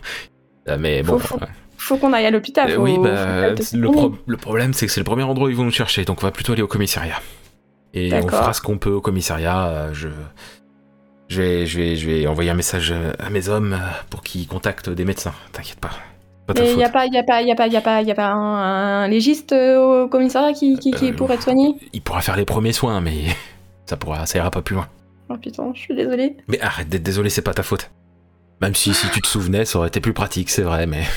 Ah, 0.66 0.76
mais 0.76 1.02
bon. 1.02 1.18
Faut- 1.18 1.38
faut- 1.78 1.96
qu'on 1.96 2.12
aille 2.12 2.26
à 2.26 2.30
l'hôpital. 2.30 2.70
Euh, 2.70 2.76
oui, 2.78 2.98
bah, 3.02 3.50
le, 3.50 3.56
soigne. 3.62 3.82
pro- 3.90 4.12
le 4.26 4.36
problème, 4.36 4.72
c'est 4.74 4.86
que 4.86 4.92
c'est 4.92 5.00
le 5.00 5.04
premier 5.04 5.22
endroit 5.22 5.46
où 5.46 5.50
ils 5.50 5.56
vont 5.56 5.64
nous 5.64 5.70
chercher, 5.70 6.04
donc 6.04 6.18
on 6.22 6.26
va 6.26 6.32
plutôt 6.32 6.52
aller 6.52 6.62
au 6.62 6.66
commissariat. 6.66 7.20
Et 7.94 8.12
on 8.12 8.28
fera 8.28 8.52
ce 8.52 8.60
qu'on 8.60 8.76
peut 8.78 8.90
au 8.92 9.00
commissariat. 9.00 9.66
euh, 9.68 9.90
Je, 9.94 10.08
je, 11.28 11.40
vais, 11.42 11.66
je, 11.66 11.78
vais, 11.78 11.96
je 11.96 12.06
vais 12.10 12.26
envoyer 12.26 12.50
un 12.50 12.54
message 12.54 12.92
à 13.18 13.30
mes 13.30 13.48
hommes 13.48 13.78
pour 14.10 14.22
qu'ils 14.22 14.46
contactent 14.46 14.90
des 14.90 15.04
médecins. 15.04 15.32
T'inquiète 15.52 15.80
pas. 15.80 15.90
Pas 16.46 16.54
ta 16.54 16.62
Mais 16.62 16.68
faute. 16.68 16.80
y 16.80 16.84
a 16.84 16.88
pas, 16.90 17.06
y 17.06 17.16
a 17.18 17.22
pas, 17.22 17.42
y 17.42 17.50
a 17.50 17.54
pas, 17.54 17.66
y 17.66 17.76
a 17.76 17.80
pas, 17.80 18.02
y 18.02 18.10
a 18.10 18.14
pas 18.14 18.28
un, 18.28 19.02
un 19.04 19.08
légiste 19.08 19.52
au 19.52 20.08
commissariat 20.08 20.52
qui, 20.52 20.78
qui, 20.78 20.90
qui 20.92 21.10
Euh, 21.10 21.12
pourrait 21.14 21.36
te 21.38 21.42
soigner? 21.44 21.74
Il 21.92 22.00
pourra 22.02 22.20
faire 22.22 22.36
les 22.36 22.44
premiers 22.46 22.72
soins, 22.72 23.00
mais 23.00 23.24
ça, 23.88 23.96
pourra, 23.96 24.26
ça 24.26 24.38
ira 24.38 24.50
pas 24.50 24.62
plus 24.62 24.74
loin. 24.76 24.86
Oh 25.30 25.36
putain, 25.36 25.70
je 25.74 25.80
suis 25.80 25.94
désolée. 25.94 26.36
Mais 26.48 26.60
arrête 26.60 26.88
d'être 26.88 27.02
désolé, 27.02 27.30
c'est 27.30 27.42
pas 27.42 27.54
ta 27.54 27.62
faute. 27.62 27.90
Même 28.60 28.74
si, 28.74 28.92
si 28.94 29.08
tu 29.10 29.20
te 29.20 29.26
souvenais, 29.26 29.64
ça 29.64 29.78
aurait 29.78 29.88
été 29.88 30.00
plus 30.00 30.12
pratique, 30.12 30.50
c'est 30.50 30.62
vrai, 30.62 30.86
mais. 30.86 31.02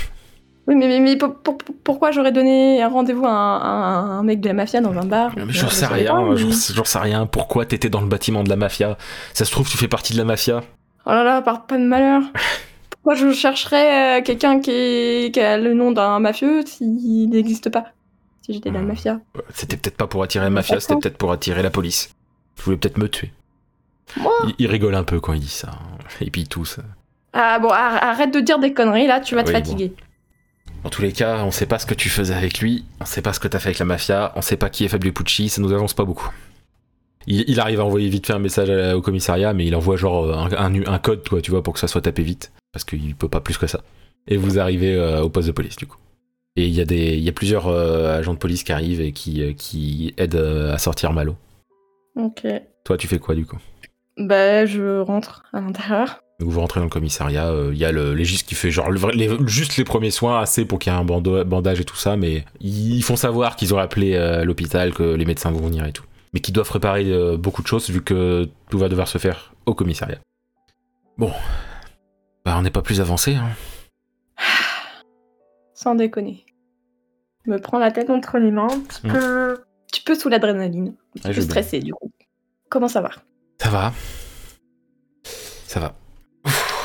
Oui, 0.67 0.75
mais, 0.75 0.87
mais, 0.87 0.99
mais 0.99 1.15
pour- 1.17 1.35
pour- 1.41 1.57
pourquoi 1.83 2.11
j'aurais 2.11 2.31
donné 2.31 2.83
un 2.83 2.87
rendez-vous 2.87 3.25
à 3.25 3.31
un, 3.31 3.57
à 3.57 3.67
un 4.19 4.21
mec 4.23 4.39
de 4.41 4.47
la 4.47 4.53
mafia 4.53 4.79
dans 4.79 4.95
un 4.95 5.05
bar? 5.05 5.31
J'en 5.35 5.47
je 5.49 5.65
sais 5.73 5.87
rien, 5.87 6.21
mais- 6.21 6.37
j'en 6.37 6.83
sais 6.85 6.99
rien. 6.99 7.25
Pourquoi 7.25 7.65
t'étais 7.65 7.89
dans 7.89 7.99
le 7.99 8.05
bâtiment 8.07 8.43
de 8.43 8.49
la 8.49 8.55
mafia? 8.55 8.95
Ça 9.33 9.43
se 9.43 9.51
trouve, 9.51 9.67
tu 9.67 9.75
fais 9.77 9.87
partie 9.87 10.13
de 10.13 10.19
la 10.19 10.23
mafia 10.23 10.61
Oh 11.07 11.09
là 11.09 11.23
là, 11.23 11.41
par 11.41 11.65
pas 11.65 11.79
de 11.79 11.83
malheur. 11.83 12.21
Pourquoi 12.91 13.15
je 13.15 13.31
chercherais 13.33 14.19
euh, 14.19 14.23
quelqu'un 14.23 14.59
qui, 14.59 15.31
qui 15.33 15.39
a 15.39 15.57
le 15.57 15.73
nom 15.73 15.91
d'un 15.91 16.19
mafieux 16.19 16.63
s'il 16.63 17.29
n'existe 17.31 17.71
pas? 17.71 17.85
Si 18.45 18.53
j'étais 18.53 18.69
de 18.69 18.75
la 18.75 18.81
Hmm. 18.81 18.87
mafia. 18.87 19.19
C'était 19.55 19.77
peut-être 19.77 19.97
pas 19.97 20.05
pour 20.07 20.21
attirer 20.21 20.43
la 20.43 20.51
mafia, 20.51 20.79
c'était 20.79 20.95
peut-être 20.95 21.17
pour 21.17 21.31
attirer 21.31 21.63
la 21.63 21.71
police. 21.71 22.13
Tu 22.57 22.63
voulais 22.63 22.77
peut-être 22.77 22.97
me 22.97 23.09
tuer. 23.09 23.31
Moi 24.17 24.31
Il, 24.47 24.55
il 24.59 24.67
rigole 24.67 24.95
un 24.95 25.03
peu 25.03 25.19
quand 25.19 25.33
il 25.33 25.39
dit 25.39 25.47
ça. 25.47 25.71
Et 26.19 26.29
puis 26.29 26.45
tous. 26.45 26.79
Ah 27.33 27.59
bon, 27.59 27.69
ar- 27.69 28.03
arrête 28.03 28.33
de 28.33 28.39
dire 28.39 28.59
des 28.59 28.73
conneries 28.73 29.07
là, 29.07 29.19
tu 29.21 29.35
vas 29.35 29.43
te 29.43 29.47
Oui, 29.49 29.53
bon. 29.53 29.59
fatiguer. 29.59 29.93
Dans 30.83 30.89
tous 30.89 31.01
les 31.01 31.11
cas, 31.11 31.43
on 31.43 31.51
sait 31.51 31.65
pas 31.67 31.77
ce 31.79 31.85
que 31.85 31.93
tu 31.93 32.09
faisais 32.09 32.33
avec 32.33 32.59
lui, 32.59 32.85
on 32.99 33.05
sait 33.05 33.21
pas 33.21 33.33
ce 33.33 33.39
que 33.39 33.47
t'as 33.47 33.59
fait 33.59 33.67
avec 33.69 33.79
la 33.79 33.85
mafia, 33.85 34.31
on 34.35 34.41
sait 34.41 34.57
pas 34.57 34.69
qui 34.69 34.83
est 34.83 34.87
Fabio 34.87 35.11
Pucci, 35.11 35.47
ça 35.47 35.61
nous 35.61 35.71
avance 35.71 35.93
pas 35.93 36.05
beaucoup. 36.05 36.29
Il, 37.27 37.43
il 37.47 37.59
arrive 37.59 37.79
à 37.79 37.85
envoyer 37.85 38.09
vite 38.09 38.25
fait 38.25 38.33
un 38.33 38.39
message 38.39 38.69
à- 38.71 38.97
au 38.97 39.01
commissariat, 39.01 39.53
mais 39.53 39.65
il 39.67 39.75
envoie 39.75 39.95
genre 39.95 40.33
un, 40.35 40.51
un- 40.51 40.85
un 40.93 40.99
code, 40.99 41.23
toi, 41.23 41.39
tu 41.41 41.51
vois, 41.51 41.61
pour 41.61 41.73
que 41.75 41.79
ça 41.79 41.87
soit 41.87 42.01
tapé 42.01 42.23
vite. 42.23 42.51
Parce 42.73 42.83
qu'il 42.83 43.15
peut 43.15 43.29
pas 43.29 43.41
plus 43.41 43.57
que 43.57 43.67
ça. 43.67 43.81
Et 44.27 44.37
vous 44.37 44.57
arrivez 44.59 44.95
euh, 44.95 45.21
au 45.21 45.29
poste 45.29 45.47
de 45.47 45.51
police, 45.53 45.75
du 45.75 45.85
coup. 45.85 45.97
Et 46.55 46.65
il 46.65 46.73
y, 46.73 46.81
a 46.81 46.85
des- 46.85 47.15
il 47.15 47.23
y 47.23 47.29
a 47.29 47.33
plusieurs 47.33 47.67
euh, 47.67 48.17
agents 48.17 48.33
de 48.33 48.39
police 48.39 48.63
qui 48.63 48.71
arrivent 48.71 49.01
et 49.01 49.11
qui, 49.11 49.43
euh, 49.43 49.53
qui 49.53 50.13
aident 50.17 50.35
euh, 50.35 50.73
à 50.73 50.77
sortir 50.79 51.13
Malo. 51.13 51.35
Ok. 52.15 52.45
Toi, 52.83 52.97
tu 52.97 53.07
fais 53.07 53.19
quoi, 53.19 53.35
du 53.35 53.45
coup? 53.45 53.57
Bah, 54.17 54.65
je 54.65 54.99
rentre 54.99 55.43
à 55.53 55.61
l'intérieur. 55.61 56.21
Donc 56.39 56.49
vous 56.49 56.59
rentrez 56.59 56.79
dans 56.79 56.85
le 56.85 56.89
commissariat, 56.89 57.49
euh, 57.49 57.69
il 57.71 57.77
y 57.77 57.85
a 57.85 57.91
le 57.91 58.15
légiste 58.15 58.47
qui 58.47 58.55
fait 58.55 58.71
genre 58.71 58.89
le 58.89 58.97
vrai- 58.99 59.13
les- 59.13 59.29
juste 59.47 59.77
les 59.77 59.83
premiers 59.83 60.09
soins, 60.09 60.39
assez 60.39 60.65
pour 60.65 60.79
qu'il 60.79 60.91
y 60.91 60.95
ait 60.95 60.99
un 60.99 61.05
bando- 61.05 61.43
bandage 61.43 61.79
et 61.79 61.85
tout 61.85 61.95
ça, 61.95 62.17
mais 62.17 62.45
ils 62.59 63.03
font 63.03 63.15
savoir 63.15 63.55
qu'ils 63.55 63.75
ont 63.75 63.77
appelé 63.77 64.15
euh, 64.15 64.43
l'hôpital, 64.43 64.91
que 64.91 65.03
les 65.03 65.25
médecins 65.25 65.51
vont 65.51 65.67
venir 65.67 65.85
et 65.85 65.91
tout. 65.93 66.03
Mais 66.33 66.39
qu'ils 66.39 66.53
doivent 66.55 66.67
préparer 66.67 67.05
euh, 67.11 67.37
beaucoup 67.37 67.61
de 67.61 67.67
choses 67.67 67.89
vu 67.91 68.01
que 68.01 68.49
tout 68.71 68.79
va 68.79 68.89
devoir 68.89 69.07
se 69.07 69.19
faire 69.19 69.53
au 69.67 69.75
commissariat. 69.75 70.17
Bon, 71.17 71.31
bah 72.43 72.55
on 72.57 72.63
n'est 72.63 72.71
pas 72.71 72.81
plus 72.81 73.01
avancé. 73.01 73.35
Hein. 73.35 73.49
Sans 75.75 75.93
déconner. 75.95 76.45
Je 77.45 77.51
me 77.51 77.59
prends 77.59 77.79
la 77.79 77.91
tête 77.91 78.09
entre 78.09 78.37
les 78.39 78.51
mains, 78.51 78.67
un 78.71 78.79
petit 78.79 79.01
peu, 79.01 79.63
petit 79.91 80.01
peu 80.01 80.15
sous 80.15 80.29
l'adrénaline. 80.29 80.95
Un 81.17 81.19
petit 81.19 81.33
je 81.33 81.39
peu 81.39 81.41
stressé 81.41 81.79
du 81.79 81.93
coup. 81.93 82.11
Comment 82.69 82.87
ça 82.87 83.01
va 83.01 83.11
Ça 83.61 83.69
va. 83.69 83.93
Ça 85.23 85.79
va. 85.79 85.95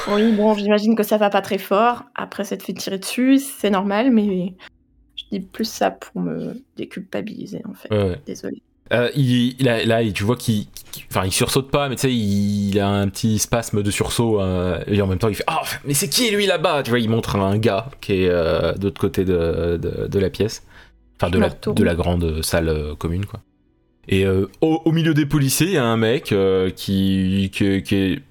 Oui, 0.08 0.32
bon, 0.32 0.54
j'imagine 0.54 0.94
que 0.94 1.02
ça 1.02 1.16
va 1.16 1.30
pas 1.30 1.42
très 1.42 1.58
fort. 1.58 2.04
Après 2.14 2.44
s'être 2.44 2.62
fait 2.62 2.74
tirer 2.74 2.98
dessus, 2.98 3.38
c'est 3.38 3.70
normal, 3.70 4.10
mais 4.10 4.54
je 5.16 5.24
dis 5.32 5.40
plus 5.40 5.64
ça 5.64 5.90
pour 5.90 6.20
me 6.20 6.62
déculpabiliser 6.76 7.62
en 7.68 7.74
fait. 7.74 7.92
Ouais. 7.92 8.20
Désolée. 8.26 8.62
Euh, 8.92 9.10
il, 9.16 9.56
là, 9.64 10.04
tu 10.12 10.22
vois 10.22 10.36
qu'il, 10.36 10.66
enfin, 11.10 11.24
il 11.24 11.32
sursaute 11.32 11.72
pas, 11.72 11.88
mais 11.88 11.96
tu 11.96 12.02
sais, 12.02 12.14
il, 12.14 12.68
il 12.68 12.78
a 12.78 12.88
un 12.88 13.08
petit 13.08 13.40
spasme 13.40 13.82
de 13.82 13.90
sursaut 13.90 14.40
euh, 14.40 14.80
et 14.86 15.02
en 15.02 15.08
même 15.08 15.18
temps, 15.18 15.28
il 15.28 15.34
fait 15.34 15.44
ah, 15.48 15.62
mais 15.84 15.94
c'est 15.94 16.08
qui 16.08 16.30
lui 16.30 16.46
là-bas? 16.46 16.84
Tu 16.84 16.90
vois, 16.90 17.00
il 17.00 17.10
montre 17.10 17.34
un 17.34 17.58
gars 17.58 17.90
qui 18.00 18.12
est 18.12 18.28
euh, 18.28 18.74
de 18.74 18.84
l'autre 18.84 19.00
côté 19.00 19.24
de, 19.24 19.76
de, 19.82 20.06
de 20.06 20.18
la 20.20 20.30
pièce, 20.30 20.64
enfin 21.16 21.30
de 21.30 21.38
la, 21.38 21.48
retourne. 21.48 21.76
de 21.76 21.84
la 21.84 21.94
grande 21.94 22.42
salle 22.42 22.68
euh, 22.68 22.94
commune, 22.94 23.26
quoi. 23.26 23.40
Et 24.08 24.24
euh, 24.24 24.48
au, 24.60 24.80
au 24.84 24.92
milieu 24.92 25.14
des 25.14 25.26
policiers, 25.26 25.66
il 25.66 25.72
y 25.72 25.78
a 25.78 25.84
un 25.84 25.96
mec 25.96 26.30
euh, 26.32 26.70
qui, 26.70 27.50
qui, 27.52 27.82
qui 27.82 27.94
est 27.96 28.22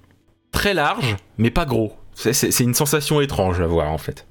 très 0.52 0.72
large, 0.72 1.16
mais 1.38 1.50
pas 1.50 1.66
gros. 1.66 1.94
C'est, 2.14 2.60
une 2.60 2.72
sensation 2.72 3.20
étrange 3.20 3.60
à 3.60 3.66
voir 3.66 3.92
en 3.92 3.98
fait. 3.98 4.26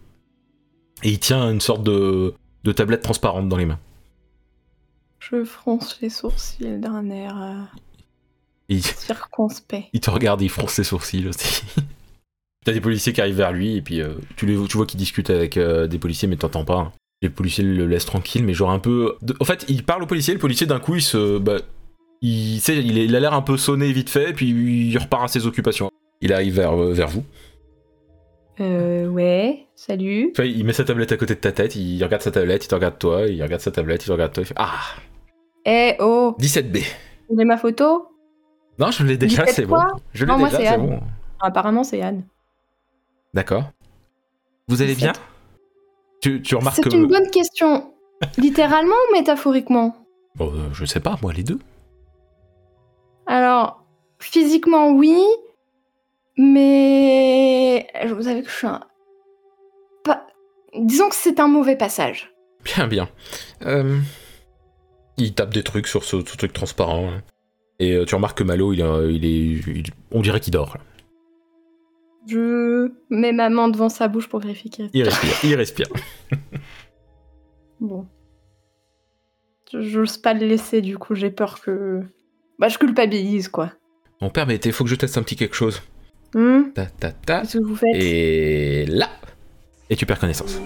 Et 1.04 1.10
il 1.10 1.20
tient 1.20 1.52
une 1.52 1.62
sorte 1.62 1.84
de, 1.84 2.34
de 2.64 2.72
tablette 2.72 3.04
transparente 3.04 3.48
dans 3.48 3.58
les 3.58 3.66
mains. 3.68 3.80
Je 5.20 5.44
fronce 5.44 6.00
les 6.02 6.10
sourcils 6.10 6.80
d'un 6.80 7.10
air 7.12 7.40
euh, 7.42 7.80
il- 8.70 8.82
circonspect. 8.84 9.90
Il 9.94 10.00
te 10.00 10.10
regarde, 10.10 10.42
il 10.42 10.50
fronce 10.50 10.72
ses 10.74 10.84
sourcils 10.84 11.28
aussi. 11.28 11.64
T'as 12.66 12.72
des 12.74 12.82
policiers 12.82 13.14
qui 13.14 13.22
arrivent 13.22 13.38
vers 13.38 13.52
lui 13.52 13.76
et 13.76 13.82
puis 13.84 14.02
tu, 14.36 14.48
les, 14.48 14.56
tu 14.68 14.78
vois 14.78 14.88
qu'il 14.88 14.98
discute 14.98 15.30
avec 15.30 15.60
des 15.60 16.00
policiers 16.00 16.28
mais 16.28 16.36
t'entends 16.38 16.66
pas. 16.66 16.78
hein. 16.80 16.92
Les 17.22 17.30
policiers 17.30 17.64
le 17.64 17.86
laissent 17.88 18.06
tranquille 18.06 18.44
mais 18.44 18.54
genre 18.54 18.72
un 18.72 18.80
peu... 18.80 19.16
de- 19.22 19.36
En 19.40 19.46
fait, 19.46 19.66
il 19.70 19.84
parle 19.84 20.04
au 20.04 20.06
policier, 20.06 20.34
le 20.34 20.40
policier 20.40 20.68
d'un 20.68 20.80
coup 20.80 20.96
il 20.96 21.02
se... 21.02 21.38
Bah, 21.38 21.58
il, 22.22 22.58
il, 22.58 22.98
il 22.98 23.16
a 23.16 23.20
l'air 23.20 23.34
un 23.34 23.42
peu 23.42 23.58
sonné 23.58 23.92
vite 23.92 24.10
fait 24.10 24.34
puis 24.34 24.50
il 24.90 24.98
repart 24.98 25.24
à 25.26 25.28
ses 25.28 25.46
occupations. 25.48 25.90
Il 26.22 26.34
arrive 26.34 26.56
vers, 26.56 26.74
euh, 26.80 26.94
vers 26.94 27.08
vous. 27.10 27.24
Euh, 28.62 29.08
ouais, 29.10 29.68
salut. 29.76 30.32
Vois, 30.36 30.46
il 30.46 30.64
met 30.66 30.72
sa 30.74 30.86
tablette 30.86 31.12
à 31.12 31.18
côté 31.18 31.36
de 31.36 31.40
ta 31.42 31.52
tête, 31.52 31.76
il 31.76 32.02
regarde 32.04 32.22
sa 32.22 32.32
tablette, 32.32 32.64
il 32.64 32.68
te 32.70 32.76
regarde 32.76 32.98
toi, 32.98 33.28
il 33.28 33.42
regarde 33.44 33.62
sa 33.62 33.72
tablette, 33.72 34.04
il 34.04 34.08
te 34.08 34.12
regarde 34.14 34.32
toi, 34.34 34.44
il 34.44 34.46
fait 34.46 34.54
Ah 34.58 34.80
Eh 35.66 35.96
oh, 36.00 36.36
17B. 36.40 36.80
vous 36.80 37.36
voulez 37.36 37.44
ma 37.46 37.58
photo? 37.58 38.08
Non, 38.80 38.92
je 38.92 39.04
l'ai 39.04 39.18
déjà, 39.18 39.44
17 39.44 39.56
c'est 39.56 39.66
bon. 39.66 39.78
Je 40.14 40.26
l'ai 40.26 40.36
déjà, 40.36 40.58
c'est 40.58 40.78
bon. 40.78 41.02
Apparemment, 41.42 41.84
c'est 41.84 42.02
Anne. 42.02 42.24
D'accord. 43.34 43.66
Vous 44.70 44.82
allez 44.82 44.96
bien? 44.96 45.12
17. 45.12 45.22
Tu, 46.30 46.42
tu 46.42 46.56
remarques 46.56 46.76
C'est 46.78 46.84
que... 46.90 46.96
une 46.96 47.08
bonne 47.08 47.30
question. 47.30 47.94
Littéralement 48.38 48.96
ou 49.10 49.14
métaphoriquement? 49.16 49.96
Bon, 50.36 50.52
euh, 50.54 50.70
je 50.74 50.86
sais 50.86 51.00
pas, 51.00 51.18
moi, 51.22 51.32
les 51.34 51.44
deux. 51.44 51.60
Alors, 53.28 53.84
physiquement, 54.20 54.92
oui, 54.92 55.18
mais 56.38 57.88
vous 58.08 58.24
savez 58.24 58.44
que 58.44 58.50
je 58.50 58.56
suis 58.56 58.68
un. 58.68 58.82
Pas... 60.04 60.28
Disons 60.78 61.10
que 61.10 61.16
c'est 61.16 61.40
un 61.40 61.48
mauvais 61.48 61.76
passage. 61.76 62.32
Bien, 62.64 62.88
bien. 62.88 63.10
Euh, 63.66 64.00
Il 65.18 65.34
tape 65.34 65.54
des 65.54 65.64
trucs 65.64 65.88
sur 65.88 66.04
ce, 66.04 66.20
ce 66.26 66.36
truc 66.38 66.54
transparent. 66.54 67.12
là. 67.12 67.18
Et 67.80 67.94
euh, 67.94 68.06
tu 68.06 68.16
remarques 68.16 68.38
que 68.38 68.44
Malo, 68.44 68.74
il, 68.74 68.82
est- 68.82 69.14
il 69.14 69.26
est. 69.26 69.70
il- 69.70 69.92
on 70.12 70.22
dirait 70.22 70.40
qu'il 70.40 70.54
dort. 70.54 70.76
là. 70.78 70.82
Je 72.28 72.92
mets 73.10 73.32
ma 73.34 73.50
main 73.50 73.68
devant 73.70 73.90
sa 73.90 74.08
bouche 74.08 74.28
pour 74.28 74.40
vérifier 74.40 74.70
qu'il 74.70 74.90
Il 74.94 75.04
respire, 75.04 75.32
il 75.44 75.56
respire. 75.56 75.88
Bon. 77.80 78.08
Je- 79.72 79.82
J'ose 79.82 80.18
pas 80.18 80.34
le 80.34 80.46
laisser, 80.48 80.82
du 80.82 80.98
coup, 80.98 81.16
j'ai 81.16 81.30
peur 81.30 81.60
que. 81.62 82.02
Bah, 82.60 82.68
je 82.70 82.78
culpabilise, 82.78 83.50
quoi. 83.50 83.72
Mon 84.22 84.30
père, 84.30 84.48
mais 84.48 84.56
il 84.56 84.72
faut 84.72 84.84
que 84.86 84.90
je 84.90 84.96
teste 84.96 85.18
un 85.18 85.24
petit 85.24 85.36
quelque 85.36 85.56
chose. 85.56 85.82
Hmm 86.34 86.72
Ta 86.74 86.86
ta 86.88 87.12
ta. 87.12 87.42
Qu'est-ce 87.42 87.58
que 87.58 87.64
vous 87.64 87.76
faites? 87.76 87.96
Et 87.96 88.86
là 88.88 89.10
Et 89.90 89.96
tu 89.96 90.06
perds 90.06 90.20
connaissance? 90.20 90.60